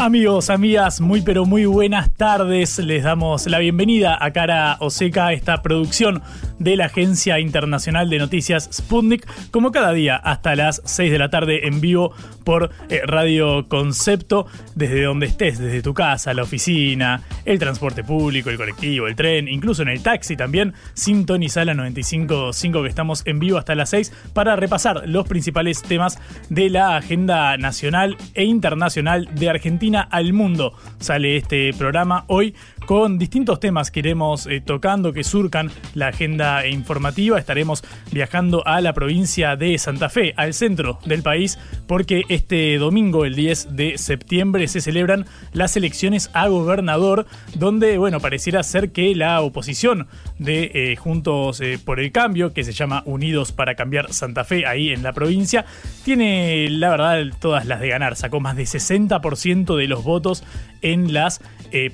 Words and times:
Amigos, 0.00 0.48
amigas, 0.48 1.00
muy 1.00 1.22
pero 1.22 1.44
muy 1.44 1.64
buenas 1.64 2.08
tardes. 2.14 2.78
Les 2.78 3.02
damos 3.02 3.48
la 3.48 3.58
bienvenida 3.58 4.16
a 4.20 4.30
Cara 4.30 4.76
Oseca, 4.78 5.32
esta 5.32 5.60
producción 5.60 6.22
de 6.60 6.76
la 6.76 6.86
Agencia 6.86 7.40
Internacional 7.40 8.08
de 8.08 8.18
Noticias 8.18 8.68
Sputnik, 8.72 9.26
como 9.50 9.72
cada 9.72 9.92
día 9.92 10.14
hasta 10.14 10.54
las 10.54 10.82
6 10.84 11.10
de 11.10 11.18
la 11.18 11.30
tarde 11.30 11.66
en 11.66 11.80
vivo 11.80 12.12
por 12.44 12.70
eh, 12.88 13.02
Radio 13.06 13.68
Concepto, 13.68 14.46
desde 14.76 15.02
donde 15.02 15.26
estés, 15.26 15.58
desde 15.58 15.82
tu 15.82 15.94
casa, 15.94 16.32
la 16.32 16.44
oficina, 16.44 17.22
el 17.44 17.58
transporte 17.58 18.04
público, 18.04 18.50
el 18.50 18.56
colectivo, 18.56 19.08
el 19.08 19.16
tren, 19.16 19.48
incluso 19.48 19.82
en 19.82 19.88
el 19.88 20.02
taxi 20.02 20.36
también, 20.36 20.74
sintoniza 20.94 21.64
la 21.64 21.74
95.5 21.74 22.82
que 22.82 22.88
estamos 22.88 23.22
en 23.26 23.40
vivo 23.40 23.58
hasta 23.58 23.74
las 23.74 23.90
6 23.90 24.12
para 24.32 24.54
repasar 24.54 25.08
los 25.08 25.26
principales 25.26 25.82
temas 25.82 26.20
de 26.50 26.70
la 26.70 26.96
agenda 26.96 27.56
nacional 27.56 28.16
e 28.34 28.44
internacional 28.44 29.28
de 29.34 29.50
Argentina 29.50 29.87
al 29.96 30.32
mundo. 30.32 30.74
Sale 30.98 31.36
este 31.36 31.72
programa 31.72 32.24
hoy 32.26 32.54
con 32.88 33.18
distintos 33.18 33.60
temas 33.60 33.90
que 33.90 34.00
iremos 34.00 34.46
eh, 34.46 34.62
tocando 34.62 35.12
que 35.12 35.22
surcan 35.22 35.70
la 35.92 36.08
agenda 36.08 36.66
informativa. 36.66 37.38
Estaremos 37.38 37.84
viajando 38.12 38.66
a 38.66 38.80
la 38.80 38.94
provincia 38.94 39.56
de 39.56 39.76
Santa 39.76 40.08
Fe, 40.08 40.32
al 40.38 40.54
centro 40.54 40.98
del 41.04 41.22
país, 41.22 41.58
porque 41.86 42.22
este 42.30 42.78
domingo, 42.78 43.26
el 43.26 43.34
10 43.34 43.76
de 43.76 43.98
septiembre, 43.98 44.66
se 44.68 44.80
celebran 44.80 45.26
las 45.52 45.76
elecciones 45.76 46.30
a 46.32 46.48
gobernador, 46.48 47.26
donde, 47.54 47.98
bueno, 47.98 48.20
pareciera 48.20 48.62
ser 48.62 48.90
que 48.90 49.14
la 49.14 49.42
oposición 49.42 50.06
de 50.38 50.70
eh, 50.72 50.96
Juntos 50.96 51.60
eh, 51.60 51.78
por 51.84 52.00
el 52.00 52.10
Cambio, 52.10 52.54
que 52.54 52.64
se 52.64 52.72
llama 52.72 53.02
Unidos 53.04 53.52
para 53.52 53.74
Cambiar 53.74 54.14
Santa 54.14 54.44
Fe, 54.44 54.64
ahí 54.64 54.92
en 54.92 55.02
la 55.02 55.12
provincia, 55.12 55.66
tiene, 56.06 56.70
la 56.70 56.88
verdad, 56.88 57.22
todas 57.38 57.66
las 57.66 57.80
de 57.80 57.88
ganar. 57.88 58.16
Sacó 58.16 58.40
más 58.40 58.56
de 58.56 58.62
60% 58.62 59.76
de 59.76 59.88
los 59.88 60.04
votos 60.04 60.42
en 60.82 61.12
las 61.12 61.40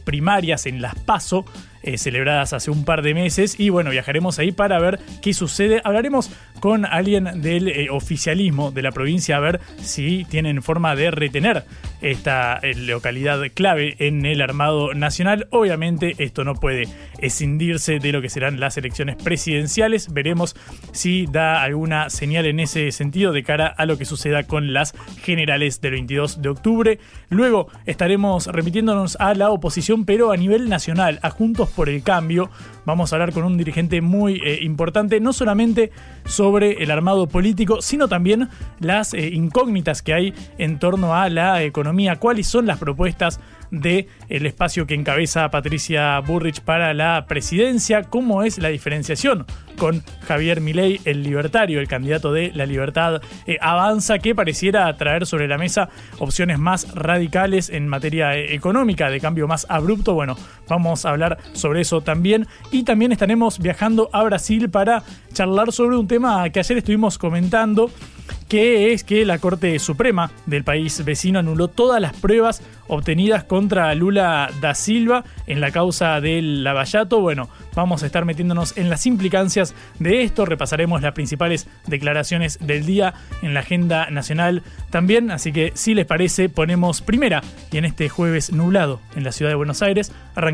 primarias, 0.04 0.66
en 0.66 0.80
las 0.80 0.94
PASO, 0.94 1.44
eh, 1.86 1.98
celebradas 1.98 2.54
hace 2.54 2.70
un 2.70 2.86
par 2.86 3.02
de 3.02 3.12
meses. 3.12 3.60
Y 3.60 3.68
bueno, 3.68 3.90
viajaremos 3.90 4.38
ahí 4.38 4.52
para 4.52 4.78
ver 4.78 4.98
qué 5.20 5.34
sucede. 5.34 5.82
Hablaremos 5.84 6.30
con 6.64 6.86
alguien 6.86 7.42
del 7.42 7.68
eh, 7.68 7.90
oficialismo 7.90 8.70
de 8.70 8.80
la 8.80 8.90
provincia 8.90 9.36
a 9.36 9.40
ver 9.40 9.60
si 9.82 10.24
tienen 10.30 10.62
forma 10.62 10.96
de 10.96 11.10
retener 11.10 11.64
esta 12.00 12.58
eh, 12.62 12.74
localidad 12.74 13.38
clave 13.52 13.96
en 13.98 14.24
el 14.24 14.40
armado 14.40 14.94
nacional. 14.94 15.46
Obviamente 15.50 16.14
esto 16.20 16.42
no 16.42 16.54
puede 16.54 16.88
escindirse 17.18 17.98
de 17.98 18.12
lo 18.12 18.22
que 18.22 18.30
serán 18.30 18.60
las 18.60 18.78
elecciones 18.78 19.16
presidenciales. 19.16 20.10
Veremos 20.14 20.56
si 20.92 21.26
da 21.26 21.62
alguna 21.62 22.08
señal 22.08 22.46
en 22.46 22.60
ese 22.60 22.92
sentido 22.92 23.32
de 23.32 23.42
cara 23.42 23.66
a 23.66 23.84
lo 23.84 23.98
que 23.98 24.06
suceda 24.06 24.44
con 24.44 24.72
las 24.72 24.94
generales 25.20 25.82
del 25.82 25.92
22 25.92 26.40
de 26.40 26.48
octubre. 26.48 26.98
Luego 27.28 27.68
estaremos 27.84 28.46
remitiéndonos 28.46 29.16
a 29.20 29.34
la 29.34 29.50
oposición, 29.50 30.06
pero 30.06 30.32
a 30.32 30.38
nivel 30.38 30.70
nacional, 30.70 31.18
a 31.20 31.28
Juntos 31.28 31.68
por 31.68 31.90
el 31.90 32.02
Cambio. 32.02 32.48
Vamos 32.86 33.12
a 33.12 33.16
hablar 33.16 33.32
con 33.32 33.44
un 33.44 33.58
dirigente 33.58 34.00
muy 34.00 34.40
eh, 34.44 34.60
importante, 34.62 35.20
no 35.20 35.34
solamente 35.34 35.90
sobre 36.24 36.53
el 36.62 36.90
armado 36.90 37.26
político, 37.26 37.82
sino 37.82 38.06
también 38.06 38.48
las 38.78 39.14
eh, 39.14 39.28
incógnitas 39.28 40.02
que 40.02 40.14
hay 40.14 40.34
en 40.58 40.78
torno 40.78 41.14
a 41.14 41.28
la 41.28 41.62
economía, 41.62 42.16
cuáles 42.16 42.46
son 42.46 42.66
las 42.66 42.78
propuestas 42.78 43.40
del 43.70 44.06
el 44.28 44.46
espacio 44.46 44.86
que 44.86 44.94
encabeza 44.94 45.50
Patricia 45.50 46.20
Burrich 46.20 46.60
para 46.60 46.94
la 46.94 47.26
presidencia, 47.26 48.02
cómo 48.04 48.42
es 48.42 48.58
la 48.58 48.68
diferenciación 48.68 49.46
con 49.76 50.02
Javier 50.26 50.60
Milei, 50.60 51.00
el 51.04 51.22
libertario, 51.22 51.80
el 51.80 51.88
candidato 51.88 52.32
de 52.32 52.52
la 52.54 52.66
libertad 52.66 53.20
eh, 53.46 53.58
avanza, 53.60 54.18
que 54.18 54.34
pareciera 54.34 54.96
traer 54.96 55.26
sobre 55.26 55.48
la 55.48 55.58
mesa 55.58 55.88
opciones 56.18 56.58
más 56.58 56.94
radicales 56.94 57.70
en 57.70 57.88
materia 57.88 58.36
eh, 58.36 58.54
económica, 58.54 59.10
de 59.10 59.20
cambio 59.20 59.48
más 59.48 59.66
abrupto. 59.68 60.14
Bueno, 60.14 60.36
vamos 60.68 61.04
a 61.04 61.10
hablar 61.10 61.38
sobre 61.52 61.80
eso 61.80 62.00
también. 62.00 62.46
Y 62.70 62.84
también 62.84 63.12
estaremos 63.12 63.58
viajando 63.58 64.10
a 64.12 64.22
Brasil 64.22 64.70
para 64.70 65.02
charlar 65.32 65.72
sobre 65.72 65.96
un 65.96 66.08
tema 66.08 66.48
que 66.50 66.60
ayer 66.60 66.78
estuvimos 66.78 67.18
comentando 67.18 67.90
que 68.48 68.92
es 68.92 69.04
que 69.04 69.24
la 69.24 69.38
Corte 69.38 69.78
Suprema 69.78 70.30
del 70.46 70.64
país 70.64 71.04
vecino 71.04 71.38
anuló 71.38 71.68
todas 71.68 72.00
las 72.00 72.12
pruebas 72.12 72.62
obtenidas 72.86 73.44
contra 73.44 73.94
Lula 73.94 74.50
da 74.60 74.74
Silva 74.74 75.24
en 75.46 75.60
la 75.60 75.70
causa 75.70 76.20
del 76.20 76.62
Lavallato. 76.62 77.20
Bueno, 77.20 77.48
vamos 77.74 78.02
a 78.02 78.06
estar 78.06 78.24
metiéndonos 78.24 78.76
en 78.76 78.90
las 78.90 79.06
implicancias 79.06 79.74
de 79.98 80.22
esto, 80.22 80.44
repasaremos 80.44 81.02
las 81.02 81.12
principales 81.12 81.66
declaraciones 81.86 82.58
del 82.60 82.84
día 82.84 83.14
en 83.42 83.54
la 83.54 83.60
agenda 83.60 84.10
nacional 84.10 84.62
también, 84.90 85.30
así 85.30 85.52
que 85.52 85.72
si 85.74 85.94
les 85.94 86.06
parece 86.06 86.48
ponemos 86.48 87.00
primera 87.00 87.42
y 87.72 87.78
en 87.78 87.86
este 87.86 88.08
jueves 88.08 88.52
nublado 88.52 89.00
en 89.16 89.24
la 89.24 89.32
ciudad 89.32 89.50
de 89.50 89.56
Buenos 89.56 89.82
Aires 89.82 90.12
arrancamos 90.34 90.53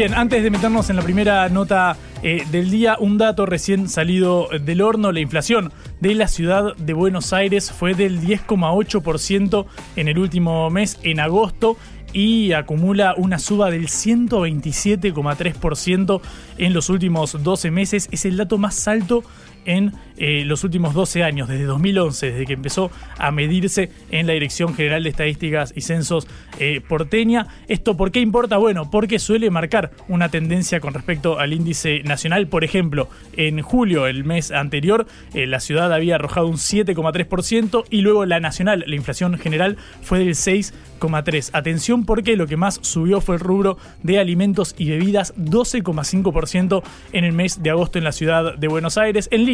Bien, 0.00 0.14
antes 0.14 0.42
de 0.42 0.50
meternos 0.50 0.88
en 0.88 0.96
la 0.96 1.02
primera 1.02 1.46
nota 1.50 1.94
eh, 2.22 2.46
del 2.50 2.70
día, 2.70 2.96
un 2.98 3.18
dato 3.18 3.44
recién 3.44 3.86
salido 3.86 4.48
del 4.58 4.80
horno, 4.80 5.12
la 5.12 5.20
inflación 5.20 5.74
de 6.00 6.14
la 6.14 6.26
ciudad 6.26 6.74
de 6.74 6.94
Buenos 6.94 7.34
Aires 7.34 7.70
fue 7.70 7.92
del 7.92 8.18
10,8% 8.18 9.66
en 9.96 10.08
el 10.08 10.18
último 10.18 10.70
mes, 10.70 10.98
en 11.02 11.20
agosto, 11.20 11.76
y 12.14 12.52
acumula 12.52 13.12
una 13.18 13.38
suba 13.38 13.70
del 13.70 13.88
127,3% 13.88 16.22
en 16.56 16.72
los 16.72 16.88
últimos 16.88 17.42
12 17.42 17.70
meses. 17.70 18.08
Es 18.10 18.24
el 18.24 18.38
dato 18.38 18.56
más 18.56 18.88
alto 18.88 19.22
en 19.64 19.92
eh, 20.16 20.44
los 20.44 20.64
últimos 20.64 20.92
12 20.92 21.24
años, 21.24 21.48
desde 21.48 21.64
2011, 21.64 22.32
desde 22.32 22.46
que 22.46 22.52
empezó 22.52 22.90
a 23.18 23.30
medirse 23.30 23.90
en 24.10 24.26
la 24.26 24.34
Dirección 24.34 24.74
General 24.74 25.02
de 25.02 25.08
Estadísticas 25.08 25.72
y 25.74 25.80
Censos 25.80 26.28
eh, 26.58 26.82
porteña. 26.86 27.46
¿Esto 27.68 27.96
por 27.96 28.12
qué 28.12 28.20
importa? 28.20 28.58
Bueno, 28.58 28.90
porque 28.90 29.18
suele 29.18 29.50
marcar 29.50 29.92
una 30.08 30.28
tendencia 30.28 30.80
con 30.80 30.92
respecto 30.92 31.38
al 31.38 31.52
índice 31.54 32.02
nacional. 32.02 32.48
Por 32.48 32.64
ejemplo, 32.64 33.08
en 33.36 33.62
julio, 33.62 34.06
el 34.06 34.24
mes 34.24 34.50
anterior, 34.50 35.06
eh, 35.32 35.46
la 35.46 35.60
ciudad 35.60 35.92
había 35.92 36.16
arrojado 36.16 36.48
un 36.48 36.58
7,3% 36.58 37.84
y 37.88 38.02
luego 38.02 38.26
la 38.26 38.40
nacional, 38.40 38.84
la 38.86 38.96
inflación 38.96 39.38
general, 39.38 39.78
fue 40.02 40.18
del 40.18 40.34
6,3%. 40.34 41.50
Atención 41.54 42.04
porque 42.04 42.36
lo 42.36 42.46
que 42.46 42.58
más 42.58 42.78
subió 42.82 43.22
fue 43.22 43.36
el 43.36 43.40
rubro 43.40 43.78
de 44.02 44.18
alimentos 44.18 44.74
y 44.76 44.90
bebidas, 44.90 45.34
12,5% 45.36 46.82
en 47.12 47.24
el 47.24 47.32
mes 47.32 47.62
de 47.62 47.70
agosto 47.70 47.98
en 47.98 48.04
la 48.04 48.12
ciudad 48.12 48.56
de 48.56 48.68
Buenos 48.68 48.98
Aires, 48.98 49.28
en 49.32 49.46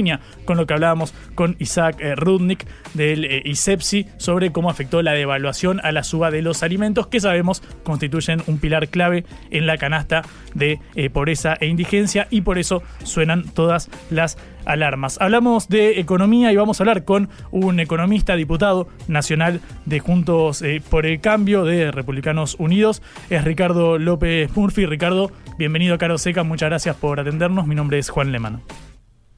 con 0.44 0.56
lo 0.56 0.66
que 0.66 0.74
hablábamos 0.74 1.14
con 1.34 1.56
Isaac 1.58 1.96
eh, 2.00 2.14
Rudnick 2.14 2.66
del 2.94 3.24
eh, 3.24 3.42
ISEPSI 3.44 4.06
sobre 4.18 4.52
cómo 4.52 4.68
afectó 4.68 5.00
la 5.00 5.12
devaluación 5.12 5.80
a 5.82 5.92
la 5.92 6.02
suba 6.02 6.30
de 6.30 6.42
los 6.42 6.62
alimentos 6.62 7.06
que 7.06 7.20
sabemos 7.20 7.62
constituyen 7.82 8.42
un 8.46 8.58
pilar 8.58 8.88
clave 8.88 9.24
en 9.50 9.66
la 9.66 9.78
canasta 9.78 10.22
de 10.54 10.80
eh, 10.94 11.08
pobreza 11.08 11.56
e 11.60 11.66
indigencia 11.66 12.26
y 12.30 12.42
por 12.42 12.58
eso 12.58 12.82
suenan 13.04 13.44
todas 13.44 13.90
las 14.10 14.36
alarmas. 14.66 15.18
Hablamos 15.20 15.68
de 15.68 16.00
economía 16.00 16.52
y 16.52 16.56
vamos 16.56 16.80
a 16.80 16.82
hablar 16.82 17.04
con 17.04 17.30
un 17.50 17.80
economista, 17.80 18.36
diputado 18.36 18.88
nacional 19.08 19.60
de 19.84 20.00
Juntos 20.00 20.62
por 20.90 21.06
el 21.06 21.20
Cambio 21.20 21.64
de 21.64 21.92
Republicanos 21.92 22.56
Unidos. 22.58 23.00
Es 23.30 23.44
Ricardo 23.44 23.98
López 23.98 24.54
Murphy. 24.56 24.86
Ricardo, 24.86 25.30
bienvenido 25.56 25.94
a 25.94 25.98
Caro 25.98 26.18
Seca. 26.18 26.42
Muchas 26.42 26.68
gracias 26.68 26.96
por 26.96 27.20
atendernos. 27.20 27.66
Mi 27.66 27.76
nombre 27.76 27.98
es 27.98 28.10
Juan 28.10 28.32
Lemano. 28.32 28.60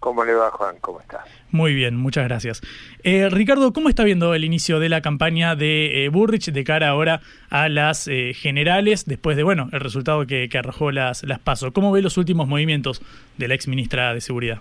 ¿Cómo 0.09 0.25
le 0.25 0.33
va, 0.33 0.51
Juan? 0.53 0.77
¿Cómo 0.81 1.03
estás? 1.03 1.21
Muy 1.51 1.75
bien, 1.75 1.95
muchas 1.95 2.25
gracias. 2.25 2.63
Eh, 3.03 3.29
Ricardo, 3.31 3.75
¿cómo 3.75 3.91
está 3.91 4.05
viendo 4.05 4.33
el 4.33 4.43
inicio 4.43 4.81
de 4.81 4.89
la 4.89 5.03
campaña 5.03 5.55
de 5.55 6.07
eh, 6.07 6.09
Burrich 6.09 6.51
de 6.51 6.65
cara 6.65 6.89
ahora 6.89 7.21
a 7.51 7.69
las 7.69 8.09
eh, 8.09 8.33
generales, 8.33 9.05
después 9.05 9.37
de, 9.37 9.43
bueno, 9.43 9.69
el 9.71 9.81
resultado 9.81 10.27
que, 10.27 10.49
arrojó 10.59 10.93
las, 10.93 11.25
las 11.25 11.41
PASO? 11.41 11.75
¿Cómo 11.75 11.93
ve 11.93 12.01
los 12.01 12.17
últimos 12.17 12.49
movimientos 12.49 13.03
de 13.37 13.49
la 13.49 13.55
ex 13.55 13.69
ministra 13.69 14.15
de 14.15 14.23
Seguridad? 14.23 14.61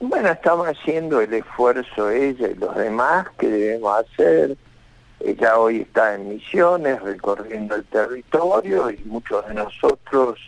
Bueno, 0.00 0.30
estamos 0.30 0.66
haciendo 0.66 1.20
el 1.20 1.34
esfuerzo 1.34 2.08
ella 2.08 2.48
y 2.48 2.54
los 2.54 2.74
demás 2.74 3.26
que 3.38 3.48
debemos 3.48 3.98
hacer. 3.98 4.56
Ella 5.20 5.58
hoy 5.58 5.82
está 5.82 6.14
en 6.14 6.26
misiones, 6.26 7.02
recorriendo 7.02 7.74
el 7.74 7.84
territorio 7.84 8.90
y 8.90 8.98
muchos 9.04 9.46
de 9.46 9.52
nosotros 9.52 10.38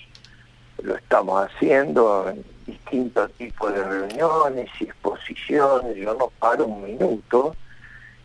lo 0.83 0.97
estamos 0.97 1.47
haciendo 1.47 2.31
en 2.31 2.43
distintos 2.71 3.33
tipos 3.33 3.75
de 3.75 3.85
reuniones 3.85 4.69
y 4.81 4.85
exposiciones, 4.85 5.97
yo 5.97 6.15
no 6.15 6.31
paro 6.39 6.67
un 6.67 6.85
minuto, 6.85 7.55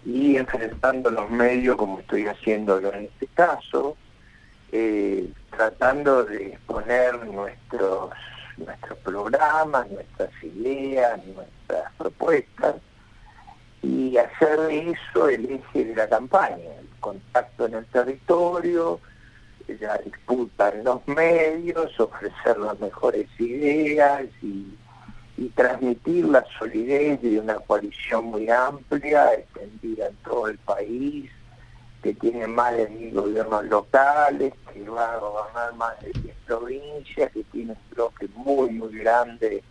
y 0.06 0.38
enfrentando 0.38 1.10
los 1.10 1.30
medios 1.30 1.76
como 1.76 2.00
estoy 2.00 2.28
haciéndolo 2.28 2.94
en 2.94 3.06
este 3.06 3.28
caso, 3.28 3.98
eh, 4.72 5.28
tratando 5.50 6.24
de 6.24 6.48
exponer 6.54 7.26
nuestros, 7.26 8.12
nuestros 8.58 8.98
programas, 9.00 9.90
nuestras 9.90 10.32
ideas, 10.44 11.20
nuestras 11.26 11.92
propuestas, 11.98 12.76
y 13.82 14.18
hacer 14.18 14.60
de 14.62 14.92
eso 14.92 15.30
el 15.30 15.46
eje 15.46 15.86
de 15.86 15.96
la 15.96 16.08
campaña, 16.10 16.72
el 16.80 16.90
contacto 17.00 17.68
en 17.68 17.76
el 17.76 17.86
territorio, 17.86 19.00
la 19.68 19.98
disputa 19.98 20.70
en 20.70 20.84
los 20.84 21.08
medios, 21.08 22.00
ofrecer 22.00 22.58
las 22.58 22.80
mejores 22.80 23.28
ideas 23.40 24.24
y, 24.42 24.66
transmitir 25.54 26.26
la 26.26 26.44
solidez 26.58 27.22
de 27.22 27.40
una 27.40 27.56
coalición 27.56 28.26
muy 28.26 28.50
amplia, 28.50 29.34
extendida 29.34 30.08
en 30.08 30.16
todo 30.18 30.48
el 30.48 30.58
país, 30.60 31.30
que 32.02 32.14
tiene 32.14 32.48
más 32.48 32.76
de 32.76 32.88
mil 32.90 33.14
gobiernos 33.14 33.66
locales, 33.66 34.54
que 34.74 34.90
va 34.90 35.14
a 35.14 35.18
gobernar 35.18 35.74
más 35.76 36.00
de 36.02 36.12
10 36.22 36.36
provincias, 36.46 37.32
que 37.32 37.44
tiene 37.52 37.72
un 37.72 37.96
bloque 37.96 38.28
muy, 38.36 38.70
muy 38.72 38.98
grande 39.00 39.64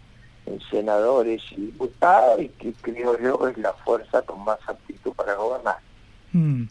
en 0.47 0.61
senadores 0.71 1.43
y 1.53 1.67
diputados 1.67 2.41
y 2.41 2.49
que 2.49 2.73
creo 2.75 3.19
yo 3.19 3.49
es 3.49 3.57
la 3.59 3.73
fuerza 3.73 4.23
con 4.23 4.45
más 4.45 4.59
aptitud 4.67 5.13
para 5.13 5.35
gobernar. 5.35 5.79
Mm. 6.33 6.65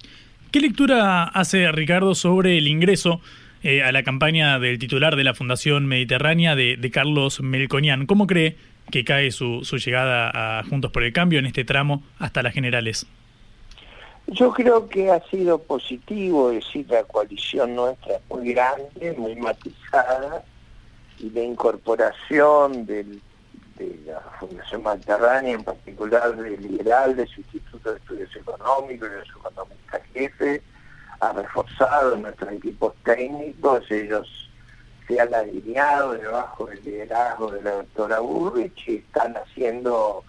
¿Qué 0.54 0.60
lectura 0.60 1.24
hace 1.24 1.72
Ricardo 1.72 2.14
sobre 2.14 2.60
el 2.60 2.68
ingreso 2.68 3.20
eh, 3.64 3.82
a 3.82 3.92
la 3.92 4.04
campaña 4.04 4.60
del 4.60 4.78
titular 4.78 5.16
de 5.16 5.24
la 5.24 5.34
Fundación 5.34 5.88
Mediterránea 5.88 6.56
de, 6.56 6.92
Carlos 6.94 7.42
Melconian? 7.42 8.06
¿Cómo 8.06 8.28
cree 8.28 8.56
que 8.92 9.04
cae 9.04 9.32
su, 9.32 9.64
llegada 9.84 10.60
a 10.60 10.64
Juntos 10.64 10.92
por 10.92 11.02
el 11.02 11.12
Cambio 11.12 11.40
en 11.40 11.48
este 11.48 11.66
tramo 11.66 12.04
hasta 12.20 12.44
las 12.44 12.54
generales? 12.54 13.08
Yo 14.28 14.54
creo 14.54 14.88
que 14.88 15.10
ha 15.10 15.24
sido 15.28 15.58
positivo, 15.58 16.52
es 16.52 16.64
decir, 16.64 16.86
la 16.88 17.04
coalición 17.04 17.74
nuestra 17.74 18.18
es 18.18 18.22
muy 18.30 18.54
grande, 18.54 19.16
muy 19.18 19.36
matizada, 19.36 20.44
y 21.18 21.32
la 21.32 21.42
incorporación 21.42 22.86
de 22.86 23.08
la 24.06 24.20
Fundación 24.40 24.84
Mediterránea, 24.84 25.54
en 25.56 25.64
particular 25.64 26.36
del 26.36 26.62
Liberal, 26.62 27.16
de 27.16 27.26
su 27.26 27.42
De 27.92 27.98
Estudios 27.98 28.36
Económicos, 28.36 29.12
de 29.12 29.26
su 29.26 29.40
economista 29.40 30.02
jefe, 30.14 30.62
ha 31.20 31.34
reforzado 31.34 32.16
nuestros 32.18 32.52
equipos 32.54 32.94
técnicos, 33.04 33.90
ellos 33.92 34.50
se 35.08 35.20
han 35.20 35.34
alineado 35.34 36.14
debajo 36.14 36.66
del 36.68 36.84
liderazgo 36.84 37.52
de 37.52 37.62
la 37.62 37.72
doctora 37.72 38.20
Burrich 38.20 38.88
y 38.88 38.96
están 38.98 39.36
haciendo 39.36 40.24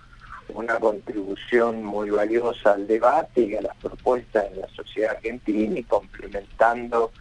una 0.49 0.79
contribución 0.79 1.85
muy 1.85 2.11
valiosa 2.11 2.73
al 2.73 2.87
debate 2.87 3.43
y 3.43 3.57
a 3.57 3.63
las 3.63 3.77
propuestas 3.77 4.51
de 4.51 4.61
la 4.61 4.69
sociedad 4.69 5.17
argentina 5.17 5.79
y 5.79 5.85
complementando 5.85 7.13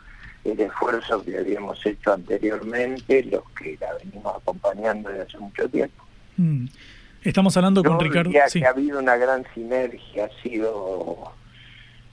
el 0.43 0.59
esfuerzo 0.59 1.23
que 1.23 1.37
habíamos 1.37 1.83
hecho 1.85 2.13
anteriormente, 2.13 3.23
los 3.23 3.43
que 3.51 3.77
la 3.79 3.93
venimos 3.93 4.35
acompañando 4.35 5.09
desde 5.09 5.23
hace 5.23 5.37
mucho 5.37 5.69
tiempo. 5.69 6.03
Mm. 6.37 6.65
Estamos 7.23 7.55
hablando 7.55 7.83
con 7.83 7.99
Ricardo. 7.99 8.31
Sí. 8.47 8.59
que 8.59 8.65
ha 8.65 8.71
habido 8.71 8.99
una 8.99 9.15
gran 9.15 9.45
sinergia, 9.53 10.25
ha 10.25 10.41
sido 10.41 11.31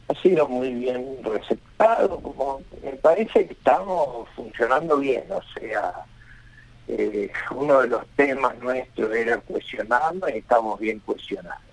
ha 0.09 0.23
sido 0.23 0.49
muy 0.49 0.73
bien 0.75 1.19
receptado, 1.23 2.19
como 2.21 2.63
me 2.83 2.93
parece 2.93 3.47
que 3.47 3.53
estamos 3.53 4.29
funcionando 4.35 4.97
bien, 4.99 5.25
o 5.31 5.41
sea, 5.55 5.93
eh, 6.89 7.31
uno 7.53 7.83
de 7.83 7.89
los 7.89 8.07
temas 8.17 8.59
nuestros 8.59 9.15
era 9.15 9.39
cuestionarnos 9.39 10.29
y 10.31 10.39
estamos 10.39 10.81
bien 10.81 10.99
cuestionados. 11.01 11.70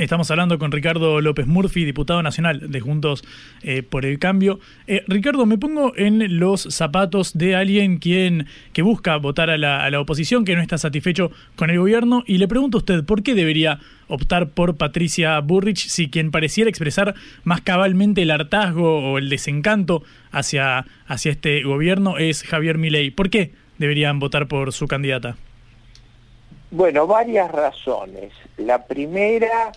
Estamos 0.00 0.30
hablando 0.30 0.58
con 0.58 0.72
Ricardo 0.72 1.20
López 1.20 1.46
Murphy, 1.46 1.84
diputado 1.84 2.22
nacional 2.22 2.70
de 2.70 2.80
Juntos 2.80 3.22
eh, 3.62 3.82
por 3.82 4.06
el 4.06 4.18
Cambio. 4.18 4.58
Eh, 4.86 5.04
Ricardo, 5.06 5.44
me 5.44 5.58
pongo 5.58 5.92
en 5.94 6.38
los 6.38 6.62
zapatos 6.62 7.36
de 7.36 7.54
alguien 7.54 7.98
quien 7.98 8.46
que 8.72 8.80
busca 8.80 9.18
votar 9.18 9.50
a 9.50 9.58
la, 9.58 10.00
oposición, 10.00 10.46
que 10.46 10.56
no 10.56 10.62
está 10.62 10.78
satisfecho 10.78 11.30
con 11.54 11.68
el 11.68 11.78
gobierno, 11.78 12.24
y 12.26 12.38
le 12.38 12.48
pregunto 12.48 12.78
a 12.78 12.80
usted, 12.80 13.04
¿por 13.04 13.22
qué 13.22 13.34
debería 13.34 13.78
optar 14.08 14.48
por 14.48 14.78
Patricia 14.78 15.38
Burrich 15.40 15.86
si 15.88 16.08
quien 16.08 16.30
pareciera 16.30 16.70
expresar 16.70 17.14
más 17.44 17.60
cabalmente 17.60 18.22
el 18.22 18.30
hartazgo 18.30 19.12
o 19.12 19.18
el 19.18 19.28
desencanto 19.28 20.02
hacia, 20.32 20.86
hacia 21.08 21.30
este 21.30 21.62
gobierno 21.62 22.16
es 22.16 22.42
Javier 22.42 22.78
Milei? 22.78 23.10
¿Por 23.10 23.28
qué 23.28 23.52
deberían 23.76 24.18
votar 24.18 24.48
por 24.48 24.72
su 24.72 24.88
candidata? 24.88 25.36
Bueno, 26.70 27.06
varias 27.06 27.50
razones. 27.50 28.32
La 28.56 28.86
primera 28.86 29.72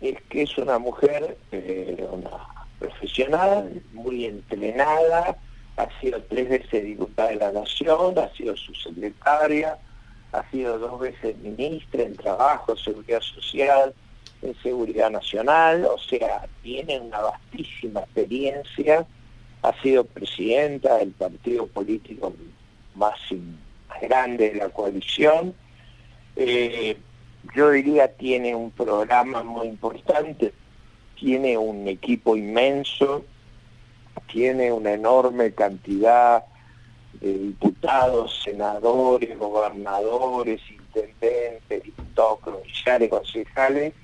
es 0.00 0.20
que 0.28 0.42
es 0.42 0.58
una 0.58 0.78
mujer, 0.78 1.36
eh, 1.52 2.06
una 2.10 2.30
profesional, 2.78 3.82
muy 3.92 4.26
entrenada, 4.26 5.36
ha 5.76 6.00
sido 6.00 6.22
tres 6.24 6.48
veces 6.48 6.84
diputada 6.84 7.30
de 7.30 7.36
la 7.36 7.52
Nación, 7.52 8.18
ha 8.18 8.30
sido 8.34 8.56
su 8.56 8.74
secretaria, 8.74 9.78
ha 10.32 10.50
sido 10.50 10.78
dos 10.78 11.00
veces 11.00 11.36
ministra 11.38 12.02
en 12.02 12.16
Trabajo, 12.16 12.76
Seguridad 12.76 13.20
Social, 13.20 13.94
en 14.42 14.54
Seguridad 14.62 15.10
Nacional, 15.10 15.84
o 15.86 15.98
sea, 15.98 16.46
tiene 16.62 17.00
una 17.00 17.20
vastísima 17.20 18.00
experiencia, 18.00 19.06
ha 19.62 19.82
sido 19.82 20.04
presidenta 20.04 20.98
del 20.98 21.12
partido 21.12 21.66
político 21.66 22.34
más, 22.94 23.18
grande 24.02 24.50
de 24.50 24.56
la 24.56 24.68
coalición, 24.68 25.54
eh, 26.36 26.96
yo 27.54 27.70
diría 27.70 28.08
tiene 28.08 28.54
un 28.54 28.70
programa 28.70 29.42
muy 29.42 29.68
importante, 29.68 30.52
tiene 31.18 31.56
un 31.56 31.88
equipo 31.88 32.36
inmenso, 32.36 33.24
tiene 34.30 34.72
una 34.72 34.92
enorme 34.92 35.52
cantidad 35.52 36.44
de 37.20 37.32
diputados, 37.32 38.42
senadores, 38.44 39.38
gobernadores, 39.38 40.60
intendentes, 40.70 41.82
diputados 41.82 42.40
provinciales, 42.40 43.08
concejales, 43.08 43.94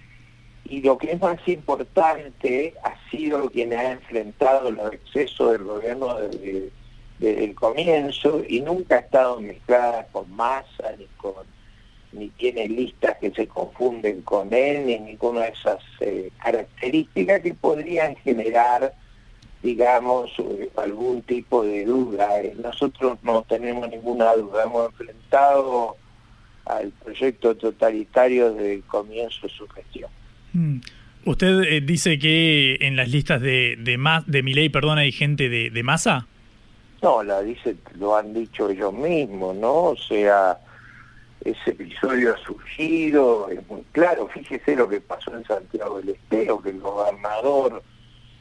y 0.64 0.80
lo 0.80 0.96
que 0.96 1.12
es 1.12 1.20
más 1.20 1.38
importante 1.46 2.74
ha 2.82 2.94
sido 3.10 3.50
quien 3.50 3.72
ha 3.72 3.92
enfrentado 3.92 4.70
los 4.70 4.92
excesos 4.92 5.52
del 5.52 5.64
gobierno 5.64 6.14
desde, 6.18 6.70
desde 7.18 7.44
el 7.44 7.54
comienzo 7.54 8.42
y 8.48 8.60
nunca 8.60 8.96
ha 8.96 8.98
estado 9.00 9.40
mezclada 9.40 10.06
con 10.12 10.30
masa 10.34 10.94
ni 10.98 11.06
con 11.18 11.34
ni 12.12 12.28
tiene 12.30 12.68
listas 12.68 13.16
que 13.20 13.30
se 13.30 13.46
confunden 13.46 14.22
con 14.22 14.52
él, 14.52 14.86
ni 14.86 14.98
ninguna 14.98 15.42
de 15.42 15.48
esas 15.48 15.78
eh, 16.00 16.30
características 16.42 17.40
que 17.40 17.54
podrían 17.54 18.16
generar, 18.16 18.94
digamos, 19.62 20.30
eh, 20.38 20.70
algún 20.76 21.22
tipo 21.22 21.62
de 21.64 21.84
duda. 21.84 22.40
Eh, 22.40 22.54
nosotros 22.62 23.18
no 23.22 23.42
tenemos 23.42 23.88
ninguna 23.88 24.34
duda, 24.34 24.64
hemos 24.64 24.90
enfrentado 24.90 25.96
al 26.66 26.90
proyecto 26.90 27.56
totalitario 27.56 28.52
desde 28.52 28.74
el 28.74 28.82
comienzo 28.84 29.46
de 29.46 29.52
su 29.52 29.66
gestión. 29.68 30.10
Mm. 30.52 30.80
¿Usted 31.24 31.62
eh, 31.62 31.80
dice 31.80 32.18
que 32.18 32.78
en 32.80 32.96
las 32.96 33.08
listas 33.08 33.40
de 33.40 33.76
de, 33.78 33.96
ma 33.96 34.24
de 34.26 34.42
Milei, 34.42 34.68
perdón, 34.68 34.98
hay 34.98 35.12
gente 35.12 35.48
de, 35.48 35.70
de 35.70 35.82
masa? 35.82 36.26
No, 37.00 37.22
la 37.22 37.42
dice, 37.42 37.76
lo 37.98 38.16
han 38.16 38.32
dicho 38.32 38.68
ellos 38.70 38.92
mismos, 38.92 39.56
¿no? 39.56 39.72
O 39.72 39.96
sea, 39.96 40.58
ese 41.44 41.70
episodio 41.70 42.34
ha 42.34 42.38
surgido, 42.38 43.48
es 43.48 43.66
muy 43.68 43.82
claro, 43.92 44.28
fíjese 44.28 44.76
lo 44.76 44.88
que 44.88 45.00
pasó 45.00 45.34
en 45.36 45.44
Santiago 45.44 45.98
del 45.98 46.10
Estero, 46.10 46.60
que 46.62 46.70
el 46.70 46.80
gobernador 46.80 47.82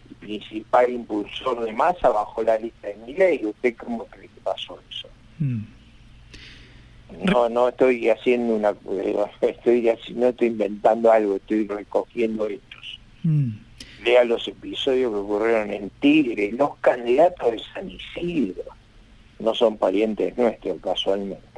el 0.10 0.16
principal 0.16 0.90
impulsor 0.90 1.64
de 1.64 1.72
masa 1.74 2.10
bajó 2.10 2.44
la 2.44 2.58
lista 2.58 2.88
de 2.88 2.96
Milei, 3.06 3.46
¿usted 3.46 3.76
cómo 3.78 4.06
cree 4.06 4.28
que 4.28 4.42
pasó 4.42 4.80
eso? 4.90 5.08
Mm. 5.40 5.64
No, 7.26 7.50
no 7.50 7.70
estoy 7.70 8.10
haciendo 8.10 8.56
una, 8.56 8.74
estoy 9.42 9.92
no 10.16 10.28
estoy 10.28 10.48
inventando 10.48 11.12
algo, 11.12 11.36
estoy 11.38 11.68
recogiendo 11.68 12.48
hechos. 12.48 13.00
Mm. 13.24 13.50
Lea 14.04 14.24
los 14.24 14.48
episodios 14.48 15.12
que 15.12 15.18
ocurrieron 15.18 15.72
en 15.72 15.90
Tigre, 16.00 16.52
los 16.54 16.76
candidatos 16.78 17.52
de 17.52 17.62
San 17.74 17.90
Isidro 17.90 18.64
no 19.40 19.54
son 19.56 19.78
parientes 19.78 20.38
nuestros 20.38 20.80
casualmente. 20.82 21.51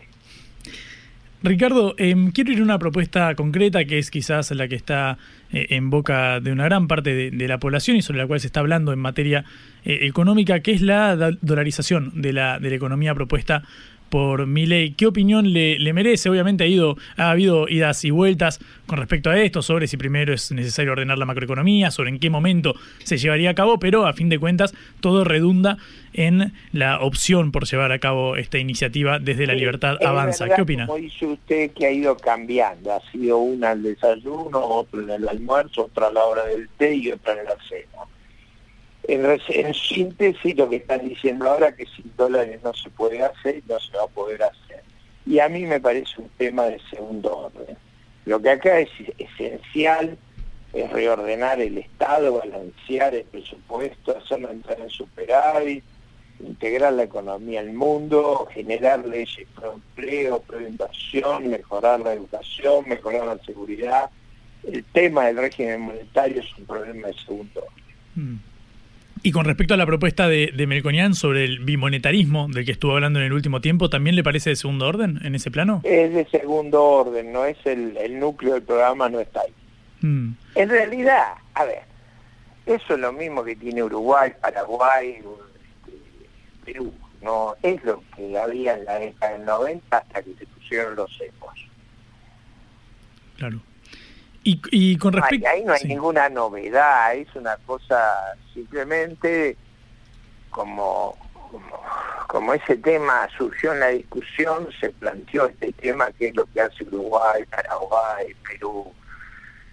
Ricardo, 1.44 1.94
eh, 1.98 2.16
quiero 2.34 2.54
ir 2.54 2.60
a 2.60 2.64
una 2.64 2.80
propuesta 2.80 3.36
concreta 3.36 3.84
que 3.84 3.98
es 3.98 4.10
quizás 4.10 4.50
la 4.52 4.70
que 4.70 4.76
está 4.76 5.18
eh, 5.52 5.68
en 5.72 5.90
boca 5.90 6.40
de 6.40 6.54
una 6.54 6.64
gran 6.64 6.88
parte 6.88 7.32
de, 7.32 7.48
la 7.50 7.58
población 7.58 7.98
y 7.98 8.02
sobre 8.02 8.20
la 8.20 8.28
cual 8.28 8.40
se 8.40 8.48
está 8.48 8.62
hablando 8.62 8.94
en 8.94 9.00
materia 9.00 9.44
eh, 9.84 10.00
económica, 10.04 10.62
que 10.62 10.72
es 10.72 10.82
la 10.82 11.18
dolarización 11.42 12.22
de 12.22 12.32
la, 12.32 12.60
de 12.60 12.70
la 12.70 12.76
economía 12.78 13.14
propuesta 13.14 13.64
por 14.14 14.48
ley. 14.48 14.92
¿Qué 14.92 15.08
opinión 15.08 15.54
le, 15.54 15.92
merece? 15.92 16.30
Obviamente 16.30 16.64
ha, 16.64 16.68
ido, 16.68 16.98
ha 17.18 17.32
habido 17.32 17.68
idas 17.68 18.06
y 18.06 18.12
vueltas 18.12 18.60
con 18.86 19.00
respecto 19.00 19.32
a 19.32 19.40
esto, 19.40 19.64
sobre 19.64 19.88
si 19.88 19.98
primero 19.98 20.36
es 20.36 20.52
necesario 20.52 20.92
ordenar 20.92 21.18
la 21.18 21.26
macroeconomía, 21.26 21.90
sobre 21.90 22.12
en 22.12 22.20
qué 22.20 22.30
momento 22.30 22.76
se 23.04 23.18
llevaría 23.18 23.50
a 23.50 23.56
cabo, 23.56 23.80
pero 23.80 24.06
a 24.06 24.14
fin 24.14 24.30
de 24.30 24.38
cuentas 24.38 24.76
todo 25.00 25.24
redunda 25.24 25.80
en 26.14 26.54
la 26.74 27.00
opción 27.00 27.52
por 27.52 27.66
llevar 27.66 27.92
a 27.92 27.98
cabo 27.98 28.36
esta 28.36 28.60
iniciativa 28.60 29.18
desde 29.18 29.48
la 29.48 29.56
libertad 29.56 29.98
avanza. 30.06 30.48
¿Qué 30.48 30.62
opina? 30.62 30.86
Como 30.86 31.00
dice 31.00 31.26
usted 31.26 31.72
que 31.72 31.88
ha 31.88 31.92
ido 31.92 32.16
cambiando, 32.16 32.94
ha 32.94 33.02
sido 33.12 33.40
una 33.40 33.72
al 33.72 33.82
desayuno, 33.82 34.60
otra 34.64 35.02
en 35.02 35.10
el 35.10 35.28
almuerzo, 35.28 35.86
otra 35.86 36.10
a 36.10 36.12
la 36.12 36.24
hora 36.24 36.46
del 36.46 36.70
té 36.78 36.94
y 36.94 37.12
otra 37.12 37.34
en 37.34 37.46
la 37.46 37.56
cena. 37.68 38.13
En, 39.06 39.74
síntesis, 39.74 40.56
lo 40.56 40.70
que 40.70 40.78
están 40.78 41.08
diciendo 41.08 41.50
ahora 41.50 41.76
que 41.76 41.86
sin 41.86 42.16
dólares 42.16 42.62
no 42.64 42.74
se 42.74 42.90
puede 42.90 43.22
hacer, 43.22 43.62
no 43.68 43.80
se 43.80 43.98
va 43.98 44.04
a 44.04 44.08
poder 44.08 44.42
hacer. 44.44 44.82
Y 45.26 45.40
a 45.40 45.50
mí 45.50 45.66
me 45.66 45.80
parece 45.80 46.22
un 46.22 46.30
tema 46.38 46.64
de 46.66 46.80
segundo 46.90 47.38
orden. 47.38 47.78
Lo 48.26 48.42
que 48.42 48.50
acá 48.50 48.80
es 48.80 48.90
esencial 49.18 50.18
es 50.72 50.92
reordenar 50.92 51.60
el 51.62 51.78
Estado, 51.78 52.40
balancear 52.40 53.14
el 53.14 53.26
presupuesto, 53.26 54.18
hacerlo 54.18 54.50
entrar 54.50 54.80
en 54.80 54.90
superávit, 54.90 55.84
integrar 56.40 56.94
la 56.94 57.04
economía 57.04 57.60
al 57.60 57.74
mundo, 57.74 58.48
generar 58.54 59.06
leyes 59.06 59.48
pro 59.56 59.74
empleo, 59.74 60.42
pro 60.42 60.60
mejorar 61.42 62.00
la 62.00 62.14
educación, 62.14 62.88
mejorar 62.88 63.26
la 63.26 63.44
seguridad. 63.44 64.10
El 64.64 64.84
tema 64.86 65.26
del 65.26 65.38
régimen 65.38 65.82
monetario 65.82 66.42
es 66.42 66.58
un 66.58 66.66
problema 66.66 67.10
de 67.10 67.14
segundo 67.16 67.62
orden. 67.62 67.84
Mm. 68.16 68.53
Y 69.26 69.32
con 69.32 69.46
respecto 69.46 69.74
a 69.74 69.78
la 69.78 69.86
propuesta 69.86 70.28
de, 70.28 70.52
de, 70.54 70.68
Melconian 70.68 71.14
sobre 71.14 71.46
el 71.46 71.60
bimonetarismo 71.60 72.50
del 72.50 72.66
que 72.66 72.74
estuvo 72.74 72.92
hablando 72.92 73.20
en 73.20 73.26
el 73.26 73.32
último 73.32 73.62
tiempo, 73.62 73.90
¿también 73.90 74.18
le 74.18 74.24
parece 74.24 74.50
de 74.50 74.58
segundo 74.58 74.86
orden 74.86 75.18
en 75.24 75.34
ese 75.34 75.50
plano? 75.50 75.80
Es 75.86 76.14
de 76.14 76.26
segundo 76.26 76.84
orden, 76.84 77.32
no 77.32 77.46
es 77.46 77.58
el, 77.66 78.20
núcleo 78.20 78.56
del 78.56 78.64
programa, 78.64 79.08
no 79.08 79.22
está 79.22 79.40
ahí. 79.40 79.54
Mm. 80.02 80.34
En 80.56 80.70
realidad, 80.70 81.36
a 81.54 81.64
ver, 81.64 81.84
eso 82.66 82.96
es 82.96 83.00
lo 83.00 83.14
mismo 83.14 83.46
que 83.46 83.56
tiene 83.56 83.82
Uruguay, 83.82 84.34
Paraguay, 84.42 85.12
este, 85.16 85.98
Perú, 86.66 86.94
no 87.22 87.56
es 87.64 87.82
lo 87.86 88.04
que 88.18 88.38
había 88.38 88.74
en 88.78 88.84
la 88.84 89.00
década 89.00 89.38
del 89.38 89.46
90 89.46 89.98
hasta 89.98 90.22
que 90.22 90.34
se 90.34 90.46
pusieron 90.48 90.98
los 90.98 91.22
ecos. 91.22 91.66
Claro. 93.38 93.62
Y, 94.46 94.98
con 94.98 95.14
respecto... 95.14 95.48
ahí 95.48 95.64
no 95.64 95.74
hay 95.74 95.84
ninguna 95.86 96.28
novedad, 96.28 97.16
es 97.16 97.34
una 97.34 97.56
cosa 97.66 98.36
simplemente 98.54 99.56
como, 100.50 101.18
como, 102.28 102.54
ese 102.54 102.76
tema 102.78 103.30
surgió 103.38 103.72
en 103.72 103.80
la 103.80 103.88
discusión, 103.88 104.68
se 104.82 104.90
planteó 104.90 105.48
este 105.48 105.72
tema 105.74 106.12
que 106.12 106.28
es 106.28 106.36
lo 106.36 106.46
que 106.48 106.60
hace 106.60 106.84
Uruguay, 106.84 107.46
Paraguay, 107.46 108.36
Perú. 108.46 108.92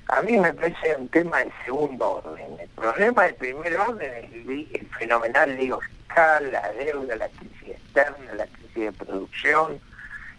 A 0.07 0.23
mí 0.23 0.39
me 0.39 0.53
parece 0.55 0.97
un 0.97 1.09
tema 1.09 1.39
de 1.39 1.53
segundo 1.65 2.23
orden. 2.25 2.61
El 2.61 2.69
problema 2.69 3.25
del 3.25 3.35
primer 3.35 3.77
orden 3.77 4.13
es 4.25 4.33
el, 4.33 4.89
fenomenal 4.99 5.57
lío 5.57 5.81
fiscal, 5.81 6.51
la 6.53 6.73
deuda, 6.73 7.17
la 7.17 7.29
crisis 7.29 7.69
externa, 7.69 8.35
la 8.35 8.47
crisis 8.47 8.75
de 8.75 8.93
producción, 8.93 9.81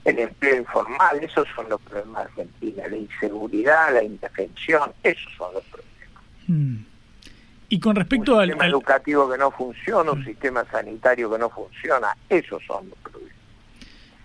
el 0.05 0.19
empleo 0.19 0.57
informal, 0.57 1.19
esos 1.21 1.47
son 1.55 1.69
los 1.69 1.79
problemas 1.81 2.23
de 2.35 2.41
Argentina, 2.43 2.87
la 2.87 2.97
inseguridad, 2.97 3.93
la 3.93 4.03
indefensión, 4.03 4.91
esos 5.03 5.31
son 5.37 5.53
los 5.53 5.63
problemas. 5.63 6.23
Mm. 6.47 6.75
Y 7.69 7.79
con 7.79 7.95
respecto 7.95 8.33
un 8.33 8.41
al... 8.41 8.47
sistema 8.47 8.67
educativo 8.67 9.31
que 9.31 9.37
no 9.37 9.51
funciona, 9.51 10.11
un 10.11 10.25
sistema 10.25 10.65
sanitario 10.69 11.31
que 11.31 11.37
no 11.37 11.49
funciona, 11.49 12.15
esos 12.29 12.61
son 12.65 12.89
los 12.89 12.97
problemas. 12.99 13.35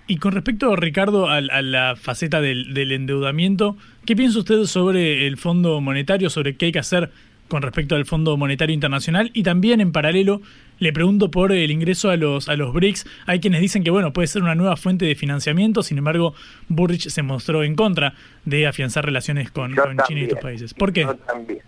Y 0.09 0.18
con 0.18 0.33
respecto, 0.33 0.75
Ricardo, 0.76 1.28
a, 1.28 1.40
la 1.40 1.97
faceta 1.97 2.40
del, 2.40 2.75
del, 2.75 2.92
endeudamiento, 2.92 3.76
¿qué 4.04 4.14
piensa 4.14 4.38
usted 4.38 4.64
sobre 4.64 5.26
el 5.26 5.37
Fondo 5.37 5.80
Monetario, 5.80 6.30
sobre 6.30 6.56
qué 6.56 6.66
hay 6.66 6.73
que 6.73 6.78
hacer 6.78 7.11
con 7.49 7.62
respecto 7.62 7.95
al 7.95 8.06
Fondo 8.06 8.37
Monetario 8.37 8.75
Internacional 8.75 9.30
y 9.33 9.42
también 9.42 9.80
en 9.80 9.92
paralelo 9.92 10.42
le 10.78 10.92
pregunto 10.92 11.30
por 11.30 11.52
el 11.52 11.71
ingreso 11.71 12.11
a 12.11 12.16
los 12.16 12.49
a 12.49 12.56
los 12.56 12.73
BRICS. 12.73 13.06
Hay 13.26 13.40
quienes 13.40 13.61
dicen 13.61 13.85
que 13.85 13.90
bueno, 13.90 14.12
puede 14.12 14.28
ser 14.28 14.42
una 14.42 14.54
nueva 14.54 14.76
fuente 14.76 15.04
de 15.04 15.14
financiamiento, 15.14 15.83
sin 15.83 15.99
embargo, 15.99 16.35
Burrich 16.68 17.09
se 17.09 17.23
mostró 17.23 17.64
en 17.64 17.75
contra 17.75 18.14
de 18.45 18.66
afianzar 18.66 19.04
relaciones 19.04 19.50
con, 19.50 19.75
China 20.06 20.21
y 20.21 20.25
estos 20.25 20.40
países. 20.40 20.75
¿Por 20.75 20.92
qué? 20.92 21.02
Yo 21.02 21.16
también. 21.16 21.62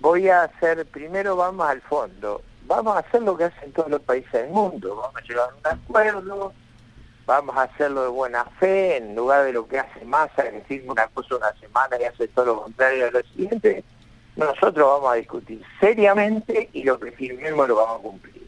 Voy 0.00 0.28
a 0.28 0.42
hacer, 0.42 0.84
primero 0.86 1.36
vamos 1.36 1.68
al 1.68 1.80
fondo, 1.82 2.42
vamos 2.66 2.96
a 2.96 3.00
hacer 3.00 3.22
lo 3.22 3.36
que 3.36 3.44
hacen 3.44 3.72
todos 3.72 3.88
los 3.88 4.00
países 4.00 4.32
del 4.32 4.50
mundo, 4.50 4.96
vamos 4.96 5.16
a 5.16 5.20
llegar 5.20 5.48
a 5.48 5.74
un 5.74 5.80
acuerdo, 5.80 6.52
vamos 7.24 7.56
a 7.56 7.62
hacerlo 7.62 8.02
de 8.02 8.08
buena 8.08 8.44
fe, 8.58 8.96
en 8.96 9.14
lugar 9.14 9.44
de 9.44 9.52
lo 9.52 9.66
que 9.68 9.78
hace 9.78 10.04
Massa, 10.04 10.42
que 10.42 10.50
decir 10.50 10.84
una 10.88 11.06
cosa 11.08 11.36
una 11.36 11.52
semana 11.60 11.96
y 12.00 12.04
hace 12.04 12.26
todo 12.28 12.46
lo 12.46 12.62
contrario 12.62 13.06
a 13.06 13.10
lo 13.12 13.22
siguiente, 13.22 13.84
nosotros 14.36 14.86
vamos 14.86 15.12
a 15.12 15.16
discutir 15.16 15.62
seriamente 15.80 16.70
y 16.72 16.84
lo 16.84 16.98
que 16.98 17.12
firmemos 17.12 17.68
lo 17.68 17.76
vamos 17.76 18.00
a 18.00 18.02
cumplir. 18.02 18.46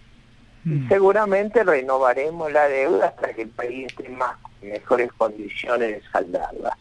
Y 0.65 0.69
mm. 0.71 0.89
seguramente 0.89 1.63
renovaremos 1.63 2.51
la 2.51 2.69
deuda 2.69 3.09
hasta 3.09 3.35
que 3.35 3.43
el 3.43 3.51
país 3.51 3.87
esté 3.87 4.07
en 4.07 4.17
más 4.17 4.37
mejores 4.63 5.13
condiciones 5.13 5.89
de 5.89 6.03
saldarla. 6.11 6.77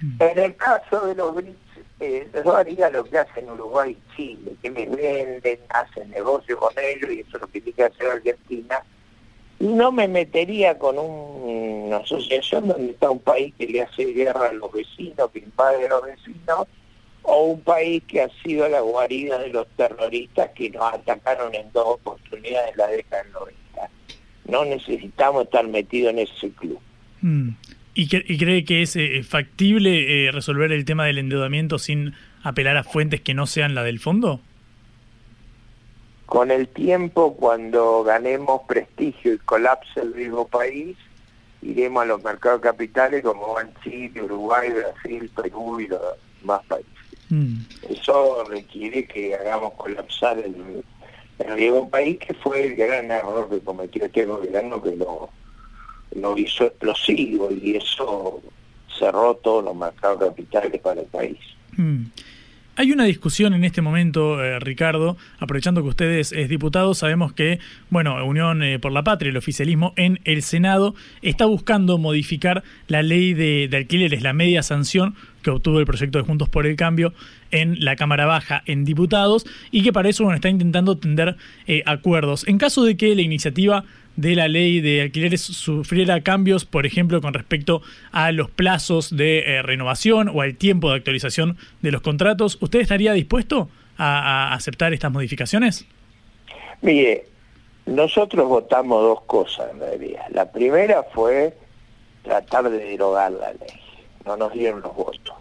Mm. 0.00 0.22
En 0.22 0.38
el 0.38 0.56
caso 0.56 1.06
de 1.06 1.14
los 1.14 1.34
BRICS, 1.34 1.58
eh, 2.00 2.28
yo 2.44 2.56
haría 2.56 2.88
lo 2.90 3.04
que 3.04 3.18
hacen 3.18 3.50
Uruguay 3.50 3.96
y 3.98 4.16
Chile, 4.16 4.52
que 4.62 4.70
me 4.70 4.86
venden, 4.86 5.58
hacen 5.68 6.10
negocio 6.10 6.58
con 6.58 6.72
ellos 6.78 7.10
y 7.10 7.20
eso 7.20 7.36
es 7.36 7.40
lo 7.42 7.48
que 7.48 7.60
tiene 7.60 7.76
que 7.76 7.84
hacer 7.84 8.06
Argentina. 8.06 8.82
Y 9.58 9.66
no 9.66 9.90
me 9.90 10.06
metería 10.06 10.78
con 10.78 10.96
una 10.98 11.96
asociación 11.96 12.68
donde 12.68 12.92
está 12.92 13.10
un 13.10 13.18
país 13.18 13.52
que 13.58 13.66
le 13.66 13.82
hace 13.82 14.04
guerra 14.04 14.48
a 14.48 14.52
los 14.52 14.70
vecinos, 14.72 15.30
que 15.32 15.40
invade 15.40 15.86
a 15.86 15.88
los 15.88 16.04
vecinos, 16.04 16.68
o 17.30 17.44
un 17.44 17.60
país 17.60 18.02
que 18.08 18.22
ha 18.22 18.28
sido 18.42 18.66
la 18.68 18.80
guarida 18.80 19.38
de 19.38 19.48
los 19.48 19.68
terroristas 19.76 20.50
que 20.54 20.70
nos 20.70 20.94
atacaron 20.94 21.54
en 21.54 21.70
dos 21.72 21.84
oportunidades 21.86 22.72
en 22.72 22.78
la 22.78 22.86
década 22.86 23.22
del 23.22 23.32
90. 23.32 23.54
No 24.46 24.64
necesitamos 24.64 25.44
estar 25.44 25.68
metidos 25.68 26.12
en 26.12 26.20
ese 26.20 26.50
club. 26.52 26.80
Mm. 27.20 27.50
¿Y, 27.94 28.08
cree 28.08 28.64
que 28.64 28.80
es 28.80 28.96
eh, 28.96 29.22
factible 29.24 30.26
eh, 30.26 30.32
resolver 30.32 30.72
el 30.72 30.84
tema 30.84 31.04
del 31.04 31.18
endeudamiento 31.18 31.78
sin 31.78 32.14
apelar 32.42 32.76
a 32.76 32.84
fuentes 32.84 33.20
que 33.20 33.34
no 33.34 33.46
sean 33.46 33.74
la 33.74 33.82
del 33.82 33.98
fondo? 33.98 34.40
Con 36.24 36.50
el 36.50 36.68
tiempo, 36.68 37.34
cuando 37.34 38.04
ganemos 38.04 38.62
prestigio 38.68 39.34
y 39.34 39.38
colapse 39.38 40.00
el 40.00 40.14
mismo 40.14 40.46
país, 40.46 40.96
iremos 41.60 42.04
a 42.04 42.06
los 42.06 42.22
mercados 42.22 42.62
capitales 42.62 43.22
como 43.22 43.52
van 43.54 43.74
Chile, 43.82 44.22
Uruguay, 44.22 44.70
Brasil, 44.70 45.30
Perú 45.34 45.80
y 45.80 45.88
los 45.88 46.00
más 46.44 46.64
países. 46.66 46.97
Mm. 47.30 47.56
Eso 47.90 48.44
requiere 48.44 49.06
que 49.06 49.34
hagamos 49.34 49.74
colapsar 49.74 50.38
el, 50.38 50.84
el 51.38 51.88
país, 51.88 52.18
que 52.18 52.34
fue 52.34 52.66
el 52.66 52.76
gran 52.76 53.10
error 53.10 53.48
que 53.48 53.60
cometió 53.60 54.04
este 54.04 54.24
gobierno 54.24 54.82
que 54.82 54.96
lo, 54.96 55.30
lo 56.12 56.38
hizo 56.38 56.64
explosivo 56.64 57.50
y 57.50 57.76
eso 57.76 58.42
cerró 58.98 59.34
todos 59.36 59.64
los 59.64 59.76
mercados 59.76 60.20
capitales 60.20 60.80
para 60.80 61.00
el 61.00 61.06
país. 61.06 61.38
Mm. 61.76 62.04
Hay 62.78 62.92
una 62.92 63.06
discusión 63.06 63.54
en 63.54 63.64
este 63.64 63.82
momento, 63.82 64.40
eh, 64.40 64.60
Ricardo, 64.60 65.16
aprovechando 65.40 65.82
que 65.82 65.88
usted 65.88 66.12
es, 66.12 66.48
diputado, 66.48 66.94
sabemos 66.94 67.32
que, 67.32 67.58
bueno, 67.90 68.24
Unión 68.24 68.62
eh, 68.62 68.78
por 68.78 68.92
la 68.92 69.02
Patria, 69.02 69.30
el 69.30 69.36
oficialismo 69.36 69.92
en 69.96 70.20
el 70.22 70.44
Senado, 70.44 70.94
está 71.20 71.44
buscando 71.44 71.98
modificar 71.98 72.62
la 72.86 73.02
ley 73.02 73.34
de, 73.34 73.68
alquileres, 73.72 74.22
la 74.22 74.32
media 74.32 74.62
sanción 74.62 75.16
que 75.42 75.50
obtuvo 75.50 75.80
el 75.80 75.86
proyecto 75.86 76.18
de 76.18 76.24
Juntos 76.24 76.48
por 76.48 76.68
el 76.68 76.76
Cambio 76.76 77.12
en 77.50 77.84
la 77.84 77.96
Cámara 77.96 78.26
Baja 78.26 78.62
en 78.64 78.84
diputados 78.84 79.44
y 79.72 79.82
que 79.82 79.92
para 79.92 80.08
eso 80.08 80.22
bueno, 80.22 80.36
está 80.36 80.48
intentando 80.48 80.96
tender 80.96 81.36
eh, 81.66 81.82
acuerdos. 81.84 82.46
En 82.46 82.58
caso 82.58 82.84
de 82.84 82.96
que 82.96 83.16
la 83.16 83.22
iniciativa 83.22 83.86
de 84.18 84.34
la 84.34 84.48
ley 84.48 84.80
de 84.80 85.00
alquileres 85.00 85.40
sufriera 85.40 86.20
cambios, 86.22 86.64
por 86.64 86.86
ejemplo, 86.86 87.20
con 87.20 87.34
respecto 87.34 87.82
a 88.10 88.32
los 88.32 88.50
plazos 88.50 89.16
de 89.16 89.38
eh, 89.38 89.62
renovación 89.62 90.28
o 90.28 90.40
al 90.40 90.56
tiempo 90.56 90.90
de 90.90 90.96
actualización 90.96 91.56
de 91.82 91.92
los 91.92 92.02
contratos, 92.02 92.58
¿usted 92.60 92.80
estaría 92.80 93.12
dispuesto 93.12 93.68
a, 93.96 94.52
aceptar 94.54 94.92
estas 94.92 95.12
modificaciones? 95.12 95.86
Mire, 96.82 97.26
nosotros 97.86 98.48
votamos 98.48 99.02
dos 99.02 99.20
cosas 99.22 99.70
en 99.70 99.78
realidad. 99.78 100.26
La 100.30 100.50
primera 100.50 101.04
fue 101.14 101.54
tratar 102.24 102.68
de 102.70 102.78
derogar 102.78 103.30
la 103.30 103.52
ley. 103.52 103.80
No 104.26 104.36
nos 104.36 104.52
dieron 104.52 104.80
los 104.80 104.96
votos. 104.96 105.36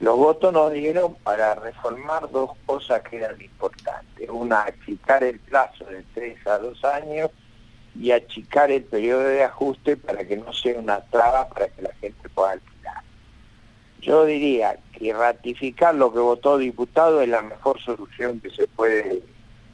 Los 0.00 0.16
votos 0.16 0.54
nos 0.54 0.72
dieron 0.72 1.16
para 1.16 1.54
reformar 1.54 2.30
dos 2.30 2.52
cosas 2.64 3.02
que 3.02 3.16
eran 3.16 3.38
importantes. 3.38 4.30
Una, 4.30 4.62
achicar 4.62 5.22
el 5.22 5.38
plazo 5.38 5.84
de 5.84 6.02
tres 6.14 6.46
a 6.46 6.56
dos 6.56 6.82
años 6.82 7.30
y 7.98 8.10
achicar 8.10 8.70
el 8.70 8.82
periodo 8.82 9.24
de 9.24 9.44
ajuste 9.44 9.96
para 9.96 10.26
que 10.26 10.36
no 10.36 10.52
sea 10.52 10.78
una 10.78 11.00
traba 11.00 11.48
para 11.48 11.68
que 11.68 11.82
la 11.82 11.94
gente 11.94 12.28
pueda 12.28 12.52
alquilar. 12.52 13.02
Yo 14.00 14.24
diría 14.24 14.78
que 14.92 15.12
ratificar 15.12 15.94
lo 15.94 16.12
que 16.12 16.18
votó 16.18 16.58
diputado 16.58 17.22
es 17.22 17.28
la 17.28 17.42
mejor 17.42 17.80
solución 17.80 18.40
que 18.40 18.50
se 18.50 18.66
puede 18.66 19.22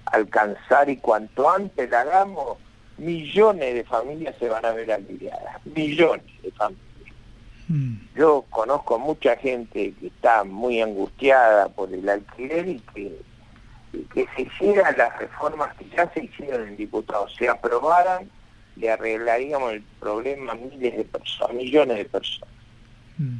alcanzar 0.06 0.88
y 0.88 0.96
cuanto 0.96 1.50
antes 1.50 1.88
la 1.90 2.02
hagamos, 2.02 2.58
millones 2.98 3.74
de 3.74 3.84
familias 3.84 4.36
se 4.38 4.48
van 4.48 4.64
a 4.64 4.72
ver 4.72 4.92
aliviadas, 4.92 5.64
millones 5.66 6.42
de 6.42 6.50
familias. 6.52 6.84
Mm. 7.68 7.94
Yo 8.16 8.44
conozco 8.50 8.98
mucha 8.98 9.36
gente 9.36 9.94
que 9.98 10.08
está 10.08 10.44
muy 10.44 10.80
angustiada 10.82 11.68
por 11.68 11.92
el 11.92 12.08
alquiler 12.08 12.68
y 12.68 12.80
que 12.94 13.18
que 13.92 14.26
se 14.36 14.42
hicieran 14.42 14.96
las 14.96 15.18
reformas 15.18 15.74
que 15.76 15.88
ya 15.96 16.10
se 16.12 16.24
hicieron 16.24 16.68
en 16.68 16.76
diputados, 16.76 17.34
se 17.36 17.48
aprobaran, 17.48 18.30
le 18.76 18.90
arreglaríamos 18.90 19.72
el 19.72 19.82
problema 19.98 20.52
a 20.52 20.54
miles 20.54 20.96
de 20.96 21.04
personas, 21.04 21.54
millones 21.54 21.96
de 21.96 22.04
personas. 22.04 22.54
Mm. 23.18 23.38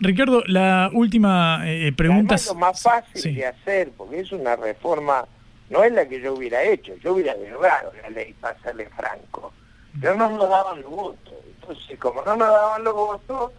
Ricardo, 0.00 0.42
la 0.46 0.90
última 0.92 1.62
eh, 1.64 1.92
pregunta... 1.92 2.36
Es 2.36 2.46
lo 2.46 2.54
más 2.54 2.80
fácil 2.80 3.34
de 3.34 3.46
hacer, 3.46 3.90
porque 3.96 4.20
es 4.20 4.30
una 4.30 4.54
reforma, 4.54 5.26
no 5.70 5.82
es 5.82 5.92
la 5.92 6.08
que 6.08 6.20
yo 6.20 6.34
hubiera 6.34 6.62
hecho, 6.62 6.94
yo 6.96 7.14
hubiera 7.14 7.34
derogado 7.34 7.92
la 8.02 8.10
ley 8.10 8.32
para 8.34 8.58
serle 8.60 8.88
franco, 8.90 9.52
pero 10.00 10.14
no 10.14 10.30
nos 10.30 10.48
daban 10.48 10.82
los 10.82 10.90
votos. 10.90 11.34
Entonces, 11.60 11.98
como 11.98 12.22
no 12.22 12.36
nos 12.36 12.48
daban 12.48 12.84
los 12.84 12.94
votos, 12.94 13.52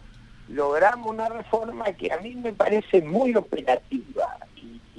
logramos 0.48 1.10
una 1.10 1.28
reforma 1.28 1.92
que 1.92 2.10
a 2.10 2.18
mí 2.18 2.34
me 2.36 2.54
parece 2.54 3.02
muy 3.02 3.34
operativa 3.36 4.38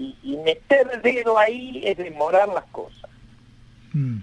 y, 0.01 0.37
meter 0.37 1.01
dedo 1.01 1.37
ahí 1.37 1.81
es 1.85 1.97
demorar 1.97 2.47
las 2.49 2.65
cosas. 2.65 3.09
Mm. 3.93 4.17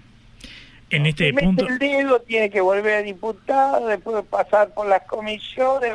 En 0.90 1.06
este 1.06 1.32
punto... 1.34 1.66
el 1.66 1.78
dedo 1.78 2.20
tiene 2.20 2.50
que 2.50 2.60
volver 2.60 2.94
a 2.94 3.02
diputado, 3.02 3.86
después 3.86 4.24
pasar 4.30 4.72
por 4.72 4.86
las 4.86 5.02
comisiones, 5.02 5.92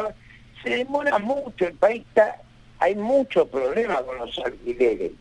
se 0.61 0.69
demora 0.69 1.17
mucho, 1.19 1.67
el 1.67 1.73
país 1.73 2.03
está, 2.07 2.37
hay 2.79 2.95
muchos 2.95 3.47
problemas 3.49 4.01
con 4.03 4.17
los 4.17 4.37
alquileres. 4.39 5.11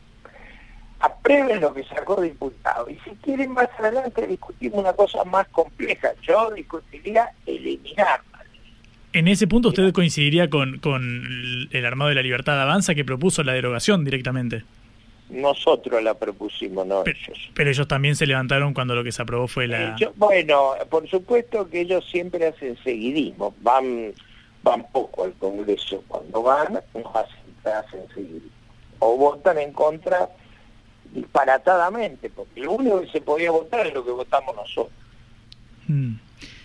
Aprueben 1.00 1.60
lo 1.60 1.74
que 1.74 1.82
sacó 1.84 2.20
diputado 2.20 2.88
y 2.88 2.96
si 3.00 3.10
quieren 3.22 3.52
más 3.52 3.68
adelante 3.76 4.24
discutimos 4.26 4.80
una 4.80 4.92
cosa 4.92 5.24
más 5.24 5.48
compleja. 5.48 6.12
Yo 6.22 6.52
discutiría 6.52 7.32
eliminar 7.44 8.20
en 9.12 9.28
ese 9.28 9.46
punto 9.46 9.68
usted 9.68 9.92
coincidiría 9.92 10.48
con, 10.48 10.80
el 11.70 11.86
Armado 11.86 12.08
de 12.08 12.14
la 12.14 12.22
Libertad 12.22 12.60
Avanza 12.60 12.94
que 12.94 13.04
propuso 13.04 13.42
la 13.42 13.52
derogación 13.52 14.04
directamente. 14.04 14.64
Nosotros 15.30 16.02
la 16.02 16.14
propusimos, 16.14 16.86
no 16.86 17.02
pero, 17.04 17.18
ellos. 17.18 17.50
Pero 17.54 17.70
ellos 17.70 17.88
también 17.88 18.16
se 18.16 18.26
levantaron 18.26 18.74
cuando 18.74 18.94
lo 18.94 19.02
que 19.02 19.12
se 19.12 19.22
aprobó 19.22 19.48
fue 19.48 19.66
la... 19.66 19.96
bueno, 20.16 20.72
por 20.90 21.08
supuesto 21.08 21.68
que 21.70 21.80
ellos 21.80 22.04
siempre 22.10 22.46
hacen 22.46 22.76
seguidismo, 22.82 23.54
van 23.60 24.12
van 24.62 24.86
poco 24.92 25.24
al 25.24 25.32
Congreso, 25.34 26.04
cuando 26.06 26.42
van 26.42 26.74
nos 26.94 27.16
hacen, 27.16 27.40
hacen 27.64 28.00
seguidismo. 28.14 28.50
O 29.00 29.16
votan 29.16 29.58
en 29.58 29.72
contra 29.72 30.28
disparatadamente, 31.12 32.30
porque 32.30 32.60
lo 32.60 32.72
único 32.72 33.00
que 33.00 33.08
se 33.08 33.20
podía 33.20 33.50
votar 33.50 33.86
es 33.86 33.94
lo 33.94 34.04
que 34.04 34.12
votamos 34.12 34.54
nosotros. 34.54 34.92
Mm 35.88 36.14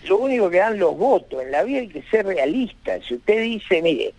lo 0.08 0.18
único 0.18 0.50
que 0.50 0.58
dan 0.58 0.78
los 0.78 0.96
votos. 0.96 1.42
En 1.42 1.50
la 1.50 1.62
vida 1.62 1.80
hay 1.80 1.88
que 1.88 2.02
ser 2.04 2.26
realista. 2.26 3.00
Si 3.02 3.14
usted 3.14 3.42
dice, 3.42 3.82
mire, 3.82 4.14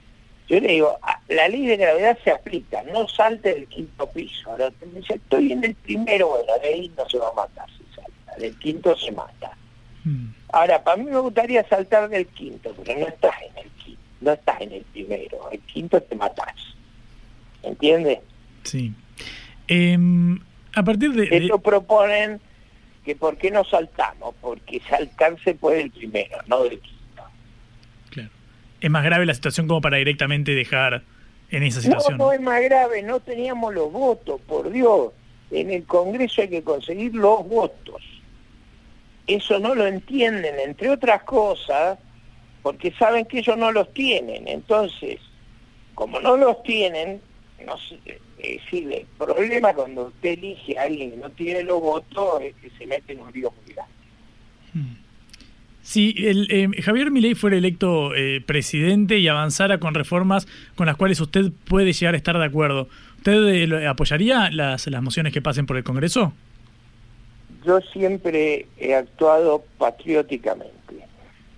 yo 0.47 0.59
le 0.59 0.67
digo, 0.67 0.97
ah, 1.03 1.19
la 1.27 1.47
ley 1.47 1.65
de 1.67 1.77
gravedad 1.77 2.17
se 2.23 2.31
aplica, 2.31 2.81
no 2.91 3.07
salte 3.07 3.53
del 3.53 3.67
quinto 3.67 4.09
piso. 4.09 4.49
Ahora 4.49 4.69
usted 4.69 4.87
dice, 4.87 5.13
estoy 5.15 5.51
en 5.51 5.63
el 5.63 5.75
primero, 5.75 6.29
bueno, 6.29 6.53
de 6.61 6.67
ahí 6.67 6.91
no 6.97 7.07
se 7.07 7.17
va 7.19 7.29
a 7.29 7.33
matar 7.33 7.67
si 7.69 7.95
salta, 7.95 8.35
del 8.39 8.57
quinto 8.57 8.97
se 8.97 9.11
mata. 9.11 9.55
Mm. 10.03 10.27
Ahora, 10.51 10.83
para 10.83 10.97
mí 10.97 11.09
me 11.09 11.19
gustaría 11.19 11.67
saltar 11.67 12.09
del 12.09 12.25
quinto, 12.27 12.73
pero 12.83 12.99
no 12.99 13.07
estás 13.07 13.35
en 13.41 13.63
el 13.63 13.69
quinto, 13.71 14.01
no 14.21 14.31
estás 14.31 14.61
en 14.61 14.71
el 14.71 14.81
primero, 14.81 15.49
el 15.51 15.59
quinto 15.59 16.01
te 16.01 16.15
matas. 16.15 16.55
¿Entiendes? 17.61 18.19
Sí. 18.63 18.93
Em, 19.67 20.39
a 20.73 20.83
partir 20.83 21.11
de... 21.11 21.27
Esto 21.37 21.59
proponen 21.59 22.41
que 23.09 23.15
por 23.15 23.37
qué 23.37 23.49
no 23.49 23.63
saltamos, 23.63 24.35
porque 24.39 24.79
saltarse 24.87 25.55
puede 25.55 25.81
el 25.81 25.89
primero, 25.89 26.37
no 26.45 26.61
del 26.61 26.79
quinto. 26.79 27.23
Claro. 28.11 28.29
Es 28.79 28.91
más 28.91 29.03
grave 29.03 29.25
la 29.25 29.33
situación 29.33 29.67
como 29.67 29.81
para 29.81 29.97
directamente 29.97 30.53
dejar 30.53 31.01
en 31.49 31.63
esa 31.63 31.81
situación. 31.81 32.19
No, 32.19 32.25
no 32.25 32.33
es 32.33 32.39
más 32.39 32.61
grave, 32.61 33.01
no 33.01 33.19
teníamos 33.19 33.73
los 33.73 33.91
votos, 33.91 34.39
por 34.41 34.69
Dios. 34.69 35.11
En 35.49 35.71
el 35.71 35.85
Congreso 35.85 36.43
hay 36.43 36.49
que 36.49 36.61
conseguir 36.61 37.15
los 37.15 37.49
votos. 37.49 38.03
Eso 39.25 39.57
no 39.57 39.73
lo 39.73 39.87
entienden, 39.87 40.59
entre 40.59 40.91
otras 40.91 41.23
cosas, 41.23 41.97
porque 42.61 42.91
saben 42.91 43.25
que 43.25 43.39
ellos 43.39 43.57
no 43.57 43.71
los 43.71 43.91
tienen. 43.91 44.47
Entonces, 44.47 45.19
como 45.95 46.19
no 46.19 46.37
los 46.37 46.61
tienen, 46.61 47.19
no 47.65 47.75
sé, 47.75 48.21
es 48.41 48.63
decir, 48.63 48.91
el 48.91 49.05
problema 49.17 49.73
cuando 49.73 50.07
usted 50.07 50.29
elige 50.29 50.77
a 50.77 50.83
alguien 50.83 51.11
que 51.11 51.17
no 51.17 51.29
tiene 51.31 51.63
los 51.63 51.81
votos 51.81 52.41
es 52.41 52.55
que 52.55 52.69
se 52.77 52.85
mete 52.85 53.13
en 53.13 53.19
un 53.19 53.31
lío 53.31 53.51
muy 53.51 53.73
grande. 53.73 53.93
Hmm. 54.73 55.09
Si 55.81 56.13
el, 56.19 56.47
eh, 56.51 56.81
Javier 56.81 57.09
Milei 57.09 57.33
fuera 57.35 57.57
electo 57.57 58.13
eh, 58.13 58.41
presidente 58.45 59.17
y 59.17 59.27
avanzara 59.27 59.79
con 59.79 59.95
reformas 59.95 60.47
con 60.75 60.85
las 60.85 60.95
cuales 60.95 61.19
usted 61.19 61.51
puede 61.67 61.93
llegar 61.93 62.13
a 62.13 62.17
estar 62.17 62.37
de 62.37 62.45
acuerdo, 62.45 62.87
¿usted 63.17 63.47
eh, 63.47 63.87
apoyaría 63.87 64.49
las, 64.51 64.87
las 64.87 65.01
mociones 65.01 65.33
que 65.33 65.41
pasen 65.41 65.65
por 65.65 65.77
el 65.77 65.83
Congreso? 65.83 66.33
Yo 67.65 67.81
siempre 67.81 68.67
he 68.77 68.95
actuado 68.95 69.63
patrióticamente. 69.77 70.75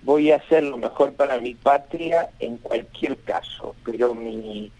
Voy 0.02 0.32
a 0.32 0.36
hacer 0.36 0.64
lo 0.64 0.78
mejor 0.78 1.12
para 1.12 1.38
mi 1.38 1.54
patria 1.54 2.30
en 2.40 2.56
cualquier 2.56 3.18
caso, 3.18 3.76
pero 3.84 4.14
mi 4.14 4.72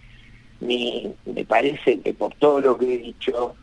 me 0.62 1.44
parece 1.44 2.01
que 2.01 2.14
por 2.14 2.35
todo 2.35 2.61
lo 2.61 2.79
que 2.79 2.94
he 2.94 2.98
dicho, 2.98 3.55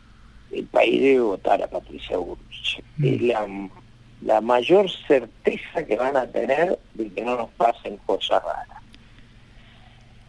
el 0.52 0.64
país 0.66 1.00
debe 1.00 1.20
votar 1.20 1.62
a 1.62 1.68
Patricia 1.68 2.16
Burrich. 2.16 2.82
Mm. 2.96 3.04
Es 3.04 3.22
la, 4.22 4.40
mayor 4.40 4.90
certeza 5.06 5.84
que 5.86 5.96
van 5.96 6.16
a 6.16 6.26
tener 6.26 6.78
de 6.94 7.08
que 7.08 7.22
no 7.22 7.36
nos 7.36 7.50
pasen 7.50 7.96
cosas 8.04 8.42
raras. 8.42 8.82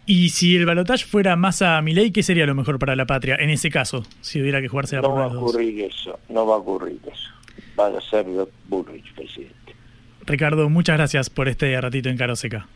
Y 0.06 0.30
si 0.30 0.56
el 0.56 0.66
balotaje 0.66 1.06
fuera 1.06 1.36
más 1.36 1.62
a 1.62 1.82
Milei, 1.82 2.12
¿qué 2.12 2.24
sería 2.24 2.46
lo 2.46 2.56
mejor 2.56 2.80
para 2.80 2.96
la 2.96 3.06
patria 3.06 3.36
en 3.36 3.50
ese 3.50 3.70
caso, 3.70 4.04
si 4.22 4.42
hubiera 4.42 4.62
que 4.62 4.68
jugarse 4.68 4.96
la 4.96 5.02
No 5.04 5.14
va 5.14 5.26
a 5.26 5.28
ocurrir 5.28 5.82
eso, 5.82 6.20
no 6.30 6.46
va 6.46 6.56
a 6.56 6.58
ocurrir 6.58 7.00
eso. 7.06 7.30
Va 7.80 7.88
a 7.88 8.02
ser 8.02 8.26
Burrich 8.68 9.14
presidente. 9.14 9.76
Ricardo, 10.26 10.70
muchas 10.70 10.98
gracias 10.98 11.30
por 11.30 11.48
este 11.48 11.80
ratito 11.80 12.10
en 12.10 12.18
Caro 12.18 12.36
Seca. 12.36 12.68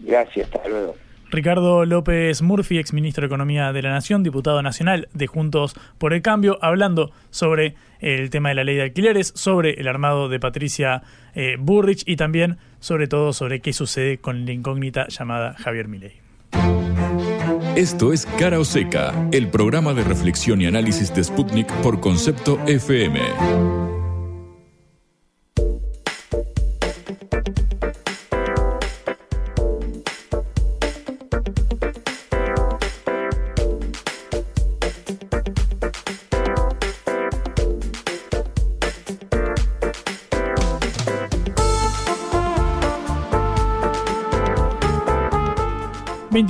Gracias, 0.00 0.48
hasta 0.52 0.68
luego. 0.68 0.96
Ricardo 1.30 1.84
López 1.84 2.42
Murphy, 2.42 2.78
ex 2.78 2.92
ministro 2.92 3.22
de 3.22 3.26
Economía 3.26 3.72
de 3.72 3.82
la 3.82 3.90
Nación, 3.90 4.22
diputado 4.22 4.62
nacional 4.62 5.08
de 5.14 5.26
Juntos 5.26 5.74
por 5.98 6.12
el 6.12 6.22
Cambio, 6.22 6.58
hablando 6.60 7.12
sobre 7.30 7.74
el 8.00 8.30
tema 8.30 8.48
de 8.48 8.56
la 8.56 8.64
ley 8.64 8.76
de 8.76 8.82
alquileres, 8.82 9.32
sobre 9.34 9.74
el 9.74 9.88
armado 9.88 10.28
de 10.28 10.40
Patricia 10.40 11.02
eh, 11.34 11.56
Burrich 11.58 12.02
y 12.06 12.16
también, 12.16 12.58
sobre 12.80 13.06
todo, 13.06 13.32
sobre 13.32 13.60
qué 13.60 13.72
sucede 13.72 14.18
con 14.18 14.44
la 14.44 14.52
incógnita 14.52 15.06
llamada 15.08 15.54
Javier 15.54 15.88
Milei. 15.88 16.12
Esto 17.76 18.12
es 18.12 18.26
Cara 18.38 18.58
o 18.58 18.64
Seca, 18.64 19.14
el 19.32 19.48
programa 19.48 19.94
de 19.94 20.02
reflexión 20.02 20.60
y 20.60 20.66
análisis 20.66 21.14
de 21.14 21.22
Sputnik 21.22 21.72
por 21.82 22.00
concepto 22.00 22.58
FM. 22.66 23.99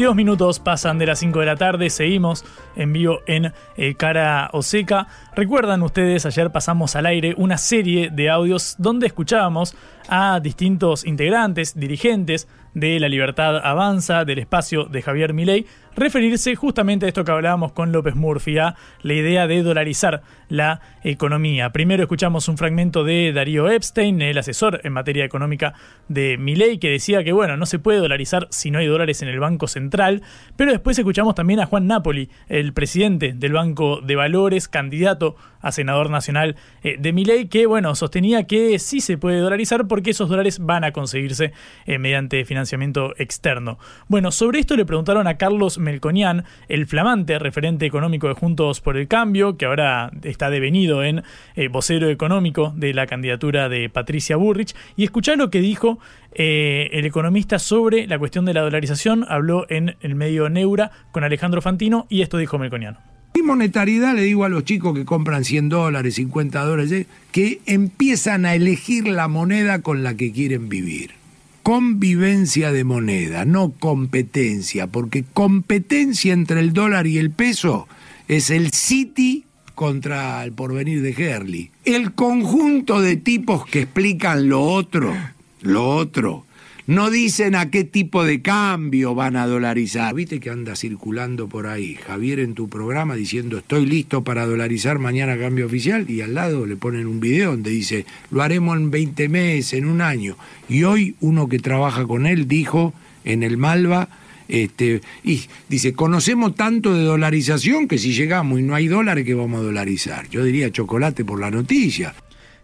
22 0.00 0.16
minutos 0.16 0.60
pasan 0.60 0.98
de 0.98 1.04
las 1.04 1.18
5 1.18 1.40
de 1.40 1.44
la 1.44 1.56
tarde, 1.56 1.90
seguimos 1.90 2.42
en 2.74 2.90
vivo 2.90 3.18
en 3.26 3.52
eh, 3.76 3.94
Cara 3.96 4.48
Oseca. 4.54 5.06
Recuerdan 5.36 5.82
ustedes, 5.82 6.24
ayer 6.24 6.50
pasamos 6.50 6.96
al 6.96 7.04
aire 7.04 7.34
una 7.36 7.58
serie 7.58 8.08
de 8.08 8.30
audios 8.30 8.76
donde 8.78 9.06
escuchábamos 9.08 9.76
a 10.08 10.40
distintos 10.40 11.04
integrantes, 11.04 11.78
dirigentes 11.78 12.48
de 12.74 13.00
La 13.00 13.09
Libertad 13.09 13.59
Avanza, 13.59 14.24
del 14.24 14.38
espacio 14.38 14.85
de 14.85 15.02
Javier 15.02 15.35
Milei, 15.35 15.66
referirse 15.96 16.54
justamente 16.54 17.06
a 17.06 17.09
esto 17.09 17.24
que 17.24 17.33
hablábamos 17.33 17.72
con 17.72 17.92
López 17.92 18.14
Murphy, 18.14 18.59
a 18.59 18.76
la 19.02 19.14
idea 19.14 19.46
de 19.46 19.62
dolarizar 19.62 20.22
la 20.48 20.80
economía. 21.02 21.70
Primero 21.70 22.02
escuchamos 22.02 22.48
un 22.48 22.56
fragmento 22.56 23.04
de 23.04 23.33
Darío 23.33 23.68
Epstein, 23.68 24.20
el 24.22 24.38
asesor 24.38 24.80
en 24.85 24.92
materia 24.92 25.24
económica 25.24 25.74
de 26.09 26.37
Milei, 26.38 26.78
que 26.78 26.90
decía 26.90 27.24
que 27.24 27.33
bueno, 27.33 27.56
no 27.56 27.66
se 27.66 27.78
puede 27.78 27.98
dolarizar 27.98 28.48
si 28.50 28.70
no 28.70 28.78
hay 28.78 28.87
dólares 28.87 29.22
en 29.22 29.28
el 29.28 29.40
Banco 29.40 29.68
Central, 29.68 30.22
pero 30.56 30.70
después 30.72 30.98
escuchamos 30.98 31.35
también 31.35 31.61
a 31.61 31.66
Juan 31.66 31.87
Napoli, 31.87 32.30
el 32.48 32.72
presidente 32.72 33.33
del 33.33 33.52
Banco 33.52 34.00
de 34.00 34.16
Valores, 34.16 34.68
candidato 34.68 35.37
a 35.61 35.72
senador 35.72 36.11
nacional 36.11 36.56
eh, 36.83 36.96
de 36.98 37.12
Milei, 37.12 37.48
que 37.48 37.66
bueno, 37.66 37.94
sostenía 37.94 38.44
que 38.44 38.78
sí 38.78 39.00
se 39.00 39.18
puede 39.18 39.38
dolarizar 39.38 39.87
porque 39.87 40.11
esos 40.11 40.28
dólares 40.28 40.59
van 40.59 40.85
a 40.85 40.92
conseguirse 40.92 41.52
eh, 41.87 41.98
mediante 41.98 42.44
financiamiento 42.61 43.14
externo. 43.16 43.79
Bueno, 44.09 44.31
sobre 44.31 44.61
esto 44.61 44.77
le 44.77 44.85
preguntaron 44.85 45.27
a 45.27 45.38
Carlos 45.38 45.79
Melconian, 45.79 46.44
el 46.68 46.87
flamante 46.87 47.38
referente 47.38 47.87
económico 47.87 48.29
de 48.29 48.35
Juntos 48.35 48.81
por 48.81 48.96
el 48.99 49.09
Cambio, 49.09 49.57
que 49.57 49.64
ahora 49.64 50.11
está 50.23 50.51
devenido 50.51 51.03
en 51.03 51.23
eh, 51.57 51.68
vocero 51.68 52.11
económico 52.11 52.73
de 52.77 52.92
la 52.92 53.07
candidatura 53.07 53.68
de 53.68 53.88
Patricia 53.88 54.37
Burrich, 54.37 54.75
y 54.96 55.05
escuchá 55.05 55.37
lo 55.37 55.49
que 55.51 55.61
dijo 55.61 55.99
el 56.33 57.05
economista 57.05 57.59
sobre 57.59 58.07
la 58.07 58.18
cuestión 58.18 58.44
de 58.44 58.55
la 58.55 58.61
dolarización, 58.61 59.27
habló 59.29 59.66
en 59.68 59.96
el 60.01 60.14
medio 60.14 60.49
Neura 60.49 60.92
con 61.11 61.25
Alejandro 61.25 61.61
Fantino 61.61 62.07
y 62.09 62.23
esto 62.23 62.38
dijo 62.38 62.59
Melconian. 62.59 62.99
Y 63.33 63.42
monetariedad 63.42 64.14
le 64.14 64.23
digo 64.23 64.44
a 64.44 64.49
los 64.49 64.64
chicos 64.64 64.94
que 64.94 65.05
compran 65.05 65.44
100 65.44 65.68
dólares, 65.68 66.16
50 66.16 66.64
dólares, 66.64 67.07
que 67.33 67.61
empiezan 67.66 68.44
a 68.44 68.55
elegir 68.55 69.07
la 69.07 69.29
moneda 69.29 69.83
con 69.83 70.03
la 70.03 70.14
que 70.14 70.33
quieren 70.33 70.68
vivir. 70.68 71.19
Convivencia 71.62 72.73
de 72.73 72.85
moneda, 72.85 73.44
no 73.44 73.73
competencia, 73.73 74.87
porque 74.87 75.25
competencia 75.25 76.33
entre 76.33 76.61
el 76.61 76.73
dólar 76.73 77.07
y 77.07 77.18
el 77.18 77.31
peso 77.31 77.87
es 78.29 78.51
el 78.51 78.73
City 78.73 79.44
contra 79.75 80.42
el 80.44 80.53
porvenir 80.53 81.03
de 81.03 81.12
Herley. 81.12 81.70
El 81.85 82.12
conjunto 82.12 83.01
de 83.01 83.16
tipos 83.16 83.66
que 83.66 83.83
explican 83.83 84.49
lo 84.49 84.62
otro, 84.62 85.14
lo 85.62 85.88
otro, 85.96 86.44
no 86.90 87.09
dicen 87.09 87.55
a 87.55 87.70
qué 87.70 87.85
tipo 87.85 88.24
de 88.24 88.42
cambio 88.42 89.14
van 89.14 89.37
a 89.37 89.46
dolarizar. 89.46 90.12
Viste 90.12 90.40
que 90.40 90.50
anda 90.50 90.74
circulando 90.74 91.48
por 91.48 91.68
ahí 91.68 91.94
Javier 91.94 92.40
en 92.40 92.55
tu 92.55 92.68
programa 92.68 93.14
diciendo 93.14 93.59
estoy 93.59 93.87
listo 93.87 94.24
para 94.24 94.44
dolarizar 94.44 94.98
mañana 94.98 95.38
cambio 95.38 95.66
oficial 95.66 96.11
y 96.11 96.20
al 96.20 96.35
lado 96.35 96.66
le 96.66 96.74
ponen 96.74 97.07
un 97.07 97.20
video 97.20 97.53
donde 97.53 97.70
dice 97.70 98.07
lo 98.33 98.42
haremos 98.42 98.76
en 98.76 98.90
20 98.90 99.29
meses, 99.29 99.74
en 99.74 99.87
un 99.87 100.00
año. 100.00 100.37
Y 100.68 100.83
hoy 100.83 101.14
uno 101.20 101.48
que 101.48 101.61
trabaja 101.61 102.05
con 102.09 102.26
él 102.26 102.48
dijo 102.48 102.92
en 103.24 103.44
el 103.44 103.57
Malva, 103.57 104.09
este, 104.48 105.00
y 105.22 105.42
dice, 105.68 105.92
conocemos 105.92 106.57
tanto 106.57 106.92
de 106.92 107.05
dolarización 107.05 107.87
que 107.87 107.98
si 107.98 108.12
llegamos 108.14 108.59
y 108.59 108.64
no 108.64 108.74
hay 108.74 108.88
dólares, 108.88 109.24
¿qué 109.24 109.35
vamos 109.35 109.61
a 109.61 109.62
dolarizar? 109.62 110.29
Yo 110.29 110.42
diría 110.42 110.72
chocolate 110.72 111.24
por 111.24 111.38
la 111.38 111.53
noticia. 111.53 112.16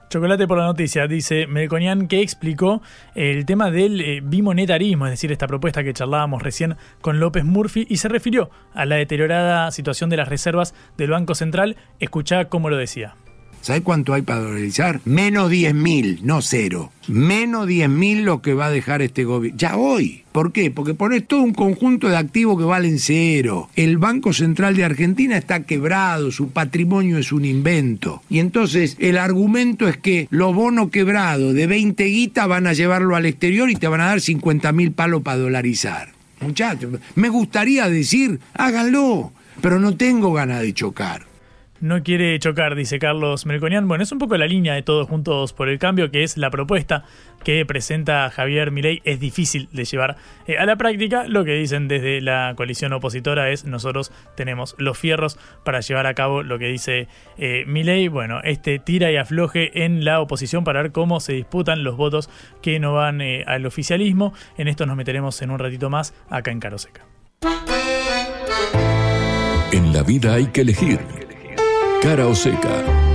Chocolate 0.09 0.47
por 0.47 0.59
la 0.59 0.67
noticia, 0.67 1.09
dice 1.09 1.47
Melconian, 1.49 2.07
que 2.07 2.21
explicó 2.21 2.81
el 3.17 3.45
tema 3.45 3.71
del 3.73 4.01
eh, 4.01 4.21
bimonetarismo, 4.23 5.07
es 5.07 5.13
decir, 5.13 5.33
esta 5.33 5.49
propuesta 5.49 5.83
que 5.83 5.93
charlábamos 5.93 6.43
recién 6.43 6.77
con 7.01 7.19
López 7.19 7.45
Murphy, 7.45 7.87
y 7.91 7.97
se 7.97 8.09
refirió 8.09 8.51
a 8.73 8.85
la 8.87 8.97
deteriorada 8.97 9.71
situación 9.73 10.09
de 10.09 10.17
las 10.17 10.29
reservas 10.29 10.75
del 10.97 11.11
Banco 11.11 11.35
Central. 11.35 11.77
Escuchá 11.99 12.45
cómo 12.47 12.71
lo 12.71 12.77
decía. 12.77 13.17
¿Sabes 13.63 13.83
cuánto 13.83 14.15
hay 14.15 14.23
para 14.23 14.41
dolarizar? 14.41 15.01
Menos 15.05 15.51
10 15.51 15.75
mil, 15.75 16.21
no 16.23 16.41
cero. 16.41 16.93
Menos 17.09 17.67
10 17.67 17.89
mil 17.89 18.25
lo 18.25 18.41
que 18.41 18.55
va 18.55 18.67
a 18.67 18.71
dejar 18.71 19.03
este 19.03 19.25
gobierno. 19.25 19.59
Ya 19.59 19.77
hoy. 19.77 20.26
¿Por 20.37 20.53
qué? 20.53 20.71
Porque 20.71 20.93
pones 20.93 21.27
todo 21.27 21.41
un 21.41 21.55
conjunto 21.55 22.11
de 22.11 22.17
activos 22.19 22.59
que 22.59 22.65
valen 22.67 22.99
cero. 22.99 23.71
El 23.75 23.97
Banco 23.97 24.35
Central 24.35 24.77
de 24.77 24.85
Argentina 24.85 25.35
está 25.35 25.63
quebrado, 25.63 26.31
su 26.31 26.51
patrimonio 26.51 27.17
es 27.17 27.33
un 27.33 27.47
invento. 27.47 28.21
Y 28.29 28.41
entonces 28.41 28.99
el 29.01 29.17
argumento 29.17 29.89
es 29.89 29.97
que 29.97 30.29
los 30.29 30.55
bonos 30.55 30.91
quebrados 30.91 31.55
de 31.55 31.67
20 31.67 32.05
guitas 32.05 32.47
van 32.49 32.67
a 32.67 32.75
llevarlo 32.75 33.17
al 33.17 33.25
exterior 33.25 33.71
y 33.71 33.77
te 33.77 33.89
van 33.89 34.03
a 34.03 34.09
dar 34.09 34.21
50 34.21 34.73
mil 34.73 34.93
palos 34.93 35.23
para 35.23 35.39
dolarizar. 35.39 36.11
Muchachos, 36.43 37.01
me 37.15 37.31
gustaría 37.31 37.89
decir, 37.89 38.39
háganlo, 38.53 39.33
pero 39.63 39.81
no 39.81 39.97
tengo 39.97 40.35
ganas 40.35 40.61
de 40.61 40.75
chocar 40.75 41.25
no 41.81 42.03
quiere 42.03 42.39
chocar, 42.39 42.75
dice 42.75 42.99
Carlos 42.99 43.47
Melconian. 43.47 43.87
Bueno, 43.89 44.05
es 44.05 44.13
un 44.13 44.19
poco 44.19 44.37
la 44.37 44.47
línea 44.47 44.75
de 44.75 44.83
todos 44.83 45.09
juntos 45.09 45.53
por 45.53 45.69
el 45.69 45.79
cambio, 45.79 46.11
que 46.11 46.23
es 46.23 46.37
la 46.37 46.51
propuesta 46.51 47.05
que 47.47 47.65
presenta 47.65 48.29
Javier 48.29 48.73
Milei. 48.73 49.01
Es 49.05 49.21
difícil 49.21 49.69
de 49.71 49.85
llevar 49.85 50.17
eh, 50.49 50.59
a 50.59 50.67
la 50.67 50.75
práctica. 50.75 51.29
Lo 51.29 51.45
que 51.45 51.53
dicen 51.53 51.87
desde 51.87 52.21
la 52.21 52.53
coalición 52.57 52.93
opositora 52.93 53.51
es 53.51 53.65
nosotros 53.65 54.11
tenemos 54.35 54.75
los 54.79 54.99
fierros 54.99 55.39
para 55.65 55.79
llevar 55.79 56.09
a 56.09 56.15
cabo 56.15 56.43
lo 56.43 56.59
que 56.59 56.67
dice 56.67 57.07
eh, 57.39 57.63
Milei. 57.69 58.09
Bueno, 58.09 58.41
este 58.43 58.81
tira 58.81 59.13
y 59.13 59.17
afloje 59.17 59.85
en 59.85 60.05
la 60.05 60.21
oposición 60.21 60.65
para 60.65 60.83
ver 60.83 60.91
cómo 60.91 61.21
se 61.21 61.35
disputan 61.35 61.85
los 61.85 61.97
votos 61.97 62.29
que 62.63 62.81
no 62.81 62.95
van 62.95 63.21
eh, 63.21 63.45
al 63.47 63.65
oficialismo. 63.65 64.35
En 64.59 64.67
esto 64.67 64.85
nos 64.85 64.97
meteremos 64.97 65.41
en 65.41 65.53
un 65.53 65.61
ratito 65.61 65.89
más 65.89 66.15
acá 66.29 66.51
en 66.51 66.59
Caroseca. 66.59 67.07
En 69.71 69.93
la 69.93 70.03
vida 70.03 70.35
hay 70.35 70.47
que 70.47 70.63
elegir 70.63 70.99
Cara 72.03 72.27
o 72.27 72.35
seca. 72.35 73.06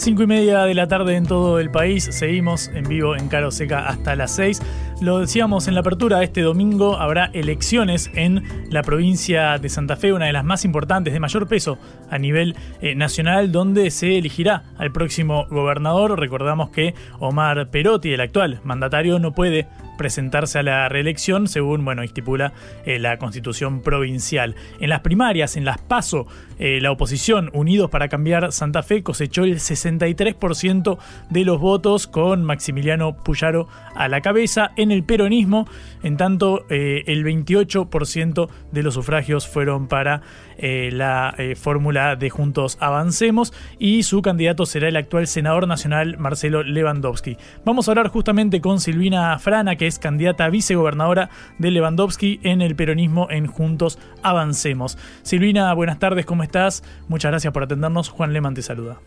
Cinco 0.00 0.22
y 0.22 0.26
media 0.26 0.62
de 0.62 0.72
la 0.72 0.88
tarde 0.88 1.14
en 1.14 1.26
todo 1.26 1.60
el 1.60 1.70
país. 1.70 2.08
Seguimos 2.10 2.68
en 2.68 2.88
vivo 2.88 3.14
en 3.16 3.28
Caro 3.28 3.50
Seca 3.50 3.86
hasta 3.86 4.16
las 4.16 4.34
6. 4.34 4.62
Lo 5.02 5.18
decíamos 5.18 5.68
en 5.68 5.74
la 5.74 5.80
apertura, 5.80 6.22
este 6.22 6.40
domingo 6.40 6.96
habrá 6.96 7.26
elecciones 7.34 8.10
en 8.14 8.42
la 8.70 8.82
provincia 8.82 9.58
de 9.58 9.68
Santa 9.68 9.96
Fe, 9.96 10.14
una 10.14 10.24
de 10.24 10.32
las 10.32 10.42
más 10.42 10.64
importantes, 10.64 11.12
de 11.12 11.20
mayor 11.20 11.46
peso 11.48 11.76
a 12.08 12.16
nivel 12.16 12.56
eh, 12.80 12.94
nacional, 12.94 13.52
donde 13.52 13.90
se 13.90 14.16
elegirá 14.16 14.62
al 14.78 14.90
próximo 14.90 15.46
gobernador. 15.50 16.18
Recordamos 16.18 16.70
que 16.70 16.94
Omar 17.18 17.68
Perotti, 17.68 18.14
el 18.14 18.22
actual 18.22 18.60
mandatario, 18.64 19.18
no 19.18 19.32
puede 19.32 19.68
presentarse 20.00 20.58
a 20.58 20.62
la 20.62 20.88
reelección, 20.88 21.46
según 21.46 21.84
bueno, 21.84 22.02
estipula 22.02 22.54
eh, 22.86 22.98
la 22.98 23.18
constitución 23.18 23.82
provincial. 23.82 24.56
En 24.78 24.88
las 24.88 25.00
primarias, 25.00 25.58
en 25.58 25.66
las 25.66 25.76
PASO, 25.76 26.26
eh, 26.58 26.80
la 26.80 26.90
oposición 26.90 27.50
Unidos 27.52 27.90
para 27.90 28.08
Cambiar 28.08 28.50
Santa 28.50 28.82
Fe 28.82 29.02
cosechó 29.02 29.44
el 29.44 29.56
63% 29.56 30.96
de 31.28 31.44
los 31.44 31.60
votos 31.60 32.06
con 32.06 32.44
Maximiliano 32.44 33.14
Puyaro 33.22 33.68
a 33.94 34.08
la 34.08 34.22
cabeza. 34.22 34.70
En 34.76 34.90
el 34.90 35.04
peronismo, 35.04 35.68
en 36.02 36.16
tanto, 36.16 36.64
eh, 36.70 37.02
el 37.06 37.22
28% 37.22 38.48
de 38.72 38.82
los 38.82 38.94
sufragios 38.94 39.46
fueron 39.46 39.86
para 39.86 40.22
la 40.60 41.34
fórmula 41.56 42.16
de 42.16 42.30
Juntos 42.30 42.76
Avancemos 42.80 43.52
y 43.78 44.02
su 44.02 44.22
candidato 44.22 44.66
será 44.66 44.88
el 44.88 44.96
actual 44.96 45.26
senador 45.26 45.66
nacional 45.66 46.18
Marcelo 46.18 46.62
Lewandowski. 46.62 47.36
Vamos 47.64 47.88
a 47.88 47.92
hablar 47.92 48.08
justamente 48.08 48.60
con 48.60 48.80
Silvina 48.80 49.38
Frana, 49.38 49.76
que 49.76 49.86
es 49.86 49.98
candidata 49.98 50.44
a 50.44 50.50
vicegobernadora 50.50 51.30
de 51.58 51.70
Lewandowski 51.70 52.40
en 52.42 52.62
el 52.62 52.76
peronismo 52.76 53.28
en 53.30 53.46
Juntos 53.46 53.98
Avancemos. 54.22 54.98
Silvina, 55.22 55.72
buenas 55.74 55.98
tardes, 55.98 56.26
¿cómo 56.26 56.42
estás? 56.42 56.82
Muchas 57.08 57.30
gracias 57.30 57.52
por 57.52 57.62
atendernos. 57.62 58.08
Juan 58.08 58.32
Leman 58.32 58.54
te 58.54 58.62
saluda. 58.62 58.98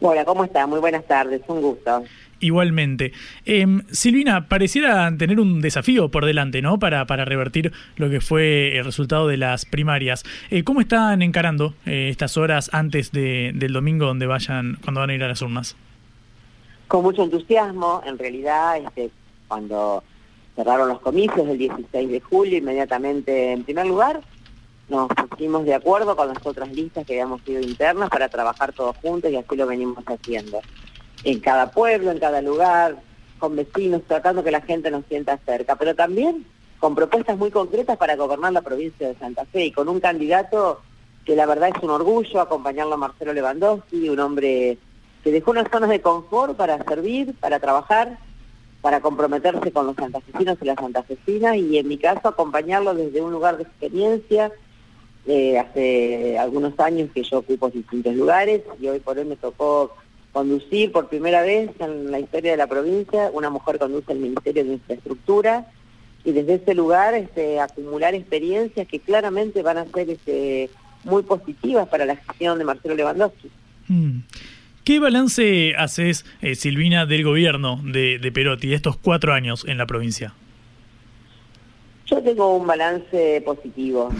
Hola, 0.00 0.24
¿cómo 0.24 0.44
estás? 0.44 0.68
Muy 0.68 0.78
buenas 0.78 1.04
tardes, 1.06 1.40
un 1.48 1.62
gusto. 1.62 2.02
Igualmente. 2.38 3.12
Em, 3.46 3.82
Silvina, 3.90 4.46
pareciera 4.48 5.10
tener 5.16 5.40
un 5.40 5.60
desafío 5.60 6.10
por 6.10 6.26
delante, 6.26 6.60
¿no? 6.60 6.78
Para, 6.78 7.06
para 7.06 7.24
revertir 7.24 7.72
lo 7.96 8.10
que 8.10 8.20
fue 8.20 8.76
el 8.76 8.84
resultado 8.84 9.26
de 9.26 9.38
las 9.38 9.64
primarias. 9.64 10.22
Eh, 10.50 10.62
¿Cómo 10.62 10.80
están 10.80 11.22
encarando 11.22 11.74
eh, 11.86 12.08
estas 12.10 12.36
horas 12.36 12.68
antes 12.72 13.10
del 13.10 13.72
domingo 13.72 14.06
donde 14.06 14.26
vayan, 14.26 14.78
cuando 14.82 15.00
van 15.00 15.10
a 15.10 15.14
ir 15.14 15.22
a 15.22 15.28
las 15.28 15.40
urnas? 15.40 15.76
Con 16.88 17.02
mucho 17.02 17.22
entusiasmo, 17.24 18.02
en 18.06 18.18
realidad, 18.18 18.76
este, 18.76 19.10
cuando 19.48 20.04
cerraron 20.54 20.88
los 20.88 21.00
comicios 21.00 21.46
del 21.46 21.58
16 21.58 22.10
de 22.10 22.20
julio, 22.20 22.58
inmediatamente, 22.58 23.52
en 23.52 23.64
primer 23.64 23.86
lugar, 23.86 24.20
nos 24.88 25.08
pusimos 25.28 25.64
de 25.64 25.74
acuerdo 25.74 26.14
con 26.16 26.28
las 26.28 26.44
otras 26.44 26.70
listas 26.72 27.04
que 27.06 27.14
habíamos 27.14 27.42
sido 27.42 27.60
internas 27.60 28.08
para 28.08 28.28
trabajar 28.28 28.72
todos 28.72 28.96
juntos 28.98 29.30
y 29.30 29.36
así 29.36 29.56
lo 29.56 29.66
venimos 29.66 30.04
haciendo. 30.06 30.60
En 31.24 31.40
cada 31.40 31.70
pueblo, 31.70 32.10
en 32.10 32.18
cada 32.18 32.40
lugar, 32.40 32.96
con 33.38 33.56
vecinos, 33.56 34.02
tratando 34.06 34.44
que 34.44 34.50
la 34.50 34.60
gente 34.60 34.90
nos 34.90 35.04
sienta 35.06 35.38
cerca, 35.38 35.76
pero 35.76 35.94
también 35.94 36.46
con 36.78 36.94
propuestas 36.94 37.38
muy 37.38 37.50
concretas 37.50 37.96
para 37.96 38.16
gobernar 38.16 38.52
la 38.52 38.62
provincia 38.62 39.08
de 39.08 39.14
Santa 39.16 39.44
Fe 39.46 39.66
y 39.66 39.72
con 39.72 39.88
un 39.88 40.00
candidato 40.00 40.80
que 41.24 41.34
la 41.34 41.46
verdad 41.46 41.70
es 41.74 41.82
un 41.82 41.90
orgullo 41.90 42.40
acompañarlo 42.40 42.94
a 42.94 42.98
Marcelo 42.98 43.32
Lewandowski, 43.32 44.08
un 44.08 44.20
hombre 44.20 44.78
Se 45.24 45.32
dejó 45.32 45.50
unas 45.50 45.68
zonas 45.70 45.90
de 45.90 46.00
confort 46.00 46.56
para 46.56 46.82
servir, 46.84 47.34
para 47.40 47.58
trabajar, 47.58 48.18
para 48.80 49.00
comprometerse 49.00 49.72
con 49.72 49.86
los 49.86 49.96
santafesinos 49.96 50.56
y 50.62 50.64
las 50.64 50.76
santafesinas 50.76 51.56
y 51.56 51.78
en 51.78 51.88
mi 51.88 51.98
caso 51.98 52.28
acompañarlo 52.28 52.94
desde 52.94 53.20
un 53.20 53.32
lugar 53.32 53.56
de 53.56 53.64
experiencia. 53.64 54.52
Eh, 55.26 55.58
hace 55.58 56.38
algunos 56.38 56.78
años 56.78 57.10
que 57.12 57.24
yo 57.24 57.38
ocupo 57.38 57.68
distintos 57.68 58.14
lugares 58.14 58.62
y 58.80 58.86
hoy 58.86 59.00
por 59.00 59.18
hoy 59.18 59.24
me 59.24 59.34
tocó 59.34 59.90
conducir 60.36 60.92
por 60.92 61.08
primera 61.08 61.40
vez 61.40 61.70
en 61.78 62.10
la 62.10 62.20
historia 62.20 62.50
de 62.50 62.58
la 62.58 62.66
provincia, 62.66 63.30
una 63.32 63.48
mujer 63.48 63.78
conduce 63.78 64.12
el 64.12 64.18
Ministerio 64.18 64.66
de 64.66 64.74
Infraestructura 64.74 65.64
y 66.26 66.32
desde 66.32 66.56
ese 66.56 66.74
lugar 66.74 67.14
este, 67.14 67.58
acumular 67.58 68.14
experiencias 68.14 68.86
que 68.86 69.00
claramente 69.00 69.62
van 69.62 69.78
a 69.78 69.86
ser 69.86 70.10
este, 70.10 70.68
muy 71.04 71.22
positivas 71.22 71.88
para 71.88 72.04
la 72.04 72.16
gestión 72.16 72.58
de 72.58 72.64
Marcelo 72.64 72.94
Lewandowski. 72.94 73.50
Mm. 73.88 74.18
¿Qué 74.84 74.98
balance 74.98 75.74
haces, 75.74 76.26
eh, 76.42 76.54
Silvina, 76.54 77.06
del 77.06 77.24
gobierno 77.24 77.80
de, 77.82 78.18
de 78.18 78.30
Perotti 78.30 78.74
estos 78.74 78.98
cuatro 78.98 79.32
años 79.32 79.64
en 79.66 79.78
la 79.78 79.86
provincia? 79.86 80.34
Yo 82.04 82.22
tengo 82.22 82.54
un 82.54 82.66
balance 82.66 83.40
positivo 83.42 84.12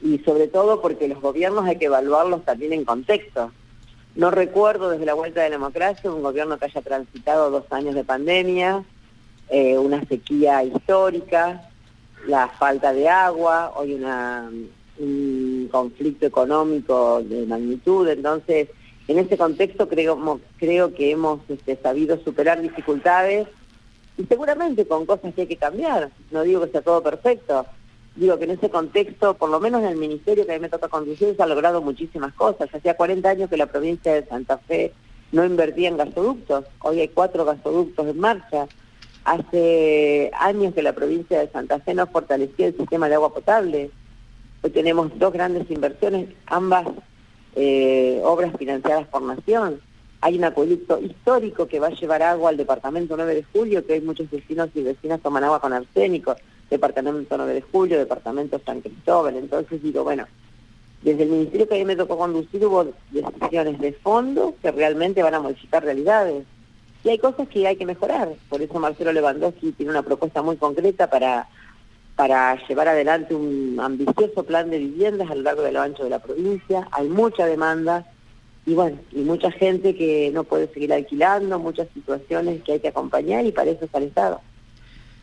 y 0.00 0.18
sobre 0.18 0.46
todo 0.46 0.80
porque 0.80 1.08
los 1.08 1.20
gobiernos 1.20 1.64
hay 1.64 1.76
que 1.76 1.86
evaluarlos 1.86 2.44
también 2.44 2.72
en 2.72 2.84
contexto. 2.84 3.50
No 4.18 4.32
recuerdo 4.32 4.90
desde 4.90 5.06
la 5.06 5.14
vuelta 5.14 5.42
de 5.42 5.48
la 5.48 5.58
democracia 5.58 6.10
un 6.10 6.24
gobierno 6.24 6.58
que 6.58 6.64
haya 6.64 6.82
transitado 6.82 7.52
dos 7.52 7.70
años 7.70 7.94
de 7.94 8.02
pandemia, 8.02 8.82
eh, 9.48 9.78
una 9.78 10.04
sequía 10.06 10.64
histórica, 10.64 11.70
la 12.26 12.48
falta 12.48 12.92
de 12.92 13.08
agua, 13.08 13.72
hoy 13.76 13.94
un 13.94 15.68
conflicto 15.70 16.26
económico 16.26 17.22
de 17.22 17.46
magnitud, 17.46 18.08
entonces 18.08 18.68
en 19.06 19.20
ese 19.20 19.38
contexto 19.38 19.88
creo, 19.88 20.40
creo 20.56 20.92
que 20.92 21.12
hemos 21.12 21.38
este, 21.48 21.76
sabido 21.76 22.18
superar 22.18 22.60
dificultades 22.60 23.46
y 24.16 24.24
seguramente 24.24 24.84
con 24.84 25.06
cosas 25.06 25.32
que 25.32 25.42
hay 25.42 25.46
que 25.46 25.56
cambiar. 25.56 26.10
No 26.32 26.42
digo 26.42 26.62
que 26.62 26.72
sea 26.72 26.82
todo 26.82 27.04
perfecto, 27.04 27.66
digo 28.18 28.38
que 28.38 28.44
en 28.44 28.50
ese 28.50 28.68
contexto, 28.68 29.34
por 29.34 29.48
lo 29.48 29.60
menos 29.60 29.82
en 29.82 29.88
el 29.88 29.96
ministerio 29.96 30.44
que 30.44 30.52
a 30.52 30.54
mí 30.56 30.60
me 30.60 30.68
toca 30.68 30.88
conducir, 30.88 31.36
se 31.36 31.42
ha 31.42 31.46
logrado 31.46 31.80
muchísimas 31.80 32.34
cosas. 32.34 32.68
Hacía 32.74 32.96
40 32.96 33.28
años 33.28 33.48
que 33.48 33.56
la 33.56 33.66
provincia 33.66 34.12
de 34.12 34.26
Santa 34.26 34.58
Fe 34.58 34.92
no 35.30 35.44
invertía 35.44 35.88
en 35.88 35.96
gasoductos, 35.96 36.64
hoy 36.80 37.00
hay 37.00 37.08
cuatro 37.08 37.44
gasoductos 37.44 38.06
en 38.06 38.18
marcha. 38.18 38.66
Hace 39.24 40.30
años 40.38 40.74
que 40.74 40.82
la 40.82 40.94
provincia 40.94 41.38
de 41.38 41.48
Santa 41.48 41.78
Fe 41.80 41.94
no 41.94 42.06
fortalecía 42.06 42.66
el 42.66 42.76
sistema 42.76 43.08
de 43.08 43.16
agua 43.16 43.34
potable. 43.34 43.90
Hoy 44.62 44.70
tenemos 44.70 45.16
dos 45.18 45.32
grandes 45.32 45.70
inversiones, 45.70 46.30
ambas 46.46 46.86
eh, 47.54 48.20
obras 48.24 48.52
financiadas 48.58 49.06
por 49.08 49.22
Nación. 49.22 49.80
Hay 50.20 50.38
un 50.38 50.44
acueducto 50.44 50.98
histórico 50.98 51.68
que 51.68 51.78
va 51.78 51.88
a 51.88 51.90
llevar 51.90 52.22
agua 52.22 52.50
al 52.50 52.56
departamento 52.56 53.16
9 53.16 53.34
de 53.34 53.44
julio, 53.52 53.86
que 53.86 53.92
hay 53.92 54.00
muchos 54.00 54.28
vecinos 54.30 54.70
y 54.74 54.82
vecinas 54.82 55.20
toman 55.20 55.44
agua 55.44 55.60
con 55.60 55.72
arsénico, 55.72 56.34
departamento 56.70 57.36
9 57.36 57.54
de 57.54 57.62
julio, 57.62 57.98
departamento 57.98 58.60
San 58.64 58.80
Cristóbal. 58.80 59.36
Entonces 59.36 59.82
digo, 59.82 60.04
bueno, 60.04 60.26
desde 61.02 61.22
el 61.22 61.30
ministerio 61.30 61.68
que 61.68 61.74
a 61.74 61.78
mí 61.78 61.84
me 61.84 61.96
tocó 61.96 62.18
conducir 62.18 62.64
hubo 62.66 62.92
decisiones 63.10 63.78
de 63.78 63.92
fondo 63.92 64.54
que 64.60 64.70
realmente 64.70 65.22
van 65.22 65.34
a 65.34 65.40
modificar 65.40 65.84
realidades. 65.84 66.44
Y 67.04 67.10
hay 67.10 67.18
cosas 67.18 67.48
que 67.48 67.66
hay 67.66 67.76
que 67.76 67.86
mejorar. 67.86 68.34
Por 68.48 68.60
eso 68.60 68.78
Marcelo 68.80 69.12
Lewandowski 69.12 69.72
tiene 69.72 69.92
una 69.92 70.02
propuesta 70.02 70.42
muy 70.42 70.56
concreta 70.56 71.08
para 71.08 71.48
para 72.18 72.56
llevar 72.66 72.88
adelante 72.88 73.32
un 73.32 73.78
ambicioso 73.80 74.42
plan 74.42 74.70
de 74.70 74.78
viviendas 74.80 75.30
a 75.30 75.36
lo 75.36 75.42
largo 75.42 75.62
de 75.62 75.70
lo 75.70 75.80
ancho 75.80 76.02
de 76.02 76.10
la 76.10 76.18
provincia. 76.18 76.88
Hay 76.90 77.08
mucha 77.08 77.46
demanda 77.46 78.08
y 78.66 78.74
bueno, 78.74 78.98
y 79.12 79.20
mucha 79.20 79.52
gente 79.52 79.94
que 79.94 80.32
no 80.34 80.42
puede 80.42 80.66
seguir 80.74 80.92
alquilando, 80.92 81.60
muchas 81.60 81.86
situaciones 81.94 82.60
que 82.64 82.72
hay 82.72 82.80
que 82.80 82.88
acompañar 82.88 83.46
y 83.46 83.52
para 83.52 83.70
eso 83.70 83.84
está 83.84 83.98
el 83.98 84.08
Estado. 84.08 84.40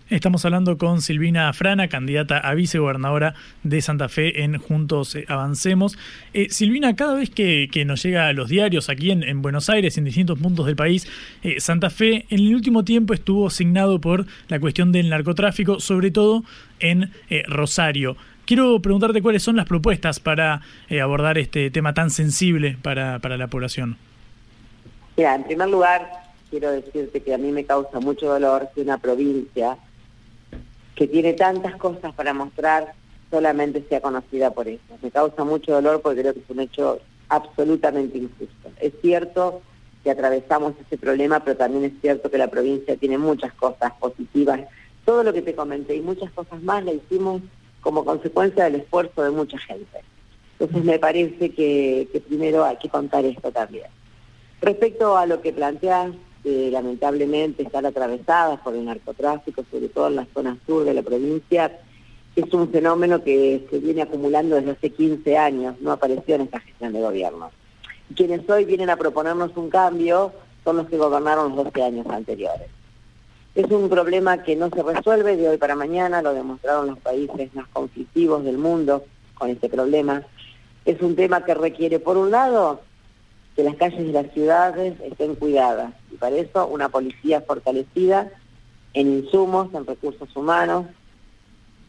Estamos 0.08 0.46
hablando 0.46 0.78
con 0.78 1.02
Silvina 1.02 1.52
Frana, 1.52 1.88
candidata 1.88 2.38
a 2.38 2.54
vicegobernadora 2.54 3.34
de 3.64 3.82
Santa 3.82 4.08
Fe 4.08 4.44
en 4.44 4.60
Juntos 4.60 5.16
eh, 5.16 5.26
Avancemos. 5.28 5.98
Eh, 6.32 6.52
Silvina, 6.52 6.96
cada 6.96 7.16
vez 7.16 7.32
que, 7.32 7.68
nos 7.88 8.04
llega 8.04 8.28
a 8.28 8.34
los 8.34 8.50
diarios 8.50 8.90
aquí 8.90 9.10
en, 9.10 9.42
Buenos 9.42 9.68
Aires, 9.68 9.98
en 9.98 10.04
distintos 10.04 10.38
puntos 10.38 10.68
del 10.68 10.76
país, 10.76 11.08
eh, 11.42 11.60
Santa 11.60 11.90
Fe 11.90 12.28
en 12.30 12.40
el 12.40 12.54
último 12.54 12.86
tiempo 12.86 13.16
estuvo 13.16 13.48
asignado 13.48 14.00
por 14.00 14.28
la 14.48 14.60
cuestión 14.60 14.92
del 14.92 15.10
narcotráfico, 15.10 15.80
sobre 15.80 16.12
todo 16.12 16.44
en 16.80 17.12
Rosario. 17.48 18.16
Quiero 18.46 18.80
preguntarte 18.84 19.24
cuáles 19.24 19.42
son 19.42 19.56
las 19.56 19.66
propuestas 19.66 20.20
para 20.20 20.62
abordar 21.02 21.40
este 21.40 21.72
tema 21.72 21.96
tan 21.96 22.12
sensible 22.12 22.78
para, 22.80 23.18
para 23.18 23.38
la 23.38 23.48
población. 23.48 23.98
Mira, 25.18 25.34
en 25.34 25.46
primer 25.46 25.70
lugar, 25.70 26.08
quiero 26.52 26.70
decirte 26.72 27.24
que 27.24 27.34
a 27.34 27.40
mí 27.40 27.52
me 27.52 27.64
causa 27.66 28.00
mucho 28.00 28.28
dolor 28.28 28.70
que 28.76 28.82
una 28.82 29.00
provincia 29.00 29.80
que 30.96 31.08
tiene 31.08 31.34
tantas 31.34 31.76
cosas 31.76 32.14
para 32.14 32.34
mostrar, 32.34 32.94
solamente 33.30 33.84
sea 33.90 34.02
conocida 34.02 34.52
por 34.52 34.68
eso. 34.68 34.82
Me 35.02 35.12
causa 35.12 35.44
mucho 35.44 35.74
dolor 35.74 36.02
porque 36.02 36.22
creo 36.22 36.34
que 36.34 36.40
es 36.40 36.50
un 36.50 36.62
hecho 36.62 37.00
absolutamente 37.30 38.18
injusto. 38.18 38.70
Es 38.80 38.94
cierto 39.02 39.62
que 40.04 40.12
atravesamos 40.12 40.74
ese 40.86 40.98
problema, 40.98 41.44
pero 41.44 41.58
también 41.58 41.86
es 41.86 41.94
cierto 42.02 42.30
que 42.30 42.38
la 42.38 42.48
provincia 42.48 42.96
tiene 42.96 43.18
muchas 43.18 43.54
cosas 43.54 43.92
positivas. 44.00 44.62
Todo 45.04 45.24
lo 45.24 45.34
que 45.34 45.42
te 45.42 45.56
comenté 45.56 45.96
y 45.96 46.02
muchas 46.02 46.32
cosas 46.32 46.62
más 46.62 46.84
la 46.86 46.94
hicimos 46.94 47.42
como 47.82 48.06
consecuencia 48.06 48.66
del 48.66 48.76
esfuerzo 48.76 49.24
de 49.24 49.32
mucha 49.32 49.58
gente. 49.58 50.02
Entonces 50.58 50.84
me 50.86 51.00
parece 51.00 51.52
que, 51.52 52.08
que 52.12 52.20
primero 52.22 52.64
hay 52.64 52.78
que 52.78 52.90
contar 52.90 53.26
esto 53.26 53.52
también. 53.52 53.88
Respecto 54.62 55.18
a 55.18 55.26
lo 55.26 55.42
que 55.42 55.52
planteas 55.52 56.12
lamentablemente 56.46 57.64
están 57.64 57.86
atravesadas 57.86 58.60
por 58.60 58.76
el 58.76 58.86
narcotráfico, 58.86 59.64
sobre 59.70 59.90
todo 59.90 60.08
en 60.08 60.18
la 60.18 60.28
zona 60.34 60.58
sur 60.66 60.84
de 60.84 60.94
la 60.94 61.02
provincia, 61.02 61.72
es 62.36 62.54
un 62.54 62.70
fenómeno 62.70 63.24
que 63.24 63.66
se 63.70 63.80
viene 63.80 64.02
acumulando 64.02 64.56
desde 64.56 64.72
hace 64.72 64.90
15 64.90 65.38
años, 65.38 65.76
no 65.80 65.92
apareció 65.92 66.36
en 66.36 66.42
esta 66.42 66.60
gestión 66.60 66.94
de 66.94 67.02
gobierno. 67.02 67.50
Quienes 68.16 68.48
hoy 68.50 68.66
vienen 68.66 68.90
a 68.90 68.98
proponernos 68.98 69.56
un 69.56 69.70
cambio 69.70 70.34
son 70.64 70.78
los 70.78 70.88
que 70.88 70.98
gobernaron 70.98 71.56
los 71.56 71.66
12 71.66 71.84
años 71.84 72.08
anteriores. 72.08 72.68
Es 73.56 73.72
un 73.72 73.90
problema 73.90 74.44
que 74.44 74.56
no 74.56 74.70
se 74.70 74.84
resuelve 74.84 75.38
de 75.38 75.48
hoy 75.48 75.58
para 75.58 75.76
mañana, 75.76 76.22
lo 76.22 76.34
demostraron 76.34 76.88
los 76.88 77.00
países 77.00 77.56
más 77.56 77.68
conflictivos 77.70 78.44
del 78.44 78.58
mundo 78.58 79.06
con 79.34 79.50
este 79.50 79.70
problema. 79.70 80.24
Es 80.84 81.02
un 81.02 81.16
tema 81.16 81.46
que 81.46 81.54
requiere, 81.54 82.00
por 82.00 82.18
un 82.18 82.32
lado, 82.32 82.82
que 83.56 83.64
las 83.64 83.76
calles 83.76 84.06
de 84.06 84.12
las 84.12 84.32
ciudades 84.34 85.00
estén 85.02 85.36
cuidadas. 85.36 85.94
Y 86.12 86.18
para 86.18 86.36
eso 86.36 86.68
una 86.68 86.90
policía 86.90 87.42
fortalecida 87.42 88.30
en 88.94 89.20
insumos, 89.20 89.74
en 89.74 89.86
recursos 89.86 90.34
humanos, 90.36 90.86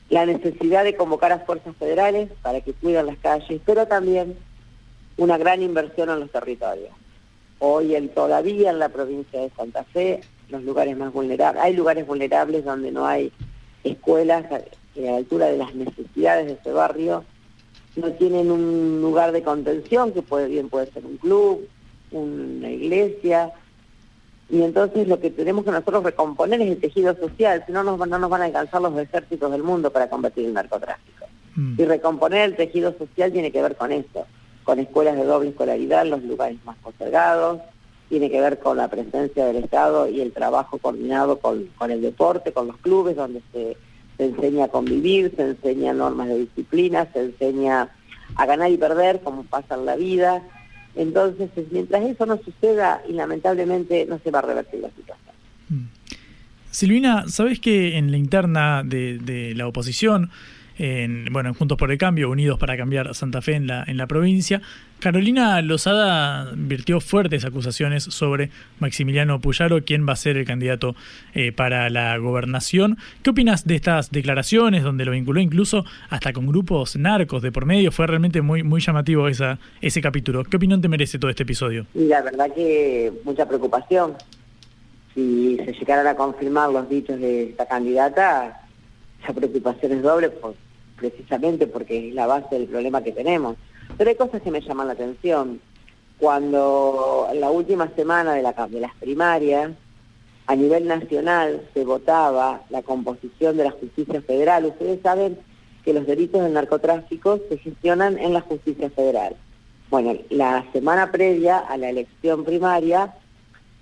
la 0.09 0.25
necesidad 0.27 0.85
de 0.85 0.97
convocar 0.97 1.33
a 1.33 1.41
fuerzas 1.41 1.75
federales 1.77 2.31
para 2.43 2.61
que 2.61 2.73
cuiden 2.73 3.07
las 3.07 3.19
calles, 3.19 3.61
pero 3.65 3.87
también 3.87 4.37
una 5.17 5.39
gran 5.39 5.63
inversión 5.63 6.11
en 6.11 6.21
los 6.21 6.31
territorios. 6.31 6.91
Hoy 7.59 7.95
en, 7.95 8.09
todavía 8.11 8.71
en 8.71 8.79
la 8.79 8.91
provincia 8.91 9.41
de 9.41 9.51
Santa 9.51 9.83
Fe, 9.85 10.21
los 10.49 10.63
lugares 10.63 10.97
más 10.97 11.13
vulnerables, 11.13 11.63
hay 11.63 11.73
lugares 11.75 12.07
vulnerables 12.07 12.65
donde 12.65 12.93
no 12.93 13.07
hay 13.07 13.33
escuelas 13.83 14.45
a 14.53 14.61
la 14.95 15.17
altura 15.17 15.47
de 15.47 15.57
las 15.57 15.75
necesidades 15.75 16.47
de 16.47 16.53
ese 16.53 16.73
barrio, 16.73 17.25
no 17.97 18.13
tienen 18.13 18.51
un 18.51 19.01
lugar 19.01 19.33
de 19.33 19.43
contención, 19.43 20.13
que 20.13 20.23
puede 20.23 20.49
bien 20.49 20.69
puede 20.69 20.91
ser 20.93 21.05
un 21.05 21.17
club, 21.17 21.67
una 22.11 22.71
iglesia, 22.71 23.53
y 24.49 24.63
entonces 24.63 25.09
lo 25.09 25.19
que 25.19 25.31
tenemos 25.31 25.65
que 25.65 25.73
nosotros 25.73 26.05
recomponer 26.05 26.61
es 26.61 26.69
el 26.69 26.81
tejido 26.81 27.17
social, 27.17 27.65
si 27.67 27.73
no, 27.73 27.83
no 27.83 27.97
nos 27.97 28.31
van 28.31 28.43
a 28.43 28.45
alcanzar 28.45 28.81
los 28.81 28.97
ejércitos 28.97 29.51
del 29.51 29.63
mundo 29.63 29.91
para 29.91 30.09
combatir 30.09 30.47
el 30.47 30.55
narcotráfico. 30.55 31.27
Mm. 31.57 31.81
Y 31.81 31.85
recomponer 31.85 32.43
el 32.43 32.57
tejido 32.57 32.95
social 32.97 33.33
tiene 33.33 33.51
que 33.51 33.63
ver 33.63 33.77
con 33.77 33.91
eso, 33.91 34.27
con 34.63 34.79
escuelas 34.79 35.17
de 35.17 35.25
doble 35.25 35.49
escolaridad 35.49 36.07
los 36.07 36.23
lugares 36.23 36.59
más 36.65 36.77
postergados, 36.79 37.61
tiene 38.09 38.31
que 38.31 38.41
ver 38.41 38.61
con 38.61 38.77
la 38.77 38.89
presencia 38.89 39.47
del 39.47 39.57
Estado 39.57 40.09
y 40.09 40.21
el 40.21 40.33
trabajo 40.33 40.79
coordinado 40.79 41.41
con, 41.41 41.65
con 41.77 41.91
el 41.91 42.01
deporte, 42.01 42.53
con 42.53 42.69
los 42.69 42.77
clubes, 42.77 43.17
donde 43.17 43.43
se 43.53 43.77
se 44.17 44.25
enseña 44.27 44.67
a 44.67 44.69
convivir, 44.69 45.33
se 45.37 45.43
enseña 45.43 45.93
normas 45.93 46.29
de 46.29 46.39
disciplina, 46.39 47.07
se 47.13 47.21
enseña 47.21 47.89
a 48.35 48.47
ganar 48.47 48.71
y 48.71 48.77
perder 48.77 49.21
como 49.21 49.45
pasa 49.45 49.75
en 49.75 49.87
la 49.87 49.97
vida. 49.97 50.43
Entonces, 50.95 51.51
mientras 51.71 52.03
eso 52.05 52.25
no 52.27 52.39
suceda, 52.39 53.03
y 53.09 53.13
lamentablemente 53.13 54.07
no 54.07 54.19
se 54.19 54.31
va 54.31 54.39
a 54.39 54.43
revertir 54.43 54.81
la 54.81 54.89
situación. 54.89 55.35
Mm. 55.69 55.85
Silvina, 56.71 57.25
¿sabes 57.29 57.61
que 57.61 57.97
en 57.97 58.11
la 58.11 58.17
interna 58.17 58.83
de, 58.85 59.53
la 59.55 59.67
oposición 59.67 60.31
en, 60.79 61.27
bueno, 61.33 61.49
en 61.51 61.55
Juntos 61.55 61.79
por 61.79 61.91
el 61.91 61.99
Cambio, 61.99 62.31
Unidos 62.31 62.59
para 62.59 62.77
Cambiar 62.77 63.15
Santa 63.15 63.43
Fe 63.43 63.55
en 63.55 63.67
la, 63.67 63.85
en 63.87 63.97
la 63.97 64.07
provincia. 64.07 64.61
Carolina 64.99 65.61
Lozada 65.61 66.51
virtió 66.57 67.01
fuertes 67.01 67.45
acusaciones 67.45 68.05
sobre 68.05 68.51
Maximiliano 68.81 69.41
Puyaro, 69.41 69.85
quien 69.85 70.09
va 70.09 70.15
a 70.15 70.17
ser 70.17 70.39
el 70.39 70.47
candidato 70.47 70.97
eh, 71.35 71.53
para 71.53 71.91
la 71.91 72.17
gobernación. 72.17 72.97
¿Qué 73.23 73.31
opinas 73.31 73.67
de 73.67 73.75
estas 73.75 74.11
declaraciones, 74.11 74.83
donde 74.83 75.05
lo 75.05 75.13
vinculó 75.13 75.41
incluso 75.41 75.85
hasta 76.09 76.33
con 76.33 76.47
grupos 76.47 76.97
narcos 76.97 77.43
de 77.43 77.53
por 77.53 77.67
medio? 77.67 77.93
Fue 77.93 78.07
realmente 78.07 78.41
muy, 78.41 78.63
muy 78.63 78.81
llamativo 78.81 79.29
esa, 79.29 79.59
ese 79.83 80.01
capítulo. 80.01 80.45
¿Qué 80.45 80.57
opinión 80.57 80.81
te 80.81 80.89
merece 80.89 81.19
todo 81.19 81.31
este 81.31 81.43
episodio? 81.43 81.87
Y 81.95 82.07
la 82.07 82.23
verdad 82.23 82.51
que 82.55 83.13
mucha 83.25 83.47
preocupación. 83.47 84.15
Si 85.15 85.57
se 85.65 85.73
llegaran 85.73 86.07
a 86.07 86.15
confirmar 86.15 86.71
los 86.71 86.89
dichos 86.89 87.19
de 87.21 87.51
esta 87.51 87.67
candidata, 87.67 88.61
esa 89.23 89.33
preocupación 89.33 89.93
es 89.93 90.03
doble 90.03 90.29
por, 90.31 90.55
precisamente 90.97 91.67
porque 91.67 92.09
es 92.09 92.15
la 92.15 92.27
base 92.27 92.59
del 92.59 92.69
problema 92.69 93.03
que 93.03 93.13
tenemos. 93.13 93.57
Pero 93.97 94.11
hay 94.11 94.17
cosas 94.17 94.43
que 94.43 94.51
me 94.51 94.61
llaman 94.61 94.89
la 94.89 94.95
atención. 94.95 95.61
Cuando 96.19 97.29
la 97.35 97.51
última 97.51 97.89
semana 97.95 98.35
de, 98.35 98.43
la, 98.43 98.53
de 98.53 98.81
las 98.81 98.95
primarias, 98.97 99.73
a 100.47 100.57
nivel 100.57 100.87
nacional 100.87 101.63
se 101.75 101.85
votaba 101.85 102.63
la 102.71 102.83
composición 102.83 103.57
de 103.57 103.65
la 103.65 103.73
justicia 103.73 104.23
federal, 104.23 104.65
ustedes 104.65 105.01
saben 105.03 105.39
que 105.85 105.93
los 105.93 106.07
delitos 106.07 106.43
del 106.43 106.53
narcotráfico 106.53 107.39
se 107.49 107.59
gestionan 107.59 108.19
en 108.19 108.33
la 108.33 108.41
justicia 108.41 108.91
federal. 108.91 109.37
Bueno, 109.91 110.15
la 110.31 110.65
semana 110.73 111.13
previa 111.13 111.59
a 111.59 111.77
la 111.77 111.91
elección 111.91 112.45
primaria 112.45 113.15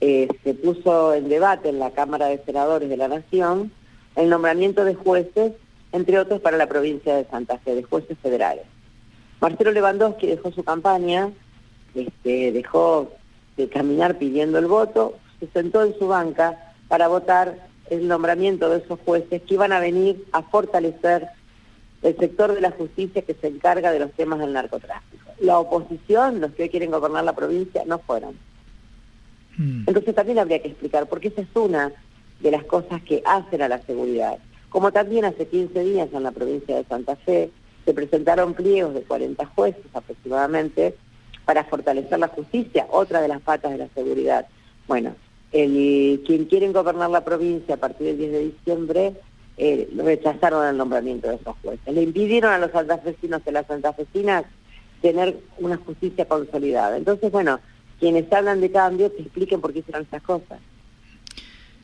eh, 0.00 0.28
se 0.42 0.54
puso 0.54 1.14
en 1.14 1.28
debate 1.28 1.70
en 1.70 1.78
la 1.78 1.92
Cámara 1.92 2.26
de 2.26 2.42
Senadores 2.44 2.88
de 2.90 2.96
la 2.96 3.08
Nación 3.08 3.72
el 4.16 4.28
nombramiento 4.28 4.84
de 4.84 4.94
jueces 4.94 5.52
entre 5.94 6.18
otros 6.18 6.40
para 6.40 6.56
la 6.56 6.66
provincia 6.66 7.14
de 7.14 7.24
Santa 7.26 7.58
Fe, 7.60 7.76
de 7.76 7.84
jueces 7.84 8.18
federales. 8.18 8.64
Marcelo 9.40 9.70
Lewandowski 9.70 10.26
dejó 10.26 10.50
su 10.50 10.64
campaña, 10.64 11.30
este, 11.94 12.50
dejó 12.50 13.12
de 13.56 13.68
caminar 13.68 14.18
pidiendo 14.18 14.58
el 14.58 14.66
voto, 14.66 15.14
se 15.38 15.46
sentó 15.48 15.84
en 15.84 15.96
su 15.96 16.08
banca 16.08 16.74
para 16.88 17.06
votar 17.06 17.68
el 17.90 18.08
nombramiento 18.08 18.68
de 18.70 18.78
esos 18.78 18.98
jueces 19.04 19.42
que 19.42 19.54
iban 19.54 19.72
a 19.72 19.78
venir 19.78 20.24
a 20.32 20.42
fortalecer 20.42 21.28
el 22.02 22.16
sector 22.16 22.52
de 22.52 22.60
la 22.60 22.72
justicia 22.72 23.22
que 23.22 23.34
se 23.34 23.46
encarga 23.46 23.92
de 23.92 24.00
los 24.00 24.10
temas 24.14 24.40
del 24.40 24.52
narcotráfico. 24.52 25.30
La 25.38 25.60
oposición, 25.60 26.40
los 26.40 26.52
que 26.54 26.64
hoy 26.64 26.70
quieren 26.70 26.90
gobernar 26.90 27.22
la 27.22 27.36
provincia, 27.36 27.84
no 27.86 28.00
fueron. 28.00 28.34
Hmm. 29.56 29.84
Entonces 29.86 30.12
también 30.12 30.40
habría 30.40 30.60
que 30.60 30.68
explicar, 30.68 31.06
porque 31.06 31.28
esa 31.28 31.42
es 31.42 31.48
una 31.54 31.92
de 32.40 32.50
las 32.50 32.64
cosas 32.64 33.00
que 33.02 33.22
hacen 33.24 33.62
a 33.62 33.68
la 33.68 33.80
seguridad. 33.82 34.38
Como 34.74 34.90
también 34.90 35.24
hace 35.24 35.46
15 35.46 35.84
días 35.84 36.08
en 36.12 36.24
la 36.24 36.32
provincia 36.32 36.74
de 36.74 36.82
Santa 36.82 37.14
Fe 37.14 37.48
se 37.84 37.94
presentaron 37.94 38.54
pliegos 38.54 38.92
de 38.92 39.02
40 39.02 39.46
jueces 39.54 39.84
aproximadamente 39.94 40.96
para 41.44 41.62
fortalecer 41.62 42.18
la 42.18 42.26
justicia, 42.26 42.88
otra 42.90 43.20
de 43.20 43.28
las 43.28 43.40
patas 43.40 43.70
de 43.70 43.78
la 43.78 43.88
seguridad. 43.94 44.48
Bueno, 44.88 45.14
el, 45.52 46.24
quien 46.26 46.46
quieren 46.46 46.72
gobernar 46.72 47.08
la 47.08 47.24
provincia 47.24 47.76
a 47.76 47.78
partir 47.78 48.08
del 48.08 48.18
10 48.18 48.32
de 48.32 48.40
diciembre 48.46 49.12
eh, 49.58 49.88
rechazaron 49.96 50.66
el 50.66 50.76
nombramiento 50.76 51.28
de 51.28 51.36
esos 51.36 51.54
jueces. 51.62 51.94
Le 51.94 52.02
impidieron 52.02 52.50
a 52.50 52.58
los 52.58 52.72
santafesinos 52.72 53.42
y 53.46 53.50
a 53.50 53.52
las 53.52 53.68
santafesinas 53.68 54.44
tener 55.00 55.36
una 55.58 55.76
justicia 55.76 56.24
consolidada. 56.24 56.96
Entonces, 56.96 57.30
bueno, 57.30 57.60
quienes 58.00 58.32
hablan 58.32 58.60
de 58.60 58.72
cambio, 58.72 59.14
que 59.14 59.22
expliquen 59.22 59.60
por 59.60 59.72
qué 59.72 59.78
hicieron 59.78 60.02
esas 60.02 60.22
cosas. 60.22 60.58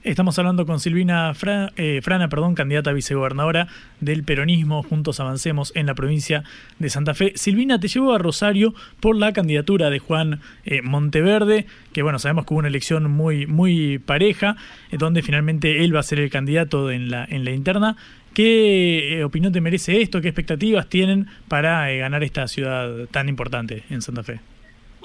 Estamos 0.02 0.38
hablando 0.38 0.64
con 0.64 0.80
Silvina 0.80 1.34
eh, 1.76 2.00
Frana, 2.02 2.28
perdón, 2.30 2.54
candidata 2.54 2.88
a 2.88 2.94
vicegobernadora 2.94 3.68
del 4.00 4.24
peronismo, 4.24 4.82
Juntos 4.82 5.20
Avancemos 5.20 5.72
en 5.76 5.84
la 5.84 5.94
provincia 5.94 6.42
de 6.78 6.88
Santa 6.88 7.12
Fe. 7.12 7.34
Silvina, 7.36 7.78
te 7.78 7.88
llevo 7.88 8.14
a 8.14 8.18
Rosario 8.18 8.72
por 9.00 9.14
la 9.14 9.34
candidatura 9.34 9.90
de 9.90 9.98
Juan 9.98 10.40
eh, 10.64 10.80
Monteverde, 10.80 11.66
que 11.92 12.02
bueno, 12.02 12.18
sabemos 12.18 12.46
que 12.46 12.54
hubo 12.54 12.60
una 12.60 12.68
elección 12.68 13.10
muy, 13.10 13.46
muy 13.46 13.98
pareja, 13.98 14.56
eh, 14.90 14.96
donde 14.96 15.20
finalmente 15.20 15.84
él 15.84 15.94
va 15.94 16.00
a 16.00 16.04
ser 16.04 16.18
el 16.18 16.30
candidato 16.30 16.90
en 16.90 17.10
la, 17.10 17.26
en 17.26 17.44
la 17.44 17.50
interna. 17.50 17.98
¿Qué 18.32 19.22
opinión 19.22 19.52
te 19.52 19.60
merece 19.60 20.00
esto? 20.00 20.22
¿Qué 20.22 20.28
expectativas 20.28 20.88
tienen 20.88 21.26
para 21.48 21.86
ganar 21.92 22.24
esta 22.24 22.48
ciudad 22.48 23.06
tan 23.10 23.28
importante 23.28 23.84
en 23.90 24.00
Santa 24.00 24.22
Fe? 24.22 24.40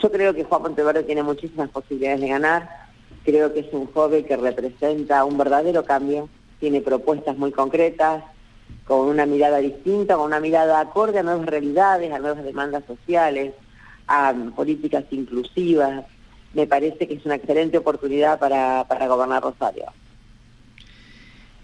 Yo 0.01 0.09
creo 0.09 0.33
que 0.33 0.45
Juan 0.45 0.61
Monteverde 0.61 1.03
tiene 1.03 1.21
muchísimas 1.21 1.69
posibilidades 1.69 2.21
de 2.21 2.29
ganar 2.29 2.84
Creo 3.25 3.53
que 3.53 3.61
es 3.61 3.73
un 3.73 3.87
joven 3.91 4.23
que 4.23 4.37
representa 4.37 5.25
un 5.25 5.37
verdadero 5.37 5.83
cambio, 5.83 6.29
tiene 6.59 6.81
propuestas 6.81 7.35
muy 7.37 7.51
concretas, 7.51 8.23
con 8.85 9.07
una 9.07 9.25
mirada 9.25 9.57
distinta, 9.57 10.15
con 10.15 10.27
una 10.27 10.39
mirada 10.39 10.79
acorde 10.79 11.19
a 11.19 11.23
nuevas 11.23 11.47
realidades, 11.47 12.13
a 12.13 12.19
nuevas 12.19 12.43
demandas 12.43 12.83
sociales, 12.85 13.53
a 14.07 14.33
políticas 14.55 15.05
inclusivas. 15.09 16.05
Me 16.53 16.67
parece 16.67 17.07
que 17.07 17.15
es 17.15 17.25
una 17.25 17.35
excelente 17.35 17.79
oportunidad 17.79 18.39
para, 18.39 18.85
para 18.87 19.07
gobernar 19.07 19.41
Rosario. 19.41 19.85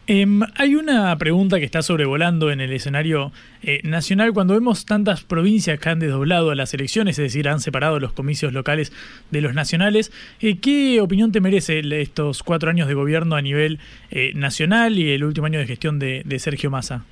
Em, 0.07 0.41
hay 0.57 0.75
una 0.75 1.15
pregunta 1.17 1.59
que 1.59 1.65
está 1.65 1.83
sobrevolando 1.83 2.51
en 2.51 2.59
el 2.59 2.73
escenario 2.73 3.31
eh, 3.61 3.81
nacional 3.83 4.33
cuando 4.33 4.55
vemos 4.55 4.85
tantas 4.85 5.23
provincias 5.23 5.79
que 5.79 5.89
han 5.89 5.99
desdoblado 5.99 6.55
las 6.55 6.73
elecciones, 6.73 7.19
es 7.19 7.25
decir, 7.25 7.47
han 7.47 7.59
separado 7.59 7.99
los 7.99 8.11
comicios 8.11 8.51
locales 8.51 8.91
de 9.29 9.41
los 9.41 9.53
nacionales. 9.53 10.11
Eh, 10.41 10.57
¿Qué 10.59 10.99
opinión 11.01 11.31
te 11.31 11.39
merece 11.39 11.81
estos 12.01 12.41
cuatro 12.41 12.71
años 12.71 12.87
de 12.87 12.95
gobierno 12.95 13.35
a 13.35 13.43
nivel 13.43 13.79
eh, 14.09 14.31
nacional 14.33 14.97
y 14.97 15.11
el 15.11 15.23
último 15.23 15.45
año 15.45 15.59
de 15.59 15.67
gestión 15.67 15.99
de, 15.99 16.39
Sergio 16.39 16.71
Massa? 16.71 17.05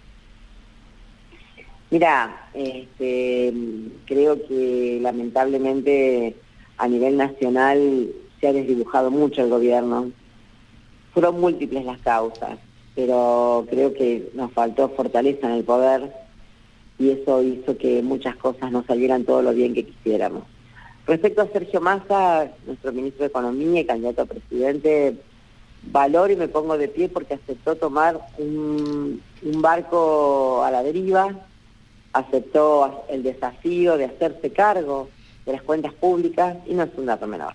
Mira, 1.92 2.50
este, 2.56 3.54
creo 4.06 4.48
que 4.48 5.00
lamentablemente 5.02 6.36
a 6.78 6.88
nivel 6.88 7.18
nacional 7.18 8.08
se 8.42 8.48
ha 8.48 8.54
desdibujado 8.54 9.12
mucho 9.12 9.44
el 9.44 9.50
gobierno. 9.50 10.12
Fueron 11.14 11.40
múltiples 11.40 11.86
las 11.86 12.00
causas 12.00 12.58
pero 13.00 13.66
creo 13.70 13.94
que 13.94 14.30
nos 14.34 14.52
faltó 14.52 14.90
fortaleza 14.90 15.48
en 15.48 15.54
el 15.54 15.64
poder 15.64 16.12
y 16.98 17.12
eso 17.12 17.42
hizo 17.42 17.78
que 17.78 18.02
muchas 18.02 18.36
cosas 18.36 18.74
no 18.74 18.84
salieran 18.84 19.24
todo 19.24 19.42
lo 19.42 19.54
bien 19.54 19.74
que 19.74 19.86
quisiéramos. 19.86 20.44
Respecto 21.08 21.42
a 21.42 21.48
Sergio 21.48 21.80
Massa, 21.80 22.52
nuestro 22.66 22.92
ministro 22.92 23.22
de 23.22 23.30
Economía 23.30 23.80
y 23.80 23.86
candidato 23.86 24.24
a 24.24 24.26
presidente, 24.26 25.16
valoro 25.84 26.34
y 26.34 26.36
me 26.36 26.50
pongo 26.50 26.78
de 26.78 26.90
pie 26.90 27.08
porque 27.08 27.36
aceptó 27.36 27.78
tomar 27.78 28.20
un, 28.38 29.22
barco 29.62 30.62
a 30.66 30.70
la 30.70 30.84
deriva, 30.84 31.34
aceptó 32.12 33.06
el 33.08 33.24
desafío 33.24 33.96
de 33.96 34.06
hacerse 34.06 34.52
cargo 34.52 35.08
de 35.46 35.54
las 35.54 35.62
cuentas 35.62 35.94
públicas 35.94 36.58
y 36.68 36.74
no 36.74 36.84
es 36.84 36.90
un 36.98 37.06
dato 37.06 37.28
menor. 37.28 37.54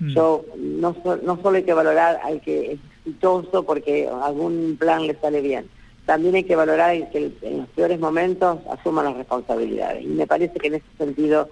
Mm. 0.00 0.14
Yo 0.14 0.44
no, 0.56 0.96
no 1.22 1.42
solo 1.42 1.56
hay 1.56 1.62
que 1.62 1.74
valorar 1.74 2.20
al 2.24 2.40
que 2.40 2.78
exitoso 3.04 3.64
porque 3.64 4.08
algún 4.08 4.76
plan 4.78 5.06
le 5.06 5.14
sale 5.14 5.40
bien. 5.40 5.66
También 6.06 6.34
hay 6.34 6.44
que 6.44 6.56
valorar 6.56 7.10
que 7.10 7.32
en 7.42 7.58
los 7.58 7.68
peores 7.68 8.00
momentos 8.00 8.58
asuma 8.70 9.02
las 9.02 9.16
responsabilidades. 9.16 10.02
Y 10.02 10.08
me 10.08 10.26
parece 10.26 10.58
que 10.58 10.68
en 10.68 10.74
ese 10.74 10.86
sentido 10.98 11.48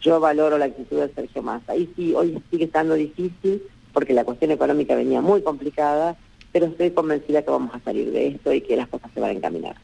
yo 0.00 0.18
valoro 0.18 0.58
la 0.58 0.64
actitud 0.66 1.00
de 1.00 1.12
Sergio 1.14 1.42
Massa. 1.42 1.76
Y 1.76 1.88
sí, 1.94 2.12
hoy 2.14 2.42
sigue 2.50 2.64
estando 2.64 2.94
difícil 2.94 3.62
porque 3.92 4.14
la 4.14 4.24
cuestión 4.24 4.50
económica 4.50 4.94
venía 4.94 5.20
muy 5.20 5.42
complicada, 5.42 6.16
pero 6.50 6.66
estoy 6.66 6.90
convencida 6.90 7.42
que 7.42 7.50
vamos 7.50 7.74
a 7.74 7.80
salir 7.80 8.10
de 8.10 8.28
esto 8.28 8.52
y 8.52 8.62
que 8.62 8.76
las 8.76 8.88
cosas 8.88 9.10
se 9.14 9.20
van 9.20 9.30
a 9.30 9.34
encaminar. 9.34 9.76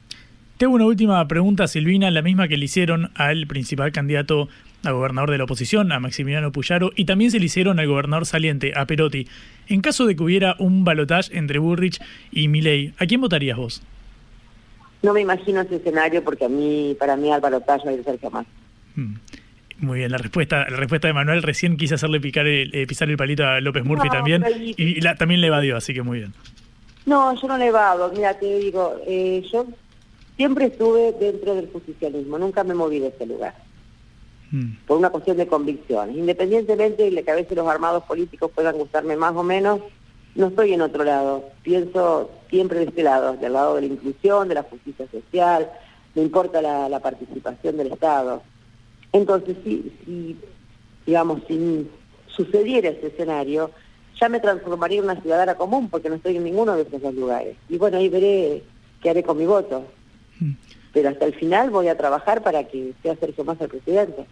Tengo 0.57 0.75
una 0.75 0.87
última 0.87 1.27
pregunta, 1.29 1.69
Silvina, 1.69 2.11
la 2.11 2.23
misma 2.23 2.49
que 2.49 2.57
le 2.57 2.65
hicieron 2.65 3.13
al 3.15 3.47
principal 3.47 3.93
candidato 3.93 4.49
a 4.85 4.91
gobernador 4.93 5.31
de 5.31 5.39
la 5.39 5.45
oposición, 5.45 5.93
a 5.93 6.01
Maximiliano 6.01 6.53
Puyaro, 6.53 6.91
y 6.95 7.05
también 7.05 7.31
se 7.31 7.39
le 7.39 7.47
hicieron 7.47 7.81
al 7.81 7.87
gobernador 7.87 8.27
saliente, 8.27 8.73
a 8.77 8.87
Perotti. 8.87 9.29
En 9.67 9.81
caso 9.81 10.07
de 10.07 10.17
que 10.17 10.23
hubiera 10.23 10.57
un 10.59 10.85
balotaje 10.85 11.37
entre 11.37 11.59
Burrich 11.59 12.01
y 12.31 12.49
Milei, 12.49 12.93
¿a 12.99 13.07
quién 13.07 13.21
votarías 13.21 13.57
vos? 13.57 13.83
No 15.03 15.13
me 15.13 15.21
imagino 15.21 15.61
ese 15.61 15.77
escenario 15.77 16.23
porque 16.25 16.45
a 16.45 16.49
mí, 16.49 16.97
para 16.99 17.17
mí 17.17 17.33
al 17.33 17.41
balotaje 17.41 17.89
hay 17.89 17.97
que 17.99 18.05
ser 18.05 18.21
jamás. 18.21 18.47
Hmm. 18.95 19.15
Muy 19.81 19.99
bien, 19.99 20.11
la 20.11 20.19
respuesta, 20.19 20.67
la 20.69 20.77
respuesta 20.77 21.07
de 21.07 21.15
Manuel 21.15 21.43
recién 21.43 21.77
quise 21.77 21.95
hacerle 21.95 22.21
picar 22.21 22.47
el, 22.49 22.75
eh, 22.75 22.87
pisar 22.87 23.09
el 23.09 23.17
palito 23.17 23.47
a 23.47 23.61
López 23.61 23.85
Murphy 23.85 24.09
también 24.09 24.45
y, 24.57 25.01
también 25.01 25.41
le 25.41 25.47
evadió, 25.47 25.77
así 25.77 25.95
que 25.95 26.03
muy 26.03 26.19
bien. 26.19 26.35
No, 27.07 27.41
yo 27.41 27.47
no 27.47 27.57
le 27.57 27.67
evado, 27.67 28.11
mira, 28.13 28.35
te 28.35 28.59
digo, 28.59 28.97
eh, 29.07 29.47
yo 29.53 29.67
siempre 30.37 30.67
estuve 30.67 31.13
dentro 31.21 31.55
del 31.55 31.69
justicialismo, 31.69 32.39
nunca 32.39 32.65
me 32.65 32.75
moví 32.75 32.99
de 32.99 33.09
ese 33.09 33.25
lugar. 33.25 33.55
Mm. 34.51 34.87
por 34.87 34.97
una 34.97 35.11
cuestión 35.11 35.37
de 35.37 35.47
convicciones. 35.47 36.17
Independientemente 36.17 37.11
de 37.11 37.23
que 37.23 37.31
a 37.31 37.35
veces 37.35 37.57
los 37.57 37.69
armados 37.69 38.05
políticos 38.05 38.51
puedan 38.55 38.79
gustarme 38.79 39.17
más 39.17 39.35
o 39.37 39.43
menos, 39.43 39.81
no 40.35 40.47
estoy 40.47 40.73
en 40.73 40.81
otro 40.81 41.05
lado. 41.05 41.45
Pienso 41.63 42.31
siempre 42.49 42.79
de 42.79 42.87
este 42.87 43.03
lado, 43.03 43.37
del 43.37 43.53
lado 43.53 43.75
de 43.75 43.83
la 43.83 43.87
inclusión, 43.89 44.49
de 44.49 44.55
la 44.55 44.63
justicia 44.63 45.07
social, 45.11 45.71
me 46.15 46.23
importa 46.23 46.63
la, 46.63 47.01
participación 47.01 47.77
del 47.77 47.93
Estado. 47.93 48.43
Entonces, 49.13 49.57
si, 49.65 49.93
si, 50.05 50.37
digamos, 51.07 51.43
si 51.47 51.87
sucediera 52.27 52.89
ese 52.89 53.09
escenario, 53.09 53.71
ya 54.21 54.29
me 54.29 54.41
transformaría 54.41 54.99
en 54.99 55.05
una 55.05 55.21
ciudadana 55.21 55.55
común, 55.55 55.89
porque 55.89 56.09
no 56.09 56.17
estoy 56.17 56.37
en 56.37 56.45
ninguno 56.45 56.75
de 56.75 56.83
esos 56.83 57.01
dos 57.01 57.15
lugares. 57.15 57.57
Y 57.69 57.79
bueno, 57.79 57.99
ahí 57.99 58.09
veré 58.09 58.63
qué 59.03 59.11
haré 59.11 59.23
con 59.23 59.39
mi 59.39 59.47
voto. 59.47 59.85
Mm. 60.41 60.53
pero 60.93 61.09
hasta 61.09 61.27
el 61.27 61.35
final 61.35 61.71
voy 61.71 61.89
a 61.89 61.97
trabajar 61.97 62.43
para 62.43 62.65
que 62.65 62.95
sea 63.03 63.17
Sergio 63.17 63.45
Massa 63.45 63.65
el 63.65 63.71
presidente. 63.71 64.25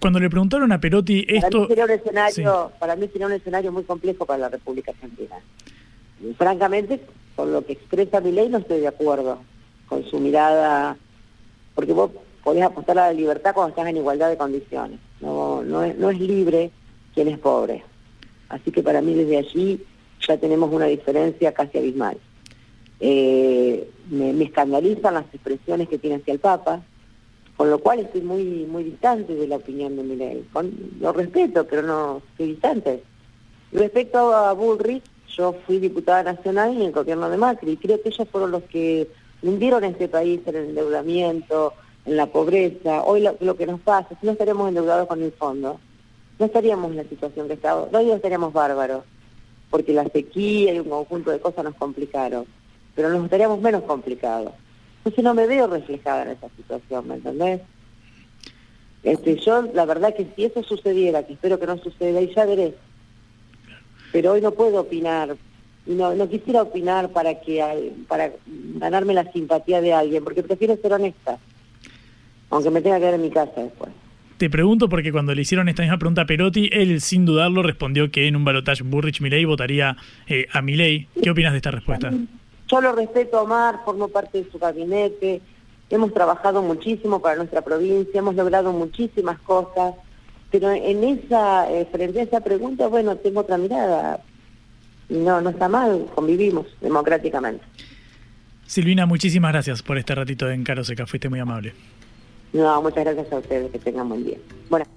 Cuando 0.00 0.20
le 0.20 0.30
preguntaron 0.30 0.70
a 0.72 0.80
Perotti 0.80 1.24
esto... 1.28 1.48
Para 1.50 1.60
mí 1.60 1.68
sería 1.68 1.84
un 1.84 1.90
escenario, 1.90 2.72
para 2.78 2.96
mí 2.96 3.08
sería 3.08 3.26
un 3.26 3.32
escenario 3.32 3.72
muy 3.72 3.84
complejo 3.84 4.26
para 4.26 4.38
la 4.38 4.48
República 4.48 4.92
Argentina. 4.92 5.36
Y, 6.22 6.34
francamente, 6.34 7.00
con 7.34 7.52
lo 7.52 7.64
que 7.64 7.74
expresa 7.74 8.20
mi 8.20 8.32
ley 8.32 8.48
no 8.48 8.58
estoy 8.58 8.80
de 8.80 8.88
acuerdo 8.88 9.38
con 9.88 10.04
su 10.04 10.18
mirada, 10.18 10.96
porque 11.74 11.92
vos 11.92 12.10
podés 12.42 12.62
apostar 12.62 12.98
a 12.98 13.06
la 13.08 13.12
libertad 13.12 13.54
cuando 13.54 13.70
estás 13.70 13.88
en 13.88 13.96
igualdad 13.96 14.30
de 14.30 14.36
condiciones. 14.36 15.00
No, 15.20 15.62
no, 15.62 15.82
es, 15.82 15.96
no 15.96 16.10
es 16.10 16.20
libre 16.20 16.70
quien 17.14 17.28
es 17.28 17.38
pobre. 17.38 17.82
Así 18.48 18.70
que 18.70 18.82
para 18.82 19.00
mí 19.00 19.14
desde 19.14 19.38
allí 19.38 19.84
ya 20.26 20.36
tenemos 20.36 20.72
una 20.72 20.86
diferencia 20.86 21.52
casi 21.52 21.78
abismal. 21.78 22.18
Eh, 23.00 23.90
me, 24.10 24.32
me, 24.32 24.44
escandalizan 24.44 25.14
las 25.14 25.26
expresiones 25.32 25.88
que 25.88 25.98
tiene 25.98 26.16
hacia 26.16 26.32
el 26.32 26.38
Papa, 26.38 26.82
con 27.56 27.70
lo 27.70 27.78
cual 27.78 28.00
estoy 28.00 28.20
muy 28.20 28.66
muy 28.66 28.84
distante 28.84 29.34
de 29.34 29.46
la 29.46 29.56
opinión 29.56 29.96
de 29.96 30.02
Milei. 30.02 30.44
Con, 30.52 30.72
lo 31.00 31.12
respeto, 31.12 31.66
pero 31.66 31.82
no 31.82 32.22
estoy 32.32 32.48
distante. 32.48 33.02
Respecto 33.72 34.34
a 34.34 34.52
Bullrich, 34.52 35.02
yo 35.36 35.54
fui 35.66 35.78
diputada 35.78 36.22
nacional 36.22 36.76
en 36.76 36.82
el 36.82 36.92
gobierno 36.92 37.28
de 37.28 37.36
Macri 37.36 37.72
y 37.72 37.76
creo 37.76 38.00
que 38.00 38.08
ellos 38.08 38.28
fueron 38.30 38.50
los 38.50 38.62
que 38.64 39.08
hundieron 39.42 39.84
este 39.84 40.08
país 40.08 40.40
en 40.46 40.56
el 40.56 40.64
endeudamiento, 40.70 41.74
en 42.04 42.16
la 42.16 42.26
pobreza. 42.26 43.02
Hoy 43.02 43.26
lo, 43.40 43.56
que 43.56 43.66
nos 43.66 43.80
pasa, 43.80 44.08
si 44.20 44.26
no 44.26 44.32
estaríamos 44.32 44.68
endeudados 44.68 45.08
con 45.08 45.22
el 45.22 45.32
fondo, 45.32 45.78
no 46.38 46.46
estaríamos 46.46 46.90
en 46.90 46.96
la 46.98 47.04
situación 47.04 47.48
que 47.48 47.54
estamos, 47.54 47.88
hoy 47.92 48.10
estaríamos 48.10 48.52
bárbaros, 48.52 49.04
porque 49.70 49.92
la 49.92 50.04
sequía 50.04 50.74
y 50.74 50.78
un 50.78 50.88
conjunto 50.88 51.30
de 51.30 51.40
cosas 51.40 51.64
nos 51.64 51.74
complicaron, 51.74 52.46
pero 52.94 53.10
nos 53.10 53.24
estaríamos 53.24 53.60
menos 53.60 53.82
complicados. 53.82 54.52
Entonces 55.06 55.22
no 55.22 55.34
me 55.34 55.46
veo 55.46 55.68
reflejada 55.68 56.24
en 56.24 56.30
esa 56.30 56.48
situación, 56.56 57.06
¿me 57.06 57.14
entendés? 57.14 57.60
Este, 59.04 59.36
yo, 59.36 59.62
la 59.72 59.84
verdad 59.84 60.12
que 60.16 60.26
si 60.34 60.46
eso 60.46 60.64
sucediera, 60.64 61.24
que 61.24 61.34
espero 61.34 61.60
que 61.60 61.66
no 61.68 61.78
suceda, 61.78 62.20
y 62.20 62.34
ya 62.34 62.44
veré. 62.44 62.74
Pero 64.10 64.32
hoy 64.32 64.40
no 64.40 64.50
puedo 64.50 64.80
opinar, 64.80 65.36
y 65.86 65.92
no, 65.92 66.12
no 66.16 66.28
quisiera 66.28 66.62
opinar 66.62 67.10
para 67.10 67.40
que 67.40 67.92
para 68.08 68.32
ganarme 68.80 69.14
la 69.14 69.30
simpatía 69.30 69.80
de 69.80 69.92
alguien, 69.92 70.24
porque 70.24 70.42
prefiero 70.42 70.76
ser 70.76 70.92
honesta, 70.94 71.38
aunque 72.50 72.70
me 72.70 72.80
tenga 72.80 72.96
que 72.96 73.02
quedar 73.02 73.14
en 73.14 73.22
mi 73.22 73.30
casa 73.30 73.62
después. 73.62 73.92
Te 74.38 74.50
pregunto 74.50 74.88
porque 74.88 75.12
cuando 75.12 75.36
le 75.36 75.42
hicieron 75.42 75.68
esta 75.68 75.82
misma 75.82 75.98
pregunta 75.98 76.22
a 76.22 76.26
Perotti, 76.26 76.68
él 76.72 77.00
sin 77.00 77.24
dudarlo 77.26 77.62
respondió 77.62 78.10
que 78.10 78.26
en 78.26 78.34
un 78.34 78.44
balotaje 78.44 78.82
Burrich-Milei 78.82 79.44
votaría 79.44 79.96
eh, 80.26 80.48
a 80.52 80.62
Milei. 80.62 81.06
¿Qué 81.22 81.30
opinas 81.30 81.52
de 81.52 81.58
esta 81.58 81.70
respuesta? 81.70 82.12
Yo 82.68 82.80
lo 82.80 82.92
respeto 82.92 83.38
a 83.38 83.42
Omar, 83.42 83.80
formo 83.84 84.08
parte 84.08 84.42
de 84.42 84.50
su 84.50 84.58
gabinete, 84.58 85.40
hemos 85.90 86.12
trabajado 86.12 86.62
muchísimo 86.62 87.20
para 87.20 87.36
nuestra 87.36 87.62
provincia, 87.62 88.18
hemos 88.18 88.34
logrado 88.34 88.72
muchísimas 88.72 89.38
cosas, 89.40 89.94
pero 90.50 90.70
en 90.72 91.04
esa, 91.04 91.70
eh, 91.70 91.86
frente 91.90 92.20
a 92.20 92.22
esa 92.24 92.40
pregunta, 92.40 92.88
bueno, 92.88 93.16
tengo 93.16 93.40
otra 93.40 93.58
mirada. 93.58 94.20
Y 95.08 95.14
no, 95.14 95.40
no 95.40 95.50
está 95.50 95.68
mal, 95.68 96.06
convivimos 96.14 96.66
democráticamente. 96.80 97.64
Silvina, 98.66 99.06
muchísimas 99.06 99.52
gracias 99.52 99.82
por 99.82 99.96
este 99.96 100.14
ratito 100.14 100.50
en 100.50 100.64
Caro 100.64 100.82
Seca, 100.82 101.06
fuiste 101.06 101.28
muy 101.28 101.38
amable. 101.38 101.72
No, 102.52 102.82
muchas 102.82 103.04
gracias 103.04 103.32
a 103.32 103.38
ustedes, 103.38 103.70
que 103.70 103.78
tengan 103.78 104.08
buen 104.08 104.24
día. 104.24 104.38
Bueno. 104.68 104.95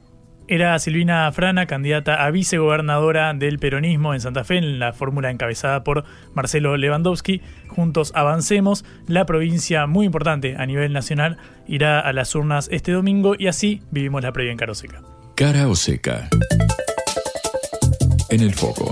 Era 0.51 0.79
Silvina 0.79 1.31
Frana, 1.31 1.67
candidata 1.67 2.25
a 2.25 2.31
vicegobernadora 2.31 3.31
del 3.35 3.59
peronismo 3.59 4.15
en 4.15 4.19
Santa 4.19 4.43
Fe, 4.43 4.57
en 4.57 4.79
la 4.79 4.93
fórmula 4.93 5.29
encabezada 5.29 5.83
por 5.83 6.05
Marcelo 6.33 6.75
Lewandowski. 6.75 7.43
Juntos 7.67 8.11
avancemos. 8.15 8.83
La 9.05 9.27
provincia, 9.27 9.85
muy 9.85 10.07
importante 10.07 10.55
a 10.57 10.65
nivel 10.65 10.91
nacional, 10.91 11.37
irá 11.67 11.99
a 11.99 12.11
las 12.13 12.33
urnas 12.33 12.67
este 12.71 12.91
domingo 12.91 13.35
y 13.37 13.45
así 13.45 13.83
vivimos 13.91 14.23
la 14.23 14.31
previa 14.31 14.51
en 14.51 14.57
Cara 14.57 14.71
o 14.71 14.75
Seca. 14.75 15.03
Cara 15.35 15.67
o 15.67 15.75
Seca. 15.75 16.27
En 18.31 18.41
el 18.41 18.55
foco. 18.55 18.91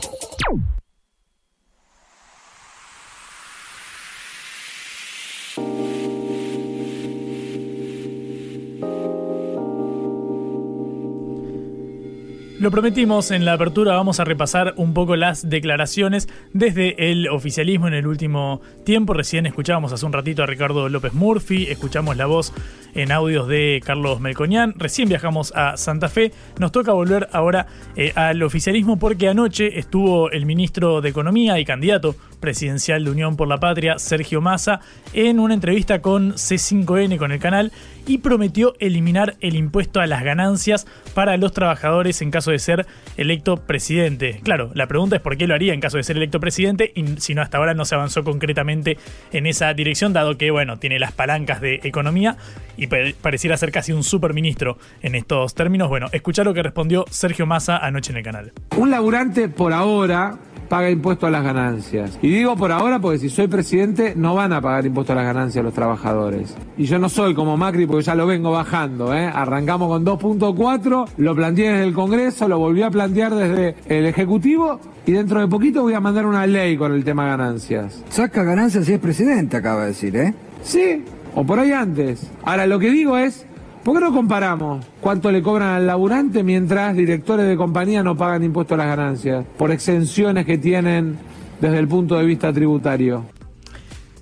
Lo 12.59 12.71
prometimos 12.71 13.29
en 13.29 13.45
la 13.45 13.53
apertura, 13.53 13.93
vamos 13.93 14.19
a 14.19 14.23
repasar 14.23 14.73
un 14.77 14.95
poco 14.95 15.15
las 15.15 15.47
declaraciones 15.47 16.27
desde 16.53 17.11
el 17.11 17.29
oficialismo 17.29 17.87
en 17.87 17.93
el 17.93 18.07
último 18.07 18.61
tiempo. 18.83 19.13
Recién 19.13 19.45
escuchábamos 19.45 19.93
hace 19.93 20.07
un 20.07 20.13
ratito 20.13 20.41
a 20.41 20.47
Ricardo 20.47 20.89
López 20.89 21.13
Murphy, 21.13 21.67
escuchamos 21.69 22.17
la 22.17 22.25
voz 22.25 22.51
en 22.95 23.11
audios 23.11 23.47
de 23.47 23.79
Carlos 23.85 24.19
Melcoñán, 24.21 24.73
recién 24.75 25.07
viajamos 25.07 25.53
a 25.55 25.77
Santa 25.77 26.09
Fe, 26.09 26.31
nos 26.57 26.71
toca 26.71 26.93
volver 26.93 27.29
ahora 27.31 27.67
eh, 27.95 28.11
al 28.15 28.41
oficialismo 28.41 28.97
porque 28.97 29.29
anoche 29.29 29.77
estuvo 29.77 30.31
el 30.31 30.47
ministro 30.47 30.99
de 31.01 31.09
Economía 31.09 31.59
y 31.59 31.65
candidato 31.65 32.15
presidencial 32.39 33.03
de 33.05 33.11
Unión 33.11 33.37
por 33.37 33.47
la 33.47 33.59
Patria, 33.59 33.99
Sergio 33.99 34.41
Massa, 34.41 34.79
en 35.13 35.39
una 35.39 35.53
entrevista 35.53 36.01
con 36.01 36.33
C5N, 36.33 37.19
con 37.19 37.31
el 37.31 37.39
canal, 37.39 37.71
y 38.07 38.19
prometió 38.19 38.73
eliminar 38.79 39.35
el 39.41 39.55
impuesto 39.55 39.99
a 39.99 40.07
las 40.07 40.23
ganancias 40.23 40.87
para 41.13 41.37
los 41.37 41.51
trabajadores 41.51 42.21
en 42.21 42.31
caso 42.31 42.51
de 42.51 42.59
ser 42.59 42.87
electo 43.17 43.57
presidente. 43.57 44.39
Claro, 44.43 44.71
la 44.73 44.87
pregunta 44.87 45.17
es 45.17 45.21
por 45.21 45.37
qué 45.37 45.45
lo 45.45 45.53
haría 45.53 45.73
en 45.73 45.81
caso 45.81 45.97
de 45.97 46.03
ser 46.03 46.17
electo 46.17 46.39
presidente, 46.39 46.91
y 46.95 47.05
si 47.19 47.35
no 47.35 47.41
hasta 47.41 47.57
ahora 47.57 47.73
no 47.73 47.85
se 47.85 47.95
avanzó 47.95 48.23
concretamente 48.23 48.97
en 49.31 49.45
esa 49.45 49.73
dirección, 49.73 50.13
dado 50.13 50.37
que, 50.37 50.49
bueno, 50.49 50.77
tiene 50.77 50.99
las 50.99 51.11
palancas 51.11 51.61
de 51.61 51.81
economía 51.83 52.37
y 52.77 52.87
pareciera 52.87 53.57
ser 53.57 53.71
casi 53.71 53.91
un 53.91 54.03
superministro 54.03 54.77
en 55.01 55.15
estos 55.15 55.53
términos. 55.53 55.89
Bueno, 55.89 56.07
escuchar 56.11 56.45
lo 56.45 56.53
que 56.53 56.63
respondió 56.63 57.05
Sergio 57.09 57.45
Massa 57.45 57.77
anoche 57.77 58.11
en 58.11 58.17
el 58.17 58.23
canal. 58.23 58.53
Un 58.77 58.91
laburante 58.91 59.49
por 59.49 59.73
ahora 59.73 60.37
paga 60.67 60.89
impuesto 60.89 61.27
a 61.27 61.31
las 61.31 61.43
ganancias. 61.43 62.17
Y 62.21 62.29
digo 62.29 62.55
por 62.55 62.71
ahora 62.71 62.99
porque 62.99 63.19
si 63.19 63.29
soy 63.29 63.47
presidente 63.47 64.13
no 64.15 64.35
van 64.35 64.53
a 64.53 64.61
pagar 64.61 64.85
impuesto 64.85 65.13
a 65.13 65.15
las 65.15 65.25
ganancias 65.25 65.63
los 65.63 65.73
trabajadores. 65.73 66.55
Y 66.77 66.85
yo 66.85 66.99
no 66.99 67.09
soy 67.09 67.33
como 67.33 67.57
Macri 67.57 67.85
porque 67.85 68.03
ya 68.03 68.15
lo 68.15 68.27
vengo 68.27 68.51
bajando. 68.51 69.13
¿eh? 69.13 69.25
Arrancamos 69.25 69.87
con 69.87 70.05
2.4, 70.05 71.07
lo 71.17 71.35
planteé 71.35 71.71
desde 71.71 71.83
el 71.83 71.93
Congreso, 71.93 72.47
lo 72.47 72.59
volví 72.59 72.83
a 72.83 72.91
plantear 72.91 73.33
desde 73.33 73.75
el 73.87 74.05
Ejecutivo 74.05 74.79
y 75.05 75.13
dentro 75.13 75.39
de 75.39 75.47
poquito 75.47 75.81
voy 75.81 75.93
a 75.93 75.99
mandar 75.99 76.25
una 76.25 76.45
ley 76.45 76.77
con 76.77 76.93
el 76.93 77.03
tema 77.03 77.25
ganancias. 77.25 78.03
Saca 78.09 78.43
ganancias 78.43 78.85
si 78.85 78.93
es 78.93 78.99
presidente, 78.99 79.57
acaba 79.57 79.81
de 79.81 79.87
decir, 79.87 80.15
¿eh? 80.15 80.33
Sí, 80.63 81.03
o 81.33 81.45
por 81.45 81.59
ahí 81.59 81.71
antes. 81.71 82.29
Ahora 82.43 82.67
lo 82.67 82.77
que 82.77 82.91
digo 82.91 83.17
es, 83.17 83.46
¿Por 83.87 83.95
qué 83.95 84.01
no 84.03 84.11
comparamos 84.11 84.85
cuánto 84.99 85.31
le 85.31 85.41
cobran 85.41 85.69
al 85.69 85.87
laburante 85.87 86.43
mientras 86.43 86.93
directores 86.93 87.47
de 87.47 87.55
compañía 87.55 88.03
no 88.03 88.17
pagan 88.17 88.43
impuestos 88.43 88.75
a 88.75 88.79
las 88.79 88.87
ganancias 88.87 89.45
por 89.57 89.71
exenciones 89.71 90.45
que 90.45 90.57
tienen 90.57 91.17
desde 91.61 91.79
el 91.79 91.87
punto 91.87 92.17
de 92.17 92.25
vista 92.25 92.51
tributario? 92.51 93.23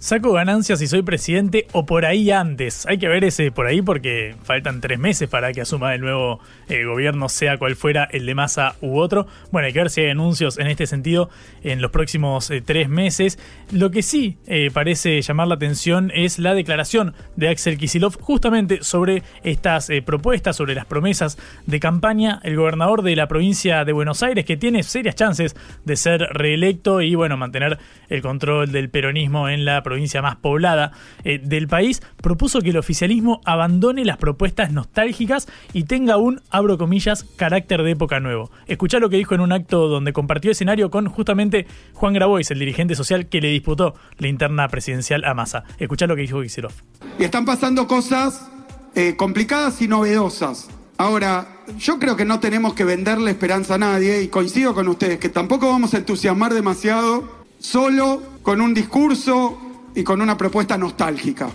Saco 0.05 0.33
ganancias 0.33 0.77
si 0.77 0.85
soy 0.85 1.01
presidente 1.01 1.65
o 1.71 1.87
por 1.87 2.05
ahí 2.05 2.29
antes. 2.29 2.85
Hay 2.85 2.99
que 2.99 3.07
ver 3.07 3.23
ese 3.23 3.49
por 3.49 3.65
ahí 3.65 3.81
porque 3.81 4.35
faltan 4.43 4.79
tres 4.79 4.99
meses 4.99 5.27
para 5.27 5.51
que 5.51 5.61
asuma 5.61 5.95
el 5.95 6.01
nuevo 6.01 6.39
eh, 6.69 6.85
gobierno, 6.85 7.27
sea 7.27 7.57
cual 7.57 7.75
fuera 7.75 8.07
el 8.11 8.27
de 8.27 8.35
Massa 8.35 8.75
u 8.81 8.99
otro. 8.99 9.25
Bueno, 9.51 9.65
hay 9.65 9.73
que 9.73 9.79
ver 9.79 9.89
si 9.89 10.01
hay 10.01 10.11
anuncios 10.11 10.59
en 10.59 10.67
este 10.67 10.85
sentido 10.85 11.31
en 11.63 11.81
los 11.81 11.89
próximos 11.89 12.51
eh, 12.51 12.61
tres 12.63 12.87
meses. 12.87 13.39
Lo 13.71 13.89
que 13.89 14.03
sí 14.03 14.37
eh, 14.45 14.69
parece 14.71 15.19
llamar 15.23 15.47
la 15.47 15.55
atención 15.55 16.11
es 16.13 16.37
la 16.37 16.53
declaración 16.53 17.15
de 17.35 17.49
Axel 17.49 17.79
Kisilov 17.79 18.21
justamente 18.21 18.83
sobre 18.83 19.23
estas 19.43 19.89
propuestas, 20.05 20.55
sobre 20.55 20.75
las 20.75 20.85
promesas 20.85 21.39
de 21.65 21.79
campaña. 21.79 22.41
El 22.43 22.57
gobernador 22.57 23.01
de 23.01 23.15
la 23.15 23.27
provincia 23.27 23.83
de 23.85 23.91
Buenos 23.91 24.21
Aires, 24.21 24.45
que 24.45 24.55
tiene 24.55 24.83
serias 24.83 25.15
chances 25.15 25.55
de 25.83 25.95
ser 25.95 26.21
reelecto 26.31 27.01
y 27.01 27.15
bueno, 27.15 27.37
mantener 27.37 27.79
el 28.07 28.21
control 28.21 28.71
del 28.71 28.91
peronismo 28.91 29.49
en 29.49 29.65
la 29.65 29.81
provincia 29.81 29.94
provincia 29.95 30.21
más 30.21 30.35
poblada 30.35 30.91
eh, 31.23 31.39
del 31.41 31.69
país, 31.69 32.01
propuso 32.21 32.59
que 32.59 32.71
el 32.71 32.77
oficialismo 32.77 33.39
abandone 33.45 34.03
las 34.03 34.17
propuestas 34.17 34.73
nostálgicas 34.73 35.47
y 35.71 35.85
tenga 35.85 36.17
un, 36.17 36.41
abro 36.49 36.77
comillas, 36.77 37.23
carácter 37.37 37.81
de 37.81 37.91
época 37.91 38.19
nuevo. 38.19 38.51
Escuchá 38.67 38.99
lo 38.99 39.09
que 39.09 39.15
dijo 39.15 39.35
en 39.35 39.39
un 39.39 39.53
acto 39.53 39.87
donde 39.87 40.11
compartió 40.11 40.51
escenario 40.51 40.91
con 40.91 41.07
justamente 41.07 41.65
Juan 41.93 42.11
Grabois, 42.11 42.51
el 42.51 42.59
dirigente 42.59 42.93
social 42.93 43.27
que 43.27 43.39
le 43.39 43.47
disputó 43.47 43.95
la 44.17 44.27
interna 44.27 44.67
presidencial 44.67 45.23
a 45.23 45.33
Massa. 45.33 45.63
Escuchá 45.79 46.07
lo 46.07 46.17
que 46.17 46.23
dijo 46.23 46.41
Giserov. 46.41 46.73
Y 47.17 47.23
están 47.23 47.45
pasando 47.45 47.87
cosas 47.87 48.51
eh, 48.95 49.15
complicadas 49.15 49.81
y 49.81 49.87
novedosas. 49.87 50.67
Ahora, 50.97 51.47
yo 51.77 51.99
creo 51.99 52.17
que 52.17 52.25
no 52.25 52.41
tenemos 52.41 52.73
que 52.73 52.83
venderle 52.83 53.31
esperanza 53.31 53.75
a 53.75 53.77
nadie 53.77 54.21
y 54.23 54.27
coincido 54.27 54.73
con 54.73 54.89
ustedes 54.89 55.19
que 55.19 55.29
tampoco 55.29 55.69
vamos 55.69 55.93
a 55.93 55.97
entusiasmar 55.99 56.53
demasiado 56.53 57.45
solo 57.59 58.21
con 58.43 58.59
un 58.61 58.73
discurso 58.73 59.64
y 59.95 60.03
con 60.03 60.21
una 60.21 60.37
propuesta 60.37 60.77
nostálgica. 60.77 61.49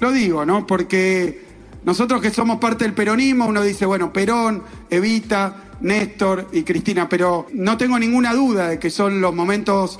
Lo 0.00 0.12
digo, 0.12 0.44
¿no? 0.44 0.66
Porque 0.66 1.44
nosotros 1.84 2.20
que 2.20 2.30
somos 2.30 2.58
parte 2.58 2.84
del 2.84 2.92
peronismo, 2.92 3.46
uno 3.46 3.62
dice, 3.62 3.86
bueno, 3.86 4.12
Perón, 4.12 4.62
Evita, 4.90 5.70
Néstor 5.80 6.48
y 6.52 6.62
Cristina, 6.62 7.08
pero 7.08 7.46
no 7.54 7.76
tengo 7.76 7.98
ninguna 7.98 8.34
duda 8.34 8.68
de 8.68 8.78
que 8.78 8.90
son 8.90 9.20
los 9.20 9.34
momentos 9.34 9.98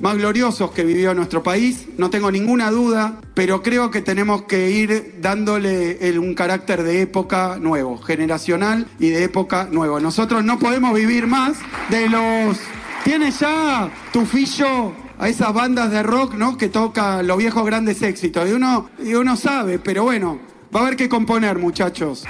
más 0.00 0.16
gloriosos 0.16 0.70
que 0.70 0.82
vivió 0.82 1.12
nuestro 1.14 1.42
país, 1.42 1.86
no 1.98 2.08
tengo 2.08 2.32
ninguna 2.32 2.70
duda, 2.70 3.20
pero 3.34 3.62
creo 3.62 3.90
que 3.90 4.00
tenemos 4.00 4.42
que 4.42 4.70
ir 4.70 5.16
dándole 5.20 5.98
un 6.18 6.34
carácter 6.34 6.82
de 6.82 7.02
época 7.02 7.58
nuevo, 7.60 7.98
generacional 7.98 8.88
y 8.98 9.10
de 9.10 9.24
época 9.24 9.68
nuevo. 9.70 10.00
Nosotros 10.00 10.42
no 10.42 10.58
podemos 10.58 10.94
vivir 10.94 11.26
más 11.26 11.58
de 11.90 12.08
los... 12.08 12.58
¿Tienes 13.04 13.40
ya 13.40 13.90
tu 14.12 14.24
fillo 14.24 14.92
a 15.20 15.28
esas 15.28 15.52
bandas 15.52 15.90
de 15.90 16.02
rock, 16.02 16.34
¿no? 16.34 16.56
Que 16.56 16.68
toca 16.68 17.22
los 17.22 17.36
viejos 17.36 17.64
grandes 17.66 18.00
éxitos. 18.00 18.48
Y 18.48 18.52
uno, 18.52 18.88
y 19.04 19.12
uno 19.14 19.36
sabe, 19.36 19.78
pero 19.78 20.04
bueno, 20.04 20.40
va 20.74 20.80
a 20.80 20.82
haber 20.84 20.96
que 20.96 21.10
componer, 21.10 21.58
muchachos. 21.58 22.24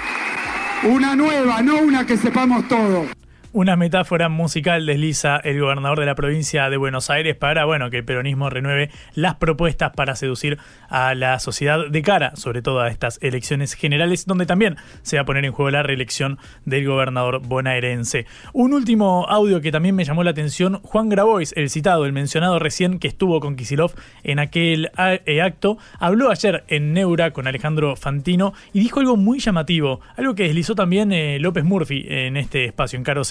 Una 0.83 1.15
nueva, 1.15 1.61
no 1.61 1.79
una 1.79 2.05
que 2.05 2.17
sepamos 2.17 2.67
todo. 2.67 3.05
Una 3.53 3.75
metáfora 3.75 4.29
musical 4.29 4.85
desliza 4.85 5.35
el 5.35 5.59
gobernador 5.59 5.99
de 5.99 6.05
la 6.05 6.15
provincia 6.15 6.69
de 6.69 6.77
Buenos 6.77 7.09
Aires 7.09 7.35
para, 7.35 7.65
bueno, 7.65 7.89
que 7.89 7.97
el 7.97 8.05
peronismo 8.05 8.49
renueve 8.49 8.91
las 9.13 9.35
propuestas 9.35 9.91
para 9.91 10.15
seducir 10.15 10.57
a 10.87 11.13
la 11.15 11.37
sociedad 11.37 11.89
de 11.89 12.01
cara, 12.01 12.33
sobre 12.37 12.61
todo 12.61 12.79
a 12.79 12.87
estas 12.87 13.19
elecciones 13.21 13.73
generales, 13.73 14.25
donde 14.25 14.45
también 14.45 14.77
se 15.01 15.17
va 15.17 15.23
a 15.23 15.25
poner 15.25 15.43
en 15.43 15.51
juego 15.51 15.69
la 15.69 15.83
reelección 15.83 16.39
del 16.63 16.87
gobernador 16.87 17.41
bonaerense. 17.45 18.25
Un 18.53 18.71
último 18.71 19.25
audio 19.27 19.59
que 19.59 19.73
también 19.73 19.95
me 19.95 20.05
llamó 20.05 20.23
la 20.23 20.31
atención, 20.31 20.79
Juan 20.83 21.09
Grabois, 21.09 21.53
el 21.57 21.69
citado, 21.69 22.05
el 22.05 22.13
mencionado 22.13 22.57
recién 22.57 22.99
que 22.99 23.09
estuvo 23.09 23.41
con 23.41 23.57
Kisilov 23.57 23.91
en 24.23 24.39
aquel 24.39 24.91
eh, 24.97 25.41
acto, 25.41 25.77
habló 25.99 26.31
ayer 26.31 26.63
en 26.69 26.93
Neura 26.93 27.31
con 27.31 27.47
Alejandro 27.47 27.97
Fantino 27.97 28.53
y 28.71 28.79
dijo 28.79 29.01
algo 29.01 29.17
muy 29.17 29.39
llamativo, 29.39 29.99
algo 30.15 30.35
que 30.35 30.43
deslizó 30.43 30.73
también 30.73 31.11
eh, 31.11 31.37
López 31.37 31.65
Murphy 31.65 32.05
en 32.07 32.37
este 32.37 32.63
espacio 32.63 32.95
en 32.95 33.03
Caro 33.03 33.25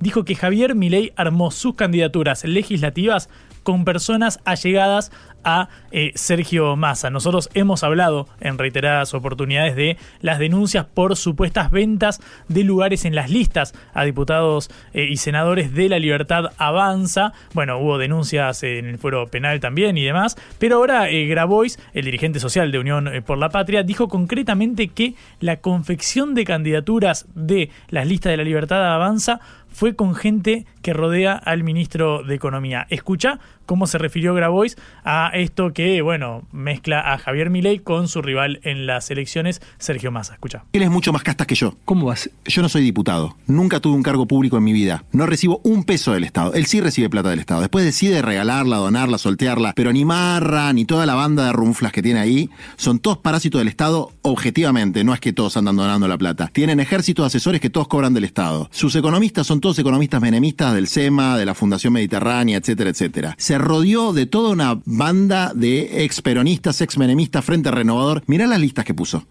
dijo 0.00 0.24
que 0.24 0.34
Javier 0.34 0.74
Milei 0.74 1.12
armó 1.16 1.50
sus 1.50 1.74
candidaturas 1.74 2.44
legislativas 2.44 3.28
con 3.62 3.84
personas 3.84 4.40
allegadas 4.44 5.12
a 5.44 5.68
eh, 5.90 6.12
Sergio 6.14 6.76
Massa. 6.76 7.10
Nosotros 7.10 7.48
hemos 7.54 7.82
hablado 7.82 8.28
en 8.40 8.58
reiteradas 8.58 9.14
oportunidades 9.14 9.76
de 9.76 9.96
las 10.20 10.38
denuncias 10.38 10.86
por 10.86 11.16
supuestas 11.16 11.70
ventas 11.70 12.20
de 12.48 12.64
lugares 12.64 13.04
en 13.04 13.14
las 13.14 13.30
listas 13.30 13.74
a 13.94 14.04
diputados 14.04 14.70
eh, 14.92 15.06
y 15.10 15.16
senadores 15.16 15.74
de 15.74 15.88
la 15.88 15.98
Libertad 15.98 16.52
Avanza. 16.58 17.32
Bueno, 17.54 17.78
hubo 17.78 17.98
denuncias 17.98 18.62
en 18.62 18.86
el 18.86 18.98
fuero 18.98 19.26
penal 19.28 19.60
también 19.60 19.96
y 19.96 20.04
demás, 20.04 20.36
pero 20.58 20.76
ahora 20.76 21.08
eh, 21.08 21.26
Grabois, 21.26 21.78
el 21.94 22.04
dirigente 22.04 22.40
social 22.40 22.70
de 22.72 22.78
Unión 22.78 23.10
por 23.26 23.38
la 23.38 23.48
Patria, 23.48 23.82
dijo 23.82 24.08
concretamente 24.08 24.88
que 24.88 25.14
la 25.40 25.58
confección 25.58 26.34
de 26.34 26.44
candidaturas 26.44 27.26
de 27.34 27.70
las 27.88 28.06
listas 28.06 28.30
de 28.30 28.36
la 28.36 28.44
Libertad 28.44 28.94
Avanza 28.94 29.40
fue 29.70 29.94
con 29.94 30.14
gente 30.14 30.66
que 30.82 30.92
rodea 30.92 31.34
al 31.34 31.62
ministro 31.62 32.22
de 32.22 32.34
Economía. 32.34 32.86
Escucha 32.90 33.38
cómo 33.68 33.86
se 33.86 33.98
refirió 33.98 34.32
Grabois 34.32 34.76
a 35.04 35.30
esto 35.34 35.74
que, 35.74 36.00
bueno, 36.00 36.48
mezcla 36.52 37.12
a 37.12 37.18
Javier 37.18 37.50
Milei 37.50 37.80
con 37.80 38.08
su 38.08 38.22
rival 38.22 38.60
en 38.62 38.86
las 38.86 39.10
elecciones, 39.10 39.60
Sergio 39.78 40.10
Massa. 40.10 40.32
Escucha. 40.32 40.64
Él 40.72 40.82
es 40.82 40.90
mucho 40.90 41.12
más 41.12 41.22
casta 41.22 41.44
que 41.44 41.54
yo. 41.54 41.76
¿Cómo 41.84 42.06
vas? 42.06 42.30
Yo 42.46 42.62
no 42.62 42.70
soy 42.70 42.82
diputado. 42.82 43.36
Nunca 43.46 43.78
tuve 43.78 43.94
un 43.94 44.02
cargo 44.02 44.26
público 44.26 44.56
en 44.56 44.64
mi 44.64 44.72
vida. 44.72 45.04
No 45.12 45.26
recibo 45.26 45.60
un 45.64 45.84
peso 45.84 46.14
del 46.14 46.24
Estado. 46.24 46.54
Él 46.54 46.64
sí 46.64 46.80
recibe 46.80 47.10
plata 47.10 47.28
del 47.28 47.40
Estado. 47.40 47.60
Después 47.60 47.84
decide 47.84 48.22
regalarla, 48.22 48.78
donarla, 48.78 49.18
soltearla. 49.18 49.74
Pero 49.76 49.92
ni 49.92 50.06
Marra, 50.06 50.72
ni 50.72 50.86
toda 50.86 51.04
la 51.04 51.14
banda 51.14 51.44
de 51.44 51.52
runflas 51.52 51.92
que 51.92 52.00
tiene 52.00 52.20
ahí, 52.20 52.48
son 52.76 53.00
todos 53.00 53.18
parásitos 53.18 53.60
del 53.60 53.68
Estado 53.68 54.12
objetivamente. 54.22 55.04
No 55.04 55.12
es 55.12 55.20
que 55.20 55.34
todos 55.34 55.58
andan 55.58 55.76
donando 55.76 56.08
la 56.08 56.16
plata. 56.16 56.48
Tienen 56.54 56.80
ejércitos 56.80 57.24
de 57.24 57.26
asesores 57.26 57.60
que 57.60 57.68
todos 57.68 57.86
cobran 57.86 58.14
del 58.14 58.24
Estado. 58.24 58.70
Sus 58.72 58.96
economistas 58.96 59.46
son 59.46 59.60
todos 59.60 59.78
economistas 59.78 60.22
menemistas 60.22 60.72
del 60.72 60.86
SEMA, 60.86 61.36
de 61.36 61.44
la 61.44 61.54
Fundación 61.54 61.92
Mediterránea, 61.92 62.56
etcétera, 62.56 62.88
etcétera. 62.88 63.34
Se 63.36 63.57
rodeó 63.58 64.12
de 64.12 64.26
toda 64.26 64.50
una 64.50 64.80
banda 64.84 65.52
de 65.54 66.04
ex 66.04 66.22
peronistas, 66.22 66.80
ex 66.80 66.96
menemistas, 66.98 67.44
Frente 67.44 67.70
Renovador. 67.70 68.22
Mirá 68.26 68.46
las 68.46 68.60
listas 68.60 68.84
que 68.84 68.94
puso. 68.94 69.26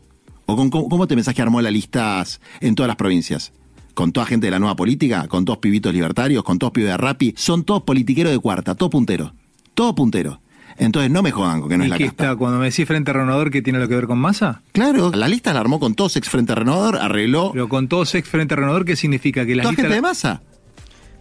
¿O 0.46 0.56
con, 0.56 0.70
cómo 0.70 1.08
te 1.08 1.16
pensás 1.16 1.34
que 1.34 1.42
armó 1.42 1.62
las 1.62 1.74
listas 1.74 2.40
en 2.62 2.76
todas 2.76 2.88
las 2.88 2.98
provincias? 2.98 3.52
con 3.98 4.12
toda 4.12 4.28
gente 4.28 4.46
de 4.46 4.52
la 4.52 4.60
nueva 4.60 4.76
política, 4.76 5.28
con 5.28 5.44
todos 5.44 5.58
pibitos 5.58 5.92
libertarios, 5.92 6.44
con 6.44 6.60
todos 6.60 6.72
pibes 6.72 6.92
de 6.92 6.98
rapi, 6.98 7.34
son 7.36 7.64
todos 7.64 7.82
politiqueros 7.82 8.32
de 8.32 8.38
cuarta, 8.38 8.76
todo 8.76 8.92
puntero, 8.92 9.34
todo 9.74 9.96
puntero. 9.96 10.40
Entonces 10.78 11.10
no 11.10 11.24
me 11.24 11.32
jodan 11.32 11.62
con 11.62 11.70
que 11.70 11.78
no 11.80 11.84
es 11.84 11.90
la 11.90 11.98
está, 11.98 12.36
cuando 12.36 12.60
me 12.60 12.66
decís 12.66 12.86
Frente 12.86 13.12
Renovador, 13.12 13.50
¿qué 13.50 13.64
tiene 13.64 13.80
lo 13.80 13.88
que 13.88 13.96
ver 13.96 14.06
con 14.06 14.20
masa? 14.20 14.62
Claro, 14.72 15.12
la 15.12 15.28
lista 15.28 15.52
la 15.52 15.62
armó 15.62 15.80
con 15.80 15.96
todos 15.96 16.16
ex 16.16 16.30
Frente 16.30 16.54
Renovador, 16.54 16.98
arregló. 16.98 17.52
Pero 17.54 17.68
con 17.68 17.88
todos 17.88 18.14
ex 18.14 18.30
Frente 18.30 18.56
Renovador, 18.56 18.86
¿qué 18.86 18.96
significa? 18.96 19.48
Que 19.48 19.56
la 19.56 19.64
¿Toda 19.64 19.74
gente 19.74 19.96
de 19.96 20.02
masa? 20.02 20.44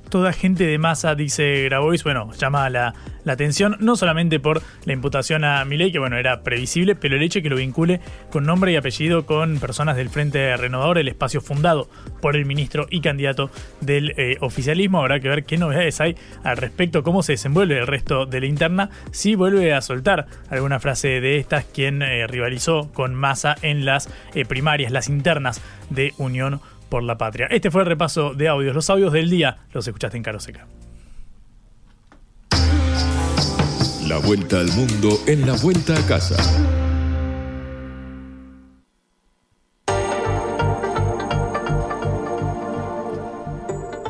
Toda 0.09 0.33
gente 0.33 0.67
de 0.67 0.79
masa, 0.79 1.15
dice 1.15 1.65
Grabois, 1.65 2.05
bueno, 2.05 2.31
llama 2.33 2.69
la, 2.71 2.95
atención, 3.27 3.77
no 3.81 3.97
solamente 3.97 4.39
por 4.39 4.63
la 4.85 4.93
imputación 4.93 5.45
a 5.45 5.65
Milei, 5.65 5.91
que 5.91 5.99
bueno, 5.99 6.17
era 6.17 6.43
previsible, 6.43 6.95
pero 6.95 7.17
el 7.17 7.23
hecho 7.23 7.41
de 7.41 7.43
que 7.45 7.51
lo 7.51 7.57
vincule 7.57 8.01
con 8.31 8.45
nombre 8.45 8.73
y 8.73 8.77
apellido 8.77 9.27
con 9.27 9.59
personas 9.59 9.97
del 9.97 10.09
Frente 10.09 10.57
Renovador, 10.57 10.99
el 10.99 11.09
espacio 11.09 11.41
fundado 11.41 11.91
por 12.23 12.37
el 12.37 12.47
ministro 12.47 12.87
y 12.89 13.01
candidato 13.01 13.51
del 13.81 14.15
eh, 14.17 14.37
oficialismo. 14.41 15.01
Habrá 15.01 15.19
que 15.19 15.29
ver 15.29 15.45
qué 15.45 15.57
novedades 15.57 16.01
hay 16.01 16.17
al 16.45 16.57
respecto, 16.57 17.03
cómo 17.03 17.23
se 17.23 17.33
desenvuelve 17.33 17.79
el 17.79 17.87
resto 17.87 18.27
de 18.27 18.41
la 18.41 18.47
interna, 18.47 18.91
si 19.11 19.35
vuelve 19.35 19.75
a 19.75 19.81
soltar 19.81 20.27
alguna 20.49 20.79
frase 20.79 21.21
de 21.21 21.39
estas, 21.39 21.65
quien 21.65 22.03
eh, 22.03 22.27
rivalizó 22.27 22.93
con 22.93 23.15
Massa 23.15 23.57
en 23.63 23.85
las 23.85 24.09
eh, 24.35 24.45
primarias, 24.45 24.93
las 24.93 25.09
internas 25.09 25.61
de 25.91 26.13
Unión 26.19 26.61
por 26.89 27.03
la 27.03 27.19
patria. 27.19 27.47
Este 27.51 27.71
fue 27.71 27.83
el 27.83 27.89
repaso 27.89 28.35
de 28.35 28.49
audios. 28.49 28.75
Los 28.75 28.91
audios 28.91 29.13
del 29.13 29.31
día 29.31 29.59
los 29.73 29.87
escuchaste 29.87 30.17
en 30.17 30.23
Caro 30.23 30.41
Seca. 30.41 30.67
La 34.07 34.19
vuelta 34.19 34.61
al 34.61 34.73
mundo 34.73 35.19
en 35.27 35.47
la 35.47 35.55
vuelta 35.55 35.99
a 35.99 36.07
casa. 36.07 36.37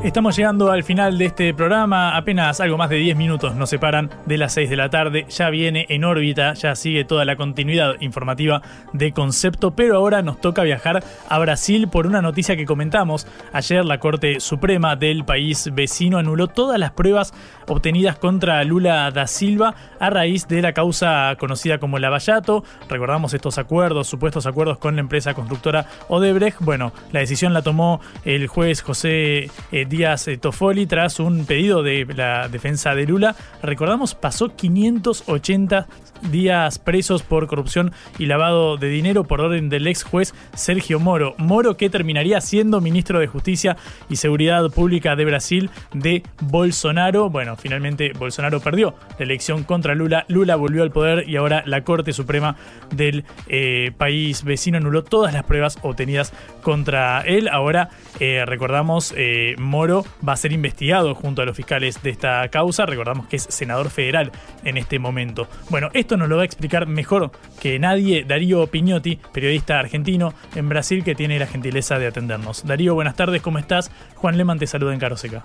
Estamos 0.07 0.37
llegando 0.37 0.71
al 0.71 0.85
final 0.85 1.19
de 1.19 1.25
este 1.25 1.53
programa, 1.53 2.17
apenas 2.17 2.61
algo 2.61 2.79
más 2.79 2.91
de 2.91 2.95
10 2.95 3.17
minutos 3.17 3.57
nos 3.57 3.69
separan 3.69 4.09
de 4.25 4.39
las 4.39 4.53
6 4.53 4.71
de 4.71 4.77
la 4.77 4.89
tarde, 4.89 5.27
ya 5.29 5.51
viene 5.51 5.85
en 5.89 6.05
órbita, 6.05 6.55
ya 6.55 6.77
sigue 6.77 7.05
toda 7.05 7.25
la 7.25 7.35
continuidad 7.35 7.97
informativa 7.99 8.63
de 8.93 9.11
concepto, 9.11 9.75
pero 9.75 9.97
ahora 9.97 10.23
nos 10.23 10.41
toca 10.41 10.63
viajar 10.63 11.03
a 11.29 11.39
Brasil 11.41 11.89
por 11.89 12.07
una 12.07 12.23
noticia 12.23 12.57
que 12.57 12.67
comentamos. 12.67 13.27
Ayer 13.53 13.85
la 13.85 13.99
Corte 13.99 14.39
Suprema 14.39 14.95
del 14.95 15.25
país 15.25 15.71
vecino 15.75 16.19
anuló 16.19 16.47
todas 16.47 16.79
las 16.79 16.93
pruebas 16.93 17.35
obtenidas 17.67 18.17
contra 18.17 18.63
Lula 18.63 19.11
da 19.11 19.27
Silva 19.27 19.75
a 19.99 20.09
raíz 20.09 20.47
de 20.47 20.63
la 20.63 20.73
causa 20.73 21.35
conocida 21.37 21.79
como 21.79 21.99
Lavallato. 21.99 22.63
Recordamos 22.89 23.35
estos 23.35 23.59
acuerdos, 23.59 24.07
supuestos 24.07 24.47
acuerdos 24.47 24.79
con 24.79 24.95
la 24.95 25.01
empresa 25.01 25.35
constructora 25.35 25.87
Odebrecht. 26.07 26.61
Bueno, 26.61 26.93
la 27.11 27.19
decisión 27.19 27.53
la 27.53 27.63
tomó 27.63 28.01
el 28.25 28.47
juez 28.47 28.83
José 28.83 29.51
eh, 29.73 29.85
Díaz 29.97 30.29
eh, 30.29 30.37
Toffoli 30.37 30.85
tras 30.85 31.21
un 31.21 31.47
pedido 31.47 31.83
de 31.83 32.05
la 32.15 32.49
defensa 32.49 32.95
de 32.95 33.07
Lula. 33.07 33.35
Recordamos, 33.63 34.15
pasó 34.15 34.55
580 34.55 35.87
días 36.31 36.79
presos 36.79 37.23
por 37.23 37.47
corrupción 37.47 37.93
y 38.19 38.27
lavado 38.27 38.77
de 38.77 38.89
dinero 38.89 39.25
por 39.25 39.41
orden 39.41 39.69
del 39.69 39.87
ex 39.87 40.03
juez 40.03 40.35
Sergio 40.55 41.01
Moro. 41.01 41.35
Moro 41.39 41.77
que 41.77 41.91
terminaría 41.91 42.41
siendo 42.41 42.81
ministro 42.81 43.19
de 43.19 43.27
Justicia 43.27 43.77
y 44.09 44.17
Seguridad 44.17 44.71
Pública 44.71 45.17
de 45.17 45.25
Brasil 45.25 45.71
de 45.93 46.23
Bolsonaro. 46.43 47.31
Bueno, 47.31 47.57
finalmente 47.57 48.13
Bolsonaro 48.19 48.61
perdió 48.61 48.95
la 49.19 49.25
elección 49.25 49.65
contra 49.65 49.95
Lula. 49.95 50.25
Lula 50.29 50.57
volvió 50.57 50.83
al 50.83 50.91
poder 50.91 51.29
y 51.29 51.37
ahora 51.37 51.63
la 51.67 51.85
Corte 51.85 52.13
Suprema 52.13 52.57
del 52.95 53.25
eh, 53.49 53.93
país 53.97 54.45
vecino 54.45 54.79
anuló 54.79 55.05
todas 55.05 55.33
las 55.35 55.45
pruebas 55.45 55.79
obtenidas 55.83 56.33
contra 56.63 57.21
él. 57.23 57.49
Ahora 57.49 57.91
eh, 58.21 58.45
recordamos, 58.47 59.15
eh, 59.17 59.55
Moro 59.59 60.05
va 60.27 60.33
a 60.35 60.37
ser 60.37 60.53
investigado 60.53 61.15
junto 61.15 61.43
a 61.43 61.45
los 61.45 61.57
fiscales 61.57 62.03
de 62.03 62.11
esta 62.11 62.49
causa. 62.49 62.87
Recordamos 62.87 63.27
que 63.27 63.37
es 63.37 63.43
senador 63.43 63.91
federal 63.91 64.33
en 64.65 64.77
este 64.77 64.99
momento. 64.99 65.49
Bueno, 65.71 65.91
esto 66.07 66.17
nos 66.17 66.29
lo 66.29 66.37
va 66.37 66.43
a 66.43 66.45
explicar 66.45 66.87
mejor 66.87 67.33
que 67.61 67.81
nadie 67.81 68.23
Darío 68.23 68.69
Piñotti, 68.69 69.19
periodista 69.33 69.81
argentino 69.81 70.35
en 70.55 70.69
Brasil 70.69 71.03
que 71.03 71.17
tiene 71.17 71.37
la 71.37 71.49
gentileza 71.49 71.99
de 71.99 72.07
atendernos. 72.07 72.65
Darío, 72.65 72.95
buenas 72.95 73.17
tardes, 73.17 73.43
¿cómo 73.43 73.59
estás? 73.59 73.91
Juan 74.15 74.39
Leman 74.39 74.61
te 74.61 74.69
saluda 74.69 74.95
en 74.95 75.01
Caroseca. 75.01 75.45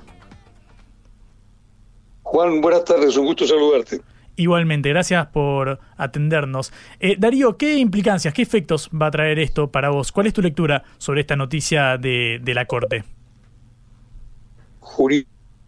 Juan, 2.22 2.62
buenas 2.62 2.86
tardes, 2.86 3.18
un 3.18 3.26
gusto 3.26 3.48
saludarte. 3.48 4.02
Igualmente, 4.36 4.90
gracias 4.90 5.26
por 5.28 5.80
atendernos. 5.98 6.72
Eh, 7.00 7.16
Darío, 7.18 7.58
¿qué 7.58 7.78
implicancias, 7.78 8.32
qué 8.32 8.44
efectos 8.44 8.88
va 8.90 9.08
a 9.08 9.12
traer 9.12 9.40
esto 9.40 9.72
para 9.72 9.90
vos? 9.90 10.12
¿Cuál 10.12 10.28
es 10.28 10.34
tu 10.34 10.44
lectura 10.44 10.84
sobre 11.00 11.22
esta 11.22 11.36
noticia 11.36 11.98
de, 11.98 12.40
de 12.40 12.54
la 12.54 12.66
Corte? 12.66 13.04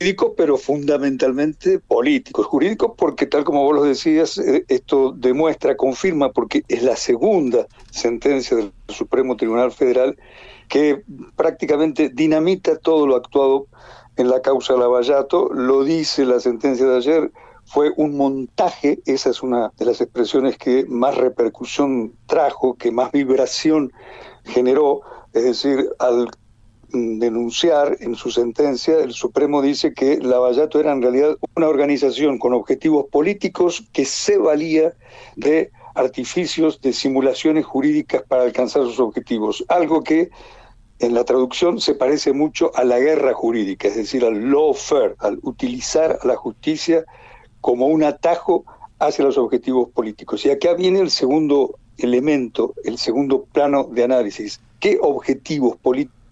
Jurídico 0.03 0.33
pero 0.35 0.57
fundamentalmente 0.57 1.79
políticos. 1.79 2.45
Jurídicos 2.47 2.91
porque, 2.97 3.25
tal 3.25 3.45
como 3.45 3.63
vos 3.63 3.73
lo 3.73 3.83
decías, 3.83 4.37
eh, 4.37 4.65
esto 4.67 5.13
demuestra, 5.15 5.77
confirma, 5.77 6.33
porque 6.33 6.63
es 6.67 6.83
la 6.83 6.97
segunda 6.97 7.67
sentencia 7.89 8.57
del 8.57 8.73
Supremo 8.89 9.37
Tribunal 9.37 9.71
Federal 9.71 10.17
que 10.67 11.03
prácticamente 11.37 12.09
dinamita 12.13 12.77
todo 12.79 13.07
lo 13.07 13.15
actuado 13.15 13.67
en 14.17 14.27
la 14.27 14.41
causa 14.41 14.73
Lavallato. 14.73 15.49
Lo 15.53 15.85
dice 15.85 16.25
la 16.25 16.41
sentencia 16.41 16.85
de 16.85 16.97
ayer, 16.97 17.31
fue 17.63 17.93
un 17.95 18.17
montaje, 18.17 18.99
esa 19.05 19.29
es 19.29 19.41
una 19.41 19.71
de 19.77 19.85
las 19.85 20.01
expresiones 20.01 20.57
que 20.57 20.85
más 20.89 21.15
repercusión 21.15 22.11
trajo, 22.25 22.75
que 22.75 22.91
más 22.91 23.13
vibración 23.13 23.93
generó, 24.43 24.99
es 25.31 25.45
decir, 25.45 25.89
al 25.99 26.29
denunciar 26.93 27.97
en 28.01 28.15
su 28.15 28.29
sentencia, 28.29 28.99
el 28.99 29.13
Supremo 29.13 29.61
dice 29.61 29.93
que 29.93 30.19
Lavallato 30.19 30.79
era 30.79 30.91
en 30.91 31.01
realidad 31.01 31.37
una 31.55 31.67
organización 31.67 32.37
con 32.37 32.53
objetivos 32.53 33.07
políticos 33.11 33.83
que 33.91 34.05
se 34.05 34.37
valía 34.37 34.93
de 35.35 35.71
artificios, 35.95 36.81
de 36.81 36.93
simulaciones 36.93 37.65
jurídicas 37.65 38.23
para 38.27 38.43
alcanzar 38.43 38.83
sus 38.83 38.99
objetivos, 38.99 39.65
algo 39.67 40.03
que 40.03 40.29
en 40.99 41.15
la 41.15 41.23
traducción 41.23 41.81
se 41.81 41.95
parece 41.95 42.31
mucho 42.31 42.71
a 42.75 42.83
la 42.83 42.99
guerra 42.99 43.33
jurídica, 43.33 43.87
es 43.87 43.95
decir, 43.95 44.23
al 44.23 44.51
lawfare, 44.51 45.15
al 45.19 45.39
utilizar 45.41 46.19
a 46.21 46.27
la 46.27 46.35
justicia 46.35 47.03
como 47.59 47.87
un 47.87 48.03
atajo 48.03 48.65
hacia 48.99 49.25
los 49.25 49.37
objetivos 49.37 49.89
políticos. 49.89 50.45
Y 50.45 50.51
acá 50.51 50.75
viene 50.75 50.99
el 50.99 51.09
segundo 51.09 51.79
elemento, 51.97 52.73
el 52.83 52.97
segundo 52.97 53.45
plano 53.45 53.85
de 53.91 54.03
análisis. 54.03 54.61
¿Qué 54.79 54.97
objetivos 55.01 55.75
políticos 55.77 56.22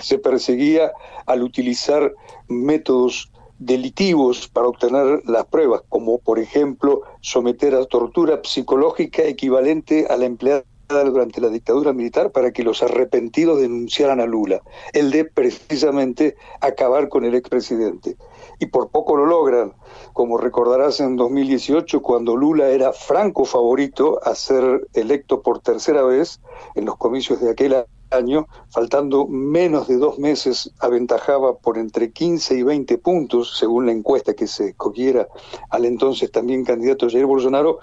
se 0.00 0.18
perseguía 0.18 0.92
al 1.26 1.42
utilizar 1.42 2.12
métodos 2.48 3.30
delitivos 3.58 4.48
para 4.48 4.68
obtener 4.68 5.22
las 5.24 5.46
pruebas, 5.46 5.82
como 5.88 6.18
por 6.18 6.38
ejemplo 6.38 7.02
someter 7.20 7.74
a 7.74 7.84
tortura 7.84 8.40
psicológica 8.42 9.22
equivalente 9.22 10.06
a 10.10 10.16
la 10.16 10.26
empleada 10.26 10.64
durante 10.88 11.40
la 11.40 11.48
dictadura 11.48 11.92
militar 11.92 12.32
para 12.32 12.52
que 12.52 12.62
los 12.62 12.82
arrepentidos 12.82 13.60
denunciaran 13.60 14.20
a 14.20 14.26
Lula, 14.26 14.60
el 14.92 15.10
de 15.10 15.24
precisamente 15.24 16.36
acabar 16.60 17.08
con 17.08 17.24
el 17.24 17.34
expresidente. 17.34 18.16
Y 18.58 18.66
por 18.66 18.90
poco 18.90 19.16
lo 19.16 19.26
logran, 19.26 19.72
como 20.12 20.36
recordarás 20.36 21.00
en 21.00 21.16
2018, 21.16 22.02
cuando 22.02 22.36
Lula 22.36 22.68
era 22.68 22.92
franco 22.92 23.44
favorito 23.44 24.20
a 24.24 24.34
ser 24.34 24.86
electo 24.92 25.40
por 25.42 25.60
tercera 25.60 26.02
vez 26.02 26.40
en 26.74 26.84
los 26.84 26.96
comicios 26.96 27.40
de 27.40 27.50
aquel 27.50 27.74
año 27.74 28.01
año, 28.12 28.46
faltando 28.70 29.26
menos 29.26 29.88
de 29.88 29.96
dos 29.96 30.18
meses, 30.18 30.72
aventajaba 30.78 31.58
por 31.58 31.78
entre 31.78 32.12
15 32.12 32.56
y 32.56 32.62
20 32.62 32.98
puntos, 32.98 33.58
según 33.58 33.86
la 33.86 33.92
encuesta 33.92 34.34
que 34.34 34.46
se 34.46 34.74
cogiera 34.74 35.28
al 35.70 35.84
entonces 35.84 36.30
también 36.30 36.64
candidato 36.64 37.08
Jair 37.08 37.26
Bolsonaro, 37.26 37.78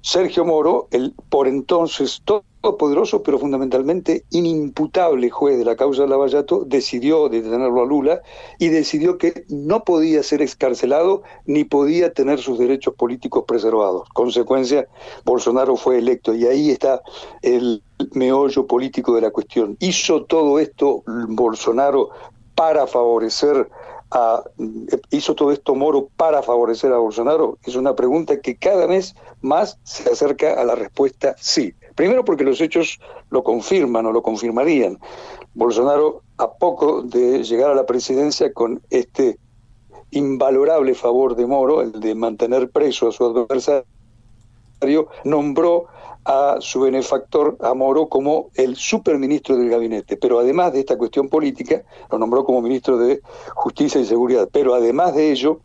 Sergio 0.00 0.44
Moro, 0.44 0.88
el 0.90 1.14
por 1.28 1.48
entonces 1.48 2.22
todopoderoso, 2.24 3.22
pero 3.22 3.38
fundamentalmente 3.38 4.24
inimputable 4.30 5.28
juez 5.28 5.58
de 5.58 5.64
la 5.64 5.76
causa 5.76 6.02
de 6.02 6.08
Lavallato, 6.08 6.64
decidió 6.64 7.28
detenerlo 7.28 7.82
a 7.82 7.86
Lula 7.86 8.22
y 8.58 8.68
decidió 8.68 9.18
que 9.18 9.44
no 9.48 9.84
podía 9.84 10.22
ser 10.22 10.40
excarcelado 10.40 11.22
ni 11.46 11.64
podía 11.64 12.12
tener 12.12 12.38
sus 12.38 12.58
derechos 12.58 12.94
políticos 12.94 13.44
preservados. 13.46 14.08
Consecuencia, 14.14 14.86
Bolsonaro 15.24 15.76
fue 15.76 15.98
electo 15.98 16.34
y 16.34 16.46
ahí 16.46 16.70
está 16.70 17.02
el 17.42 17.82
meollo 18.12 18.66
político 18.66 19.14
de 19.14 19.22
la 19.22 19.30
cuestión. 19.30 19.76
¿Hizo 19.80 20.24
todo 20.24 20.58
esto 20.58 21.02
Bolsonaro 21.28 22.10
para 22.54 22.86
favorecer 22.86 23.68
a, 24.10 24.42
hizo 25.10 25.34
todo 25.34 25.52
esto 25.52 25.74
Moro 25.74 26.08
para 26.16 26.42
favorecer 26.42 26.92
a 26.92 26.98
Bolsonaro? 26.98 27.58
Es 27.64 27.76
una 27.76 27.94
pregunta 27.94 28.40
que 28.40 28.56
cada 28.56 28.86
vez 28.86 29.14
más 29.40 29.78
se 29.84 30.10
acerca 30.10 30.60
a 30.60 30.64
la 30.64 30.74
respuesta 30.74 31.34
sí. 31.38 31.74
Primero 31.94 32.24
porque 32.24 32.44
los 32.44 32.60
hechos 32.60 33.00
lo 33.30 33.42
confirman 33.42 34.06
o 34.06 34.12
lo 34.12 34.22
confirmarían. 34.22 34.98
Bolsonaro, 35.54 36.22
a 36.36 36.52
poco 36.52 37.02
de 37.02 37.42
llegar 37.42 37.70
a 37.70 37.74
la 37.74 37.86
presidencia 37.86 38.52
con 38.52 38.80
este 38.90 39.38
invalorable 40.10 40.94
favor 40.94 41.36
de 41.36 41.46
Moro, 41.46 41.82
el 41.82 41.92
de 41.92 42.14
mantener 42.14 42.70
preso 42.70 43.08
a 43.08 43.12
su 43.12 43.24
adversario, 43.24 43.84
nombró 45.24 45.86
a 46.24 46.56
su 46.60 46.80
benefactor, 46.80 47.56
a 47.60 47.72
Moro, 47.74 48.08
como 48.08 48.50
el 48.54 48.76
superministro 48.76 49.56
del 49.56 49.70
gabinete. 49.70 50.16
Pero 50.16 50.38
además 50.38 50.72
de 50.72 50.80
esta 50.80 50.98
cuestión 50.98 51.28
política, 51.28 51.82
lo 52.10 52.18
nombró 52.18 52.44
como 52.44 52.60
ministro 52.60 52.98
de 52.98 53.20
Justicia 53.54 54.00
y 54.00 54.04
Seguridad. 54.04 54.48
Pero 54.52 54.74
además 54.74 55.14
de 55.14 55.32
ello, 55.32 55.60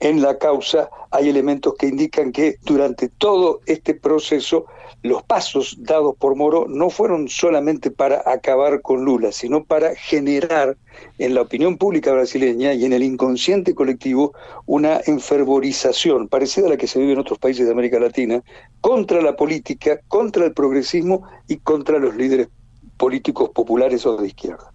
en 0.00 0.22
la 0.22 0.38
causa 0.38 0.90
hay 1.10 1.28
elementos 1.28 1.74
que 1.78 1.86
indican 1.86 2.32
que 2.32 2.56
durante 2.62 3.08
todo 3.08 3.60
este 3.66 3.94
proceso 3.94 4.66
los 5.02 5.22
pasos 5.22 5.76
dados 5.80 6.16
por 6.16 6.34
Moro 6.36 6.66
no 6.68 6.90
fueron 6.90 7.28
solamente 7.28 7.90
para 7.90 8.22
acabar 8.26 8.82
con 8.82 9.04
Lula, 9.04 9.32
sino 9.32 9.64
para 9.64 9.94
generar 9.94 10.76
en 11.18 11.34
la 11.34 11.42
opinión 11.42 11.76
pública 11.76 12.12
brasileña 12.12 12.72
y 12.72 12.84
en 12.84 12.92
el 12.92 13.02
inconsciente 13.02 13.74
colectivo 13.74 14.32
una 14.66 15.00
enfervorización 15.06 16.28
parecida 16.28 16.66
a 16.66 16.70
la 16.70 16.76
que 16.76 16.86
se 16.86 16.98
vive 16.98 17.12
en 17.12 17.20
otros 17.20 17.38
países 17.38 17.66
de 17.66 17.72
América 17.72 18.00
Latina 18.00 18.42
contra 18.80 19.20
la 19.20 19.36
política, 19.36 20.00
contra 20.08 20.44
el 20.44 20.52
progresismo 20.52 21.22
y 21.48 21.58
contra 21.58 21.98
los 21.98 22.16
líderes 22.16 22.48
políticos 22.96 23.50
populares 23.50 24.06
o 24.06 24.16
de 24.16 24.28
izquierda. 24.28 24.72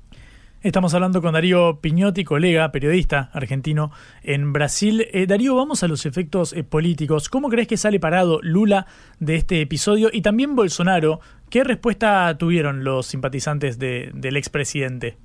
Estamos 0.64 0.94
hablando 0.94 1.24
con 1.24 1.34
Darío 1.34 1.80
Piñotti, 1.82 2.24
colega, 2.24 2.72
periodista 2.72 3.32
argentino 3.34 3.90
en 4.22 4.54
Brasil. 4.54 5.08
Eh, 5.12 5.26
Darío, 5.26 5.56
vamos 5.56 5.82
a 5.82 5.88
los 5.88 6.06
efectos 6.06 6.54
eh, 6.54 6.64
políticos. 6.64 7.30
¿Cómo 7.30 7.50
crees 7.50 7.68
que 7.68 7.78
sale 7.78 8.00
parado 8.00 8.40
Lula 8.44 8.86
de 9.20 9.38
este 9.38 9.60
episodio 9.62 10.10
y 10.14 10.22
también 10.22 10.56
Bolsonaro? 10.56 11.20
¿Qué 11.50 11.64
respuesta 11.64 12.38
tuvieron 12.38 12.84
los 12.84 13.08
simpatizantes 13.08 13.80
del 13.80 14.38
expresidente? 14.38 15.18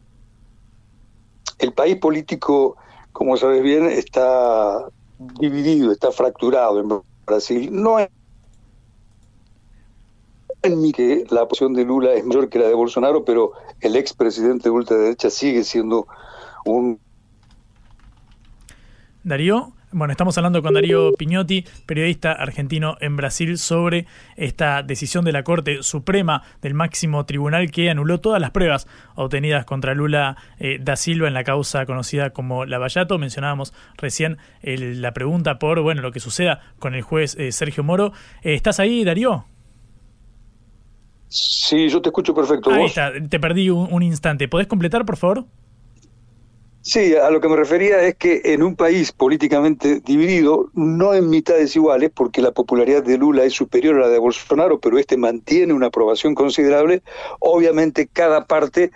El 1.59 1.75
país 1.75 1.97
político, 1.97 2.79
como 3.13 3.37
sabes 3.37 3.63
bien, 3.63 3.85
está 3.91 4.87
dividido, 5.39 5.93
está 5.93 6.13
fracturado 6.13 6.81
en 6.81 7.03
Brasil. 7.27 7.69
No 7.71 7.99
en 10.67 10.93
que 10.93 11.25
la 11.31 11.47
posición 11.47 11.73
de 11.75 11.85
Lula 11.85 12.13
es 12.15 12.25
mayor 12.25 12.49
que 12.49 12.59
la 12.59 12.67
de 12.67 12.75
Bolsonaro, 12.75 13.25
pero 13.25 13.53
el 13.81 13.97
expresidente 13.97 14.65
de 14.65 14.71
ultraderecha 14.71 15.31
sigue 15.31 15.65
siendo 15.65 16.07
un... 16.65 17.01
Darío, 19.23 19.73
bueno, 19.93 20.13
estamos 20.13 20.37
hablando 20.37 20.63
con 20.63 20.75
Darío 20.75 21.15
Piñotti, 21.15 21.65
periodista 21.87 22.33
argentino 22.33 22.97
en 23.01 23.17
Brasil, 23.17 23.57
sobre 23.57 24.07
esta 24.37 24.83
decisión 24.83 25.25
de 25.25 25.33
la 25.33 25.43
Corte 25.43 25.83
Suprema 25.83 26.43
del 26.61 26.75
máximo 26.75 27.25
tribunal 27.25 27.71
que 27.71 27.89
anuló 27.89 28.21
todas 28.21 28.41
las 28.41 28.51
pruebas 28.51 28.87
obtenidas 29.15 29.65
contra 29.65 29.95
Lula 29.95 30.37
eh, 30.59 30.79
da 30.81 30.97
Silva 30.97 31.29
en 31.29 31.35
la 31.35 31.45
causa 31.45 31.87
conocida 31.87 32.31
como 32.31 32.67
Lavallato. 32.67 33.17
Mencionábamos 33.17 33.73
recién 33.97 34.39
la 34.63 35.15
pregunta 35.15 35.59
por 35.59 35.81
bueno 35.81 36.03
lo 36.03 36.13
que 36.13 36.21
suceda 36.21 36.61
con 36.79 36.95
el 36.95 37.03
juez 37.03 37.37
eh, 37.39 37.51
Sergio 37.53 37.83
Moro. 37.83 38.13
Eh, 38.43 38.55
¿Estás 38.55 38.81
ahí, 38.81 39.03
Darío? 39.03 39.47
Sí, 41.39 41.91
yo 41.91 42.01
te 42.01 42.09
escucho 42.09 42.35
perfecto. 42.35 42.71
Ahí 42.71 42.87
está, 42.87 43.13
te 43.29 43.39
perdí 43.39 43.69
un, 43.69 44.03
instante. 44.03 44.49
¿Podés 44.49 44.67
completar, 44.67 45.05
por 45.05 45.19
favor? 45.19 45.45
Sí, 46.81 47.15
a 47.15 47.29
lo 47.31 47.43
que 47.43 47.49
me 47.49 47.57
refería 47.57 48.01
es 48.03 48.15
que 48.15 48.41
en 48.45 48.63
un 48.63 48.75
país 48.75 49.13
políticamente 49.13 50.01
dividido, 50.01 50.71
no 50.73 51.13
en 51.13 51.29
mitades 51.29 51.77
iguales, 51.77 52.11
porque 52.15 52.41
la 52.41 52.53
popularidad 52.53 53.03
de 53.03 53.19
Lula 53.19 53.45
es 53.45 53.53
superior 53.53 53.97
a 53.97 54.07
la 54.07 54.09
de 54.09 54.19
Bolsonaro, 54.19 54.81
pero 54.81 54.97
este 54.99 55.19
mantiene 55.19 55.75
una 55.75 55.89
aprobación 55.89 56.35
considerable, 56.35 57.03
obviamente 57.41 58.09
cada 58.11 58.47
parte 58.47 58.93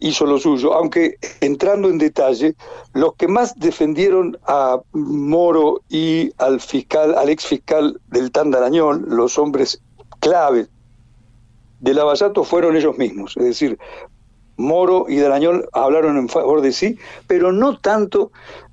hizo 0.00 0.24
lo 0.24 0.38
suyo. 0.38 0.72
Aunque 0.72 1.16
entrando 1.42 1.90
en 1.90 1.98
detalle, 1.98 2.54
los 2.94 3.16
que 3.16 3.28
más 3.28 3.58
defendieron 3.58 4.38
a 4.46 4.80
Moro 4.92 5.82
y 5.90 6.32
al 6.38 6.58
fiscal, 6.58 7.14
al 7.18 7.28
ex 7.28 7.44
fiscal 7.44 8.00
del 8.06 8.30
Tandarañón, 8.30 9.04
los 9.08 9.36
hombres 9.36 9.82
clave 10.20 10.68
de 11.82 11.94
Lavallato 11.94 12.44
fueron 12.44 12.76
ellos 12.76 12.96
mismos, 12.96 13.36
es 13.36 13.44
decir, 13.44 13.78
Moro 14.56 15.06
y 15.08 15.16
Darañol 15.16 15.68
hablaron 15.72 16.16
en 16.16 16.28
favor 16.28 16.60
de 16.60 16.72
sí, 16.72 16.96
pero 17.26 17.52
no 17.52 17.78
tanto 17.78 18.30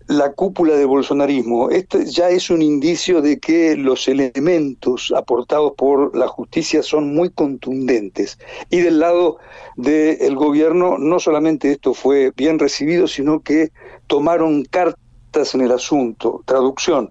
la 0.07 0.31
cúpula 0.33 0.73
de 0.75 0.85
bolsonarismo. 0.85 1.69
Este 1.69 2.05
ya 2.05 2.29
es 2.29 2.49
un 2.49 2.61
indicio 2.61 3.21
de 3.21 3.39
que 3.39 3.75
los 3.75 4.07
elementos 4.07 5.13
aportados 5.15 5.73
por 5.77 6.15
la 6.15 6.27
justicia 6.27 6.81
son 6.83 7.13
muy 7.13 7.29
contundentes. 7.29 8.39
Y 8.69 8.81
del 8.81 8.99
lado 8.99 9.37
del 9.77 10.35
gobierno, 10.35 10.97
no 10.97 11.19
solamente 11.19 11.71
esto 11.71 11.93
fue 11.93 12.31
bien 12.35 12.59
recibido, 12.59 13.07
sino 13.07 13.41
que 13.41 13.71
tomaron 14.07 14.65
cartas 14.65 15.53
en 15.53 15.61
el 15.61 15.71
asunto. 15.71 16.41
Traducción, 16.45 17.09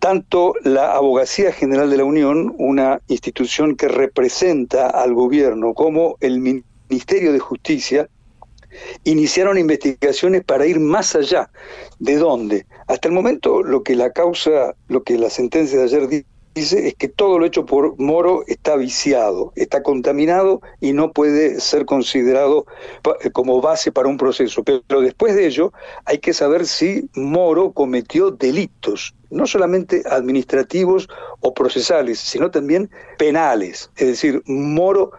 tanto 0.00 0.54
la 0.62 0.94
Abogacía 0.94 1.52
General 1.52 1.90
de 1.90 1.96
la 1.96 2.04
Unión, 2.04 2.54
una 2.58 3.00
institución 3.08 3.76
que 3.76 3.88
representa 3.88 4.88
al 4.88 5.14
gobierno, 5.14 5.74
como 5.74 6.16
el 6.20 6.40
Ministerio 6.40 7.32
de 7.32 7.38
Justicia, 7.38 8.08
iniciaron 9.04 9.58
investigaciones 9.58 10.44
para 10.44 10.66
ir 10.66 10.80
más 10.80 11.14
allá. 11.14 11.50
¿De 11.98 12.16
dónde? 12.16 12.66
Hasta 12.86 13.08
el 13.08 13.14
momento 13.14 13.62
lo 13.62 13.82
que 13.82 13.94
la 13.94 14.10
causa, 14.10 14.74
lo 14.88 15.02
que 15.02 15.18
la 15.18 15.30
sentencia 15.30 15.78
de 15.78 15.84
ayer 15.84 16.26
dice 16.56 16.88
es 16.88 16.94
que 16.94 17.08
todo 17.08 17.38
lo 17.38 17.46
hecho 17.46 17.66
por 17.66 17.98
Moro 17.98 18.42
está 18.46 18.76
viciado, 18.76 19.52
está 19.56 19.82
contaminado 19.82 20.60
y 20.80 20.92
no 20.92 21.12
puede 21.12 21.60
ser 21.60 21.84
considerado 21.84 22.66
como 23.32 23.60
base 23.60 23.92
para 23.92 24.08
un 24.08 24.16
proceso. 24.16 24.64
Pero 24.64 25.00
después 25.00 25.34
de 25.36 25.46
ello 25.46 25.72
hay 26.06 26.18
que 26.18 26.32
saber 26.32 26.66
si 26.66 27.08
Moro 27.14 27.72
cometió 27.72 28.30
delitos, 28.30 29.14
no 29.30 29.46
solamente 29.46 30.02
administrativos 30.10 31.08
o 31.40 31.52
procesales, 31.52 32.18
sino 32.18 32.50
también 32.50 32.90
penales. 33.18 33.90
Es 33.96 34.06
decir, 34.08 34.42
Moro 34.46 35.12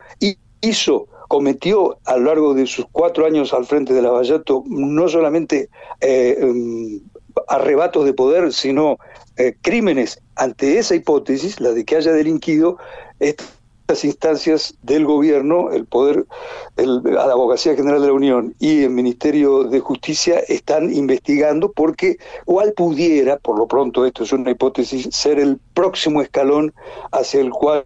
hizo 0.61 1.07
cometió 1.27 1.97
a 2.05 2.17
lo 2.17 2.25
largo 2.25 2.53
de 2.53 2.65
sus 2.65 2.85
cuatro 2.91 3.25
años 3.25 3.53
al 3.53 3.65
frente 3.65 3.93
de 3.93 4.01
la 4.01 4.11
Vallato 4.11 4.63
no 4.67 5.07
solamente 5.09 5.69
eh, 5.99 6.37
em, 6.39 7.01
arrebatos 7.47 8.05
de 8.05 8.13
poder, 8.13 8.53
sino 8.53 8.97
eh, 9.37 9.55
crímenes. 9.61 10.21
Ante 10.35 10.79
esa 10.79 10.95
hipótesis, 10.95 11.59
la 11.59 11.71
de 11.71 11.85
que 11.85 11.95
haya 11.95 12.11
delinquido, 12.11 12.77
estas 13.19 14.03
instancias 14.03 14.75
del 14.81 15.05
gobierno, 15.05 15.71
el 15.71 15.85
poder, 15.85 16.25
el, 16.75 17.01
la 17.03 17.23
Abogacía 17.23 17.75
General 17.75 18.01
de 18.01 18.07
la 18.07 18.13
Unión 18.13 18.55
y 18.59 18.83
el 18.83 18.89
Ministerio 18.89 19.63
de 19.63 19.79
Justicia 19.79 20.39
están 20.47 20.93
investigando 20.93 21.71
porque 21.71 22.17
cuál 22.45 22.73
pudiera, 22.73 23.37
por 23.37 23.57
lo 23.57 23.67
pronto 23.67 24.05
esto 24.05 24.23
es 24.23 24.33
una 24.33 24.51
hipótesis, 24.51 25.07
ser 25.11 25.39
el 25.39 25.59
próximo 25.73 26.21
escalón 26.21 26.73
hacia 27.11 27.41
el 27.41 27.51
cual 27.51 27.85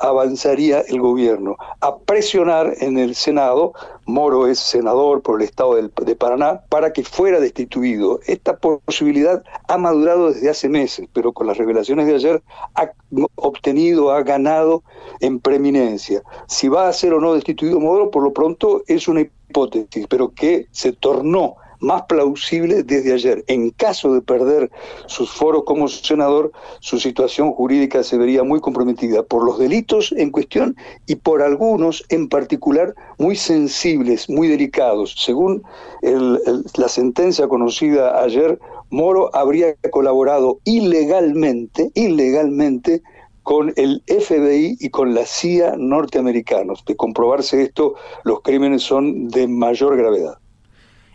avanzaría 0.00 0.80
el 0.80 1.00
gobierno 1.00 1.56
a 1.80 1.96
presionar 1.98 2.74
en 2.80 2.98
el 2.98 3.14
Senado, 3.14 3.72
Moro 4.04 4.46
es 4.46 4.58
senador 4.58 5.22
por 5.22 5.40
el 5.40 5.48
estado 5.48 5.76
de 5.76 6.16
Paraná, 6.16 6.62
para 6.68 6.92
que 6.92 7.04
fuera 7.04 7.40
destituido. 7.40 8.20
Esta 8.26 8.56
posibilidad 8.56 9.42
ha 9.68 9.78
madurado 9.78 10.32
desde 10.32 10.50
hace 10.50 10.68
meses, 10.68 11.08
pero 11.12 11.32
con 11.32 11.46
las 11.46 11.56
revelaciones 11.56 12.06
de 12.06 12.14
ayer 12.14 12.42
ha 12.74 12.90
obtenido, 13.36 14.10
ha 14.10 14.22
ganado 14.22 14.82
en 15.20 15.40
preeminencia. 15.40 16.22
Si 16.48 16.68
va 16.68 16.88
a 16.88 16.92
ser 16.92 17.14
o 17.14 17.20
no 17.20 17.34
destituido 17.34 17.80
Moro, 17.80 18.10
por 18.10 18.22
lo 18.22 18.32
pronto 18.32 18.82
es 18.86 19.08
una 19.08 19.20
hipótesis, 19.20 20.06
pero 20.08 20.32
que 20.34 20.66
se 20.72 20.92
tornó 20.92 21.56
más 21.82 22.02
plausible 22.02 22.82
desde 22.82 23.12
ayer. 23.12 23.44
En 23.48 23.70
caso 23.70 24.14
de 24.14 24.22
perder 24.22 24.70
sus 25.06 25.30
foros 25.30 25.64
como 25.66 25.88
senador, 25.88 26.52
su 26.80 26.98
situación 26.98 27.52
jurídica 27.52 28.02
se 28.02 28.16
vería 28.16 28.44
muy 28.44 28.60
comprometida 28.60 29.22
por 29.22 29.44
los 29.44 29.58
delitos 29.58 30.12
en 30.16 30.30
cuestión 30.30 30.76
y 31.06 31.16
por 31.16 31.42
algunos 31.42 32.04
en 32.08 32.28
particular 32.28 32.94
muy 33.18 33.36
sensibles, 33.36 34.30
muy 34.30 34.48
delicados. 34.48 35.14
Según 35.18 35.62
la 36.02 36.88
sentencia 36.88 37.48
conocida 37.48 38.22
ayer, 38.22 38.58
Moro 38.90 39.34
habría 39.34 39.74
colaborado 39.90 40.60
ilegalmente, 40.64 41.90
ilegalmente 41.94 43.02
con 43.42 43.72
el 43.76 44.02
FBI 44.06 44.76
y 44.78 44.90
con 44.90 45.14
la 45.14 45.26
CIA 45.26 45.74
norteamericanos. 45.76 46.84
De 46.84 46.94
comprobarse 46.94 47.62
esto, 47.62 47.94
los 48.22 48.40
crímenes 48.42 48.82
son 48.82 49.28
de 49.28 49.48
mayor 49.48 49.96
gravedad. 49.96 50.38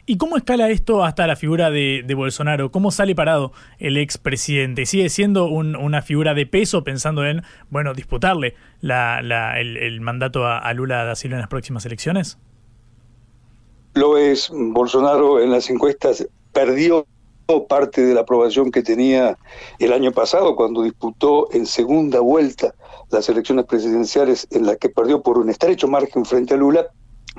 ¿Y 0.10 0.16
cómo 0.16 0.38
escala 0.38 0.70
esto 0.70 1.04
hasta 1.04 1.28
la 1.28 1.36
figura 1.36 1.70
de, 1.70 2.14
Bolsonaro? 2.16 2.72
¿Cómo 2.72 2.92
sale 2.92 3.14
parado 3.14 3.52
el 3.78 3.98
expresidente? 3.98 4.86
¿Sigue 4.86 5.10
siendo 5.10 5.48
una 5.48 6.02
figura 6.02 6.34
de 6.34 6.46
peso 6.46 6.86
pensando 6.86 7.26
en, 7.26 7.44
bueno, 7.70 7.94
disputarle 7.94 8.56
el, 8.82 10.00
mandato 10.00 10.48
a, 10.48 10.74
Lula 10.74 11.04
da 11.04 11.14
Silva 11.14 11.36
en 11.36 11.42
las 11.42 11.50
próximas 11.50 11.86
elecciones? 11.86 12.38
Lo 13.96 14.18
es. 14.18 14.50
Bolsonaro 14.50 15.42
en 15.42 15.52
las 15.52 15.70
encuestas 15.70 16.26
perdió 16.54 17.06
parte 17.68 18.06
de 18.06 18.14
la 18.14 18.22
aprobación 18.22 18.72
que 18.72 18.84
tenía 18.84 19.38
el 19.80 19.92
año 19.92 20.14
pasado 20.14 20.56
cuando 20.56 20.84
disputó 20.84 21.50
en 21.52 21.66
segunda 21.66 22.22
vuelta 22.22 22.74
las 23.12 23.28
elecciones 23.28 23.66
presidenciales 23.66 24.48
en 24.52 24.68
las 24.68 24.78
que 24.78 24.88
perdió 24.88 25.22
por 25.22 25.38
un 25.38 25.50
estrecho 25.50 25.90
margen 25.90 26.24
frente 26.24 26.54
a 26.54 26.58
Lula 26.58 26.88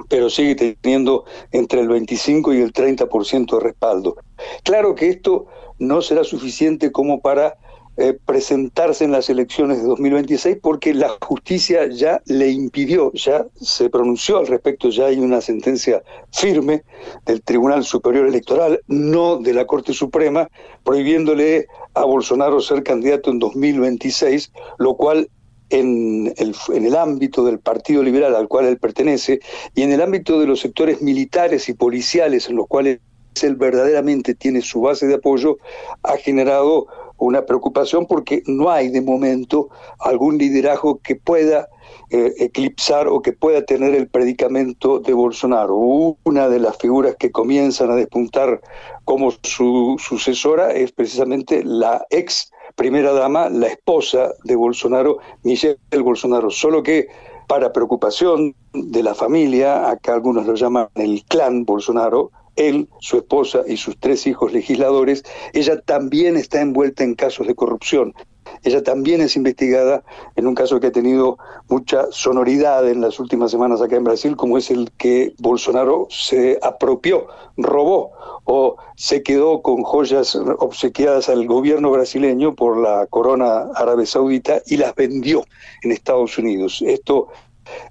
pero 0.09 0.31
sigue 0.31 0.55
teniendo 0.55 1.25
entre 1.53 1.81
el 1.81 1.89
25 1.89 2.55
y 2.55 2.61
el 2.61 2.73
30% 2.73 3.59
de 3.59 3.61
respaldo. 3.61 4.17
Claro 4.63 4.95
que 4.95 5.09
esto 5.09 5.47
no 5.79 6.03
será 6.03 6.25
suficiente 6.25 6.93
como 6.93 7.21
para 7.21 7.57
eh, 8.01 8.17
presentarse 8.25 9.05
en 9.05 9.11
las 9.11 9.29
elecciones 9.29 9.79
de 9.79 9.89
2026 9.89 10.59
porque 10.63 10.95
la 10.95 11.17
justicia 11.21 11.89
ya 11.89 12.23
le 12.27 12.49
impidió, 12.49 13.11
ya 13.13 13.45
se 13.61 13.91
pronunció 13.91 14.39
al 14.39 14.47
respecto, 14.47 14.89
ya 14.91 15.07
hay 15.07 15.19
una 15.19 15.41
sentencia 15.41 16.01
firme 16.31 16.85
del 17.27 17.43
Tribunal 17.43 17.83
Superior 17.83 18.29
Electoral, 18.29 18.81
no 18.87 19.39
de 19.39 19.53
la 19.53 19.67
Corte 19.67 19.93
Suprema, 19.93 20.49
prohibiéndole 20.85 21.67
a 21.95 22.05
Bolsonaro 22.05 22.61
ser 22.61 22.85
candidato 22.85 23.33
en 23.33 23.41
2026, 23.41 24.53
lo 24.79 24.95
cual 24.95 25.29
en 25.71 26.33
el, 26.37 26.55
en 26.75 26.87
el 26.87 26.97
ámbito 26.97 27.45
del 27.45 27.59
Partido 27.59 28.03
Liberal 28.03 28.35
al 28.35 28.49
cual 28.49 28.67
él 28.67 28.79
pertenece 28.79 29.41
y 29.75 29.83
en 29.83 29.93
el 29.93 30.01
ámbito 30.01 30.41
de 30.41 30.47
los 30.47 30.61
sectores 30.61 31.03
militares 31.03 31.69
y 31.69 31.75
policiales 31.75 32.49
en 32.49 32.57
los 32.57 32.67
cuales 32.67 33.01
él 33.43 33.57
verdaderamente 33.57 34.35
tiene 34.35 34.63
su 34.63 34.81
base 34.81 35.07
de 35.07 35.15
apoyo, 35.15 35.59
ha 36.03 36.17
generado 36.17 36.87
una 37.19 37.45
preocupación 37.45 38.07
porque 38.07 38.43
no 38.47 38.71
hay 38.71 38.89
de 38.89 39.01
momento 39.01 39.69
algún 39.99 40.39
liderazgo 40.39 40.99
que 40.99 41.17
pueda 41.17 41.69
eh, 42.11 42.33
eclipsar 42.39 43.09
o 43.09 43.21
que 43.21 43.33
pueda 43.33 43.65
tener 43.65 43.95
el 43.95 44.09
predicamento 44.09 45.01
de 45.01 45.13
Bolsonaro. 45.13 45.77
Una 46.25 46.49
de 46.49 46.61
las 46.61 46.79
figuras 46.79 47.17
que 47.19 47.33
comienzan 47.33 47.91
a 47.91 47.97
despuntar 47.97 48.61
como 49.05 49.33
su 49.43 49.97
sucesora 49.99 50.73
es 50.73 50.93
precisamente 50.93 51.63
la 51.65 52.07
ex 52.11 52.51
primera 52.79 53.13
dama, 53.13 53.51
la 53.51 53.67
esposa 53.67 54.31
de 54.45 54.55
Bolsonaro, 54.55 55.19
Michelle 55.43 55.79
Bolsonaro, 56.01 56.49
solo 56.49 56.81
que 56.85 57.09
para 57.49 57.73
preocupación 57.73 58.55
de 58.73 59.03
la 59.03 59.17
familia, 59.17 59.91
acá 59.91 60.15
algunos 60.15 60.47
lo 60.47 60.55
llaman 60.55 60.89
el 60.95 61.25
clan 61.25 61.65
Bolsonaro, 61.65 62.31
él, 62.55 62.89
su 63.01 63.17
esposa 63.19 63.63
y 63.67 63.77
sus 63.77 63.99
tres 63.99 64.29
hijos 64.29 64.53
legisladores, 64.53 65.25
ella 65.55 65.81
también 65.81 66.37
está 66.37 66.61
envuelta 66.61 67.03
en 67.03 67.17
casos 67.17 67.49
de 67.49 67.57
corrupción. 67.57 68.15
Ella 68.63 68.83
también 68.83 69.21
es 69.21 69.37
investigada 69.37 70.03
en 70.37 70.47
un 70.47 70.55
caso 70.55 70.81
que 70.81 70.89
ha 70.89 70.93
tenido 70.93 71.39
mucha 71.69 72.07
sonoridad 72.11 72.89
en 72.89 73.01
las 73.01 73.19
últimas 73.21 73.51
semanas 73.51 73.81
acá 73.81 73.97
en 73.97 74.05
Brasil, 74.05 74.37
como 74.37 74.59
es 74.59 74.71
el 74.71 74.91
que 74.93 75.35
Bolsonaro 75.39 76.07
se 76.11 76.59
apropió, 76.63 77.27
robó 77.57 78.13
o 78.45 78.77
se 78.97 79.23
quedó 79.23 79.63
con 79.63 79.83
joyas 79.83 80.35
obsequiadas 80.59 81.29
al 81.29 81.47
gobierno 81.47 81.91
brasileño 81.91 82.55
por 82.55 82.79
la 82.79 83.07
corona 83.07 83.67
árabe 83.75 84.07
saudita 84.07 84.63
y 84.67 84.77
las 84.79 84.95
vendió 84.95 85.45
en 85.83 85.93
Estados 85.93 86.39
Unidos. 86.39 86.83
Esto 86.87 87.29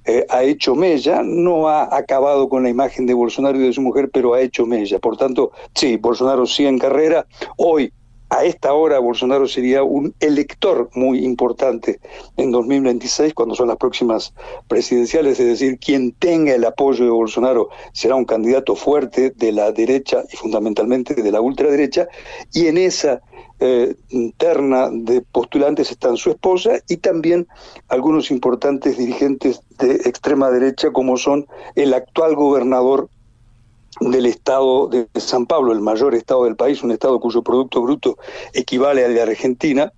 eh, 0.06 0.26
ha 0.30 0.44
hecho 0.44 0.76
mella, 0.76 1.22
no 1.24 1.68
ha 1.68 1.96
acabado 1.96 2.50
con 2.50 2.64
la 2.64 2.70
imagen 2.70 3.06
de 3.06 3.14
Bolsonaro 3.14 3.58
y 3.58 3.68
de 3.68 3.74
su 3.74 3.82
mujer, 3.82 4.10
pero 4.12 4.34
ha 4.34 4.42
hecho 4.42 4.66
mella. 4.66 5.00
Por 5.00 5.18
tanto, 5.18 5.52
sí, 5.76 5.98
Bolsonaro 5.98 6.46
sigue 6.46 6.70
en 6.70 6.80
carrera. 6.80 7.26
Hoy 7.58 7.92
a 8.30 8.44
esta 8.44 8.74
hora 8.74 9.00
Bolsonaro 9.00 9.48
sería 9.48 9.84
un 9.84 10.14
elector 10.20 10.90
muy 10.94 11.24
importante 11.24 12.00
en 12.36 12.52
2026, 12.52 13.34
cuando 13.34 13.56
son 13.56 13.70
las 13.70 13.78
próximas 13.78 14.34
presidenciales, 14.68 15.40
es 15.40 15.48
decir, 15.48 15.80
quien 15.80 16.12
tenga 16.12 16.54
el 16.54 16.66
apoyo 16.66 17.06
de 17.06 17.12
Bolsonaro 17.12 17.70
será 17.94 18.16
un 18.16 18.26
candidato 18.26 18.76
fuerte 18.76 19.32
de 19.32 19.52
la 19.52 19.72
derecha 19.72 20.24
y 20.32 20.36
fundamentalmente 20.36 21.16
de 21.16 21.32
la 21.32 21.42
ultraderecha, 21.42 22.08
y 22.54 22.68
en 22.68 22.78
esa 22.78 23.22
eh, 23.60 23.96
terna 24.38 24.90
de 24.92 25.22
postulantes 25.22 25.90
están 25.90 26.16
su 26.18 26.30
esposa 26.30 26.74
y 26.88 26.98
también 26.98 27.48
algunos 27.88 28.30
importantes 28.30 28.98
dirigentes 28.98 29.62
de 29.80 29.96
extrema 30.06 30.52
derecha 30.52 30.92
como 30.92 31.18
son 31.18 31.48
el 31.76 31.96
actual 31.96 32.36
gobernador 32.36 33.10
del 34.00 34.26
estado 34.26 34.88
de 34.88 35.08
San 35.16 35.46
Pablo, 35.46 35.72
el 35.72 35.82
mayor 35.82 36.16
estado 36.16 36.46
del 36.46 36.56
país, 36.56 36.84
un 36.84 36.92
estado 36.92 37.20
cuyo 37.20 37.42
Producto 37.42 37.82
Bruto 37.82 38.18
equivale 38.54 39.06
al 39.06 39.14
de 39.14 39.22
Argentina, 39.22 39.92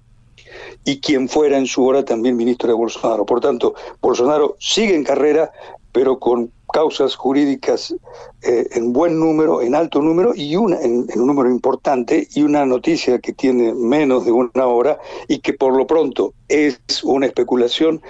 y 0.86 1.00
quien 1.00 1.30
fuera 1.30 1.58
en 1.58 1.68
su 1.68 1.86
hora 1.86 2.04
también 2.04 2.38
ministro 2.38 2.70
de 2.70 2.76
Bolsonaro. 2.76 3.26
Por 3.26 3.42
tanto, 3.42 3.76
Bolsonaro 4.02 4.56
sigue 4.60 4.96
en 4.96 5.04
carrera, 5.04 5.52
pero 5.92 6.20
con 6.20 6.52
causas 6.72 7.16
jurídicas 7.16 7.96
eh, 8.44 8.68
en 8.72 8.94
buen 8.94 9.20
número, 9.20 9.62
en 9.62 9.74
alto 9.74 10.02
número 10.02 10.34
y 10.36 10.56
una 10.56 10.80
en, 10.82 11.08
en, 11.10 11.20
un 11.20 11.28
número 11.28 11.50
importante 11.50 12.28
y 12.36 12.44
una 12.44 12.66
noticia 12.66 13.20
que 13.20 13.34
tiene 13.34 13.74
menos 13.74 14.26
de 14.26 14.32
una 14.32 14.68
hora 14.68 15.00
y 15.28 15.40
que 15.40 15.54
por 15.54 15.76
lo 15.76 15.88
pronto 15.88 16.34
es 16.48 16.80
una 17.04 17.26
especulación. 17.26 18.02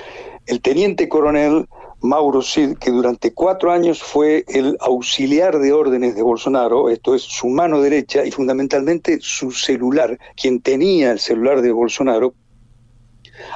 El 0.46 0.62
teniente 0.62 1.08
coronel 1.08 1.68
Mauro 2.02 2.42
Cid, 2.42 2.78
que 2.78 2.92
durante 2.92 3.34
cuatro 3.34 3.72
años 3.72 4.02
fue 4.02 4.46
el 4.48 4.78
auxiliar 4.80 5.60
de 5.60 5.74
órdenes 5.74 6.16
de 6.16 6.22
Bolsonaro, 6.22 6.90
esto 6.90 7.14
es 7.14 7.24
su 7.24 7.48
mano 7.48 7.82
derecha 7.82 8.26
y 8.26 8.32
fundamentalmente 8.32 9.20
su 9.22 9.52
celular, 9.52 10.18
quien 10.36 10.62
tenía 10.62 11.12
el 11.12 11.20
celular 11.20 11.62
de 11.62 11.72
Bolsonaro, 11.72 12.34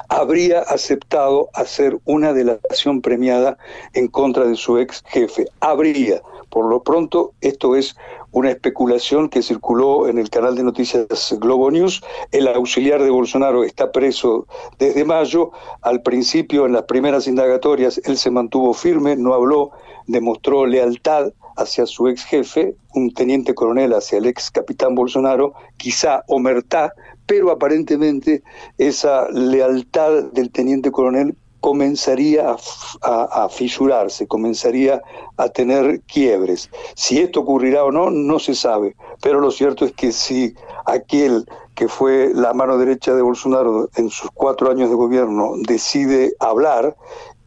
habría 0.08 0.60
aceptado 0.60 1.48
hacer 1.54 1.98
una 2.04 2.32
delación 2.32 3.00
premiada 3.00 3.56
en 3.92 4.08
contra 4.08 4.44
de 4.46 4.56
su 4.56 4.78
ex 4.78 5.02
jefe. 5.06 5.46
Habría, 5.60 6.22
Por 6.54 6.66
lo 6.66 6.84
pronto, 6.84 7.32
esto 7.40 7.74
es 7.74 7.96
una 8.30 8.48
especulación 8.48 9.28
que 9.28 9.42
circuló 9.42 10.06
en 10.06 10.18
el 10.18 10.30
canal 10.30 10.54
de 10.54 10.62
noticias 10.62 11.36
Globo 11.40 11.68
News. 11.68 12.00
El 12.30 12.46
auxiliar 12.46 13.02
de 13.02 13.10
Bolsonaro 13.10 13.64
está 13.64 13.90
preso 13.90 14.46
desde 14.78 15.04
mayo. 15.04 15.50
Al 15.82 16.02
principio, 16.02 16.64
en 16.64 16.72
las 16.72 16.84
primeras 16.84 17.26
indagatorias, 17.26 18.00
él 18.04 18.16
se 18.16 18.30
mantuvo 18.30 18.72
firme, 18.72 19.16
no 19.16 19.34
habló, 19.34 19.72
demostró 20.06 20.64
lealtad 20.64 21.32
hacia 21.56 21.86
su 21.86 22.06
ex 22.06 22.22
jefe, 22.22 22.76
un 22.94 23.12
teniente 23.12 23.52
coronel 23.52 23.92
hacia 23.92 24.18
el 24.18 24.26
ex 24.26 24.52
capitán 24.52 24.94
Bolsonaro, 24.94 25.54
quizá 25.76 26.22
omertá, 26.28 26.92
pero 27.26 27.50
aparentemente 27.50 28.44
esa 28.78 29.28
lealtad 29.30 30.26
del 30.32 30.52
teniente 30.52 30.92
coronel 30.92 31.36
comenzaría 31.64 32.56
a, 33.00 33.48
fisurarse, 33.48 34.26
comenzaría 34.26 35.00
a 35.38 35.48
tener 35.48 36.02
quiebres. 36.02 36.68
Si 36.94 37.20
esto 37.20 37.40
ocurrirá 37.40 37.84
o 37.84 37.90
no, 37.90 38.10
no 38.10 38.38
se 38.38 38.54
sabe, 38.54 38.94
pero 39.22 39.40
lo 39.40 39.50
cierto 39.50 39.86
es 39.86 39.92
que 39.92 40.12
si 40.12 40.52
aquel 40.84 41.46
que 41.74 41.88
fue 41.88 42.32
la 42.34 42.52
mano 42.52 42.76
derecha 42.76 43.14
de 43.14 43.22
Bolsonaro 43.22 43.88
en 43.96 44.10
sus 44.10 44.30
cuatro 44.34 44.70
años 44.70 44.90
de 44.90 44.94
gobierno 44.94 45.54
decide 45.66 46.34
hablar 46.38 46.96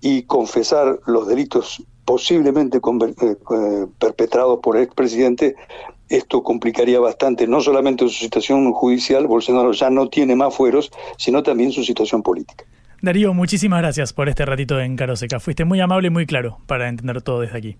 y 0.01 0.24
confesar 0.24 0.99
los 1.05 1.28
delitos 1.28 1.84
posiblemente 2.03 2.80
eh, 2.80 3.86
perpetrados 3.99 4.61
por 4.63 4.78
el 4.78 4.84
expresidente, 4.84 5.55
esto 6.09 6.41
complicaría 6.41 6.99
bastante 6.99 7.45
no 7.45 7.61
solamente 7.61 8.05
su 8.05 8.15
situación 8.15 8.74
judicial, 8.74 9.28
Bolsonaro 9.28 9.74
ya 9.74 9.91
no 9.91 10.09
tiene 10.09 10.36
más 10.36 10.55
fueros, 10.55 10.91
sino 11.20 11.43
también 11.43 11.72
su 11.72 11.84
situación 11.84 12.24
política. 12.24 12.65
Darío, 13.02 13.34
muchísimas 13.34 13.80
gracias 13.82 14.12
por 14.12 14.28
este 14.28 14.45
ratito 14.45 14.80
en 14.80 14.95
Caroseca. 14.95 15.39
Fuiste 15.39 15.66
muy 15.66 15.80
amable 15.80 16.08
y 16.08 16.12
muy 16.12 16.26
claro 16.26 16.60
para 16.66 16.89
entender 16.89 17.22
todo 17.22 17.41
desde 17.41 17.58
aquí. 17.58 17.78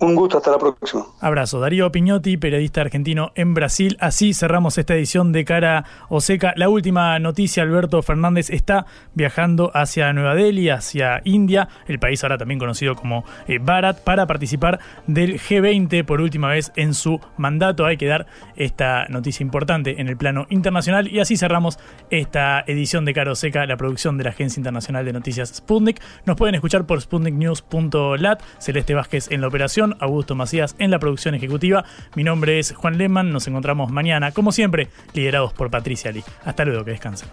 Un 0.00 0.14
gusto, 0.14 0.38
hasta 0.38 0.52
la 0.52 0.58
próxima. 0.58 1.06
Abrazo. 1.20 1.58
Darío 1.58 1.90
Piñotti, 1.90 2.36
periodista 2.36 2.80
argentino 2.82 3.32
en 3.34 3.52
Brasil. 3.52 3.96
Así 3.98 4.32
cerramos 4.32 4.78
esta 4.78 4.94
edición 4.94 5.32
de 5.32 5.44
Cara 5.44 5.84
Oseca. 6.08 6.52
La 6.54 6.68
última 6.68 7.18
noticia, 7.18 7.64
Alberto 7.64 8.00
Fernández 8.02 8.48
está 8.50 8.86
viajando 9.14 9.72
hacia 9.74 10.12
Nueva 10.12 10.36
Delhi, 10.36 10.70
hacia 10.70 11.20
India, 11.24 11.68
el 11.88 11.98
país 11.98 12.22
ahora 12.22 12.38
también 12.38 12.60
conocido 12.60 12.94
como 12.94 13.24
eh, 13.48 13.58
Bharat, 13.58 13.98
para 14.04 14.28
participar 14.28 14.78
del 15.08 15.40
G20 15.40 16.04
por 16.04 16.20
última 16.20 16.46
vez 16.46 16.70
en 16.76 16.94
su 16.94 17.20
mandato. 17.36 17.84
Hay 17.84 17.96
que 17.96 18.06
dar 18.06 18.26
esta 18.54 19.06
noticia 19.08 19.42
importante 19.42 20.00
en 20.00 20.06
el 20.06 20.16
plano 20.16 20.46
internacional. 20.48 21.08
Y 21.08 21.18
así 21.18 21.36
cerramos 21.36 21.76
esta 22.10 22.62
edición 22.68 23.04
de 23.04 23.14
Cara 23.14 23.32
Oseca, 23.32 23.66
la 23.66 23.76
producción 23.76 24.16
de 24.16 24.22
la 24.22 24.30
Agencia 24.30 24.60
Internacional 24.60 25.04
de 25.04 25.12
Noticias 25.12 25.48
Sputnik. 25.48 26.00
Nos 26.24 26.36
pueden 26.36 26.54
escuchar 26.54 26.86
por 26.86 27.00
sputniknews.lat. 27.00 28.42
Celeste 28.60 28.94
Vázquez 28.94 29.28
en 29.32 29.40
la 29.40 29.48
operación 29.48 29.87
Augusto 30.00 30.34
Macías 30.34 30.74
en 30.78 30.90
la 30.90 30.98
producción 30.98 31.34
ejecutiva. 31.34 31.84
Mi 32.14 32.24
nombre 32.24 32.58
es 32.58 32.72
Juan 32.72 32.98
Lehmann, 32.98 33.32
nos 33.32 33.46
encontramos 33.48 33.90
mañana, 33.90 34.32
como 34.32 34.52
siempre, 34.52 34.88
liderados 35.14 35.52
por 35.52 35.70
Patricia 35.70 36.12
Lee. 36.12 36.24
Hasta 36.44 36.64
luego, 36.64 36.84
que 36.84 36.92
descansen. 36.92 37.28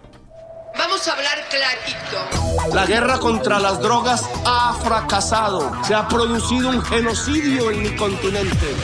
Vamos 0.78 1.08
a 1.08 1.14
hablar 1.14 1.38
clarito. 1.50 2.76
La 2.76 2.86
guerra 2.86 3.18
contra 3.20 3.60
las 3.60 3.80
drogas 3.80 4.30
ha 4.46 4.78
fracasado. 4.84 5.72
Se 5.84 5.96
ha 5.96 6.08
producido 6.08 6.70
un 6.70 6.82
genocidio 6.82 7.72
en 7.72 7.84
mi 7.84 7.96
continente. 7.96 8.76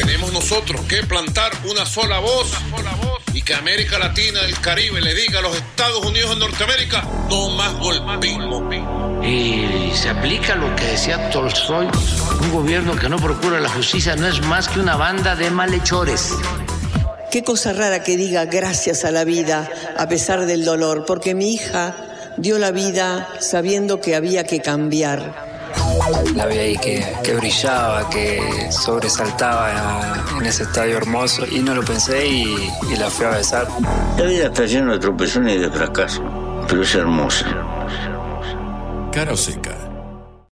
Tenemos 0.00 0.32
nosotros 0.32 0.80
que 0.82 1.02
plantar 1.02 1.50
una 1.68 1.84
sola 1.84 2.20
voz, 2.20 2.52
y 3.36 3.42
que 3.42 3.52
América 3.52 3.98
Latina, 3.98 4.40
el 4.46 4.58
Caribe, 4.60 4.98
le 4.98 5.14
diga 5.14 5.40
a 5.40 5.42
los 5.42 5.54
Estados 5.54 6.02
Unidos 6.06 6.30
de 6.30 6.36
Norteamérica, 6.36 7.02
no 7.28 7.50
más 7.50 7.74
golpismo. 7.74 8.70
Y 9.22 9.94
se 9.94 10.08
aplica 10.08 10.54
lo 10.54 10.74
que 10.74 10.86
decía 10.86 11.28
Tolstoy, 11.28 11.86
un 12.40 12.50
gobierno 12.50 12.96
que 12.96 13.10
no 13.10 13.18
procura 13.18 13.60
la 13.60 13.68
justicia 13.68 14.16
no 14.16 14.26
es 14.26 14.40
más 14.46 14.68
que 14.68 14.80
una 14.80 14.96
banda 14.96 15.36
de 15.36 15.50
malhechores. 15.50 16.32
Qué 17.30 17.44
cosa 17.44 17.74
rara 17.74 18.02
que 18.02 18.16
diga 18.16 18.46
gracias 18.46 19.04
a 19.04 19.10
la 19.10 19.24
vida 19.24 19.68
a 19.98 20.08
pesar 20.08 20.46
del 20.46 20.64
dolor, 20.64 21.04
porque 21.06 21.34
mi 21.34 21.52
hija 21.52 21.94
dio 22.38 22.58
la 22.58 22.70
vida 22.70 23.28
sabiendo 23.38 24.00
que 24.00 24.16
había 24.16 24.44
que 24.44 24.62
cambiar. 24.62 25.55
La 26.34 26.46
vi 26.46 26.58
ahí 26.58 26.76
que, 26.76 27.04
que, 27.22 27.34
brillaba, 27.34 28.08
que 28.10 28.68
sobresaltaba 28.70 30.24
en 30.38 30.46
ese 30.46 30.64
estadio 30.64 30.96
hermoso 30.96 31.44
y 31.46 31.60
no 31.60 31.74
lo 31.74 31.84
pensé 31.84 32.26
y, 32.26 32.70
y 32.90 32.96
la 32.96 33.10
fui 33.10 33.26
a 33.26 33.30
besar. 33.30 33.68
La 34.16 34.24
vida 34.24 34.46
está 34.46 34.64
llena 34.66 34.92
de 34.92 34.98
tropezones 34.98 35.56
y 35.56 35.58
de 35.58 35.70
fracasos, 35.70 36.22
pero 36.68 36.82
es 36.82 36.94
hermosa. 36.94 37.46
Cara 39.12 39.36
seca 39.36 39.85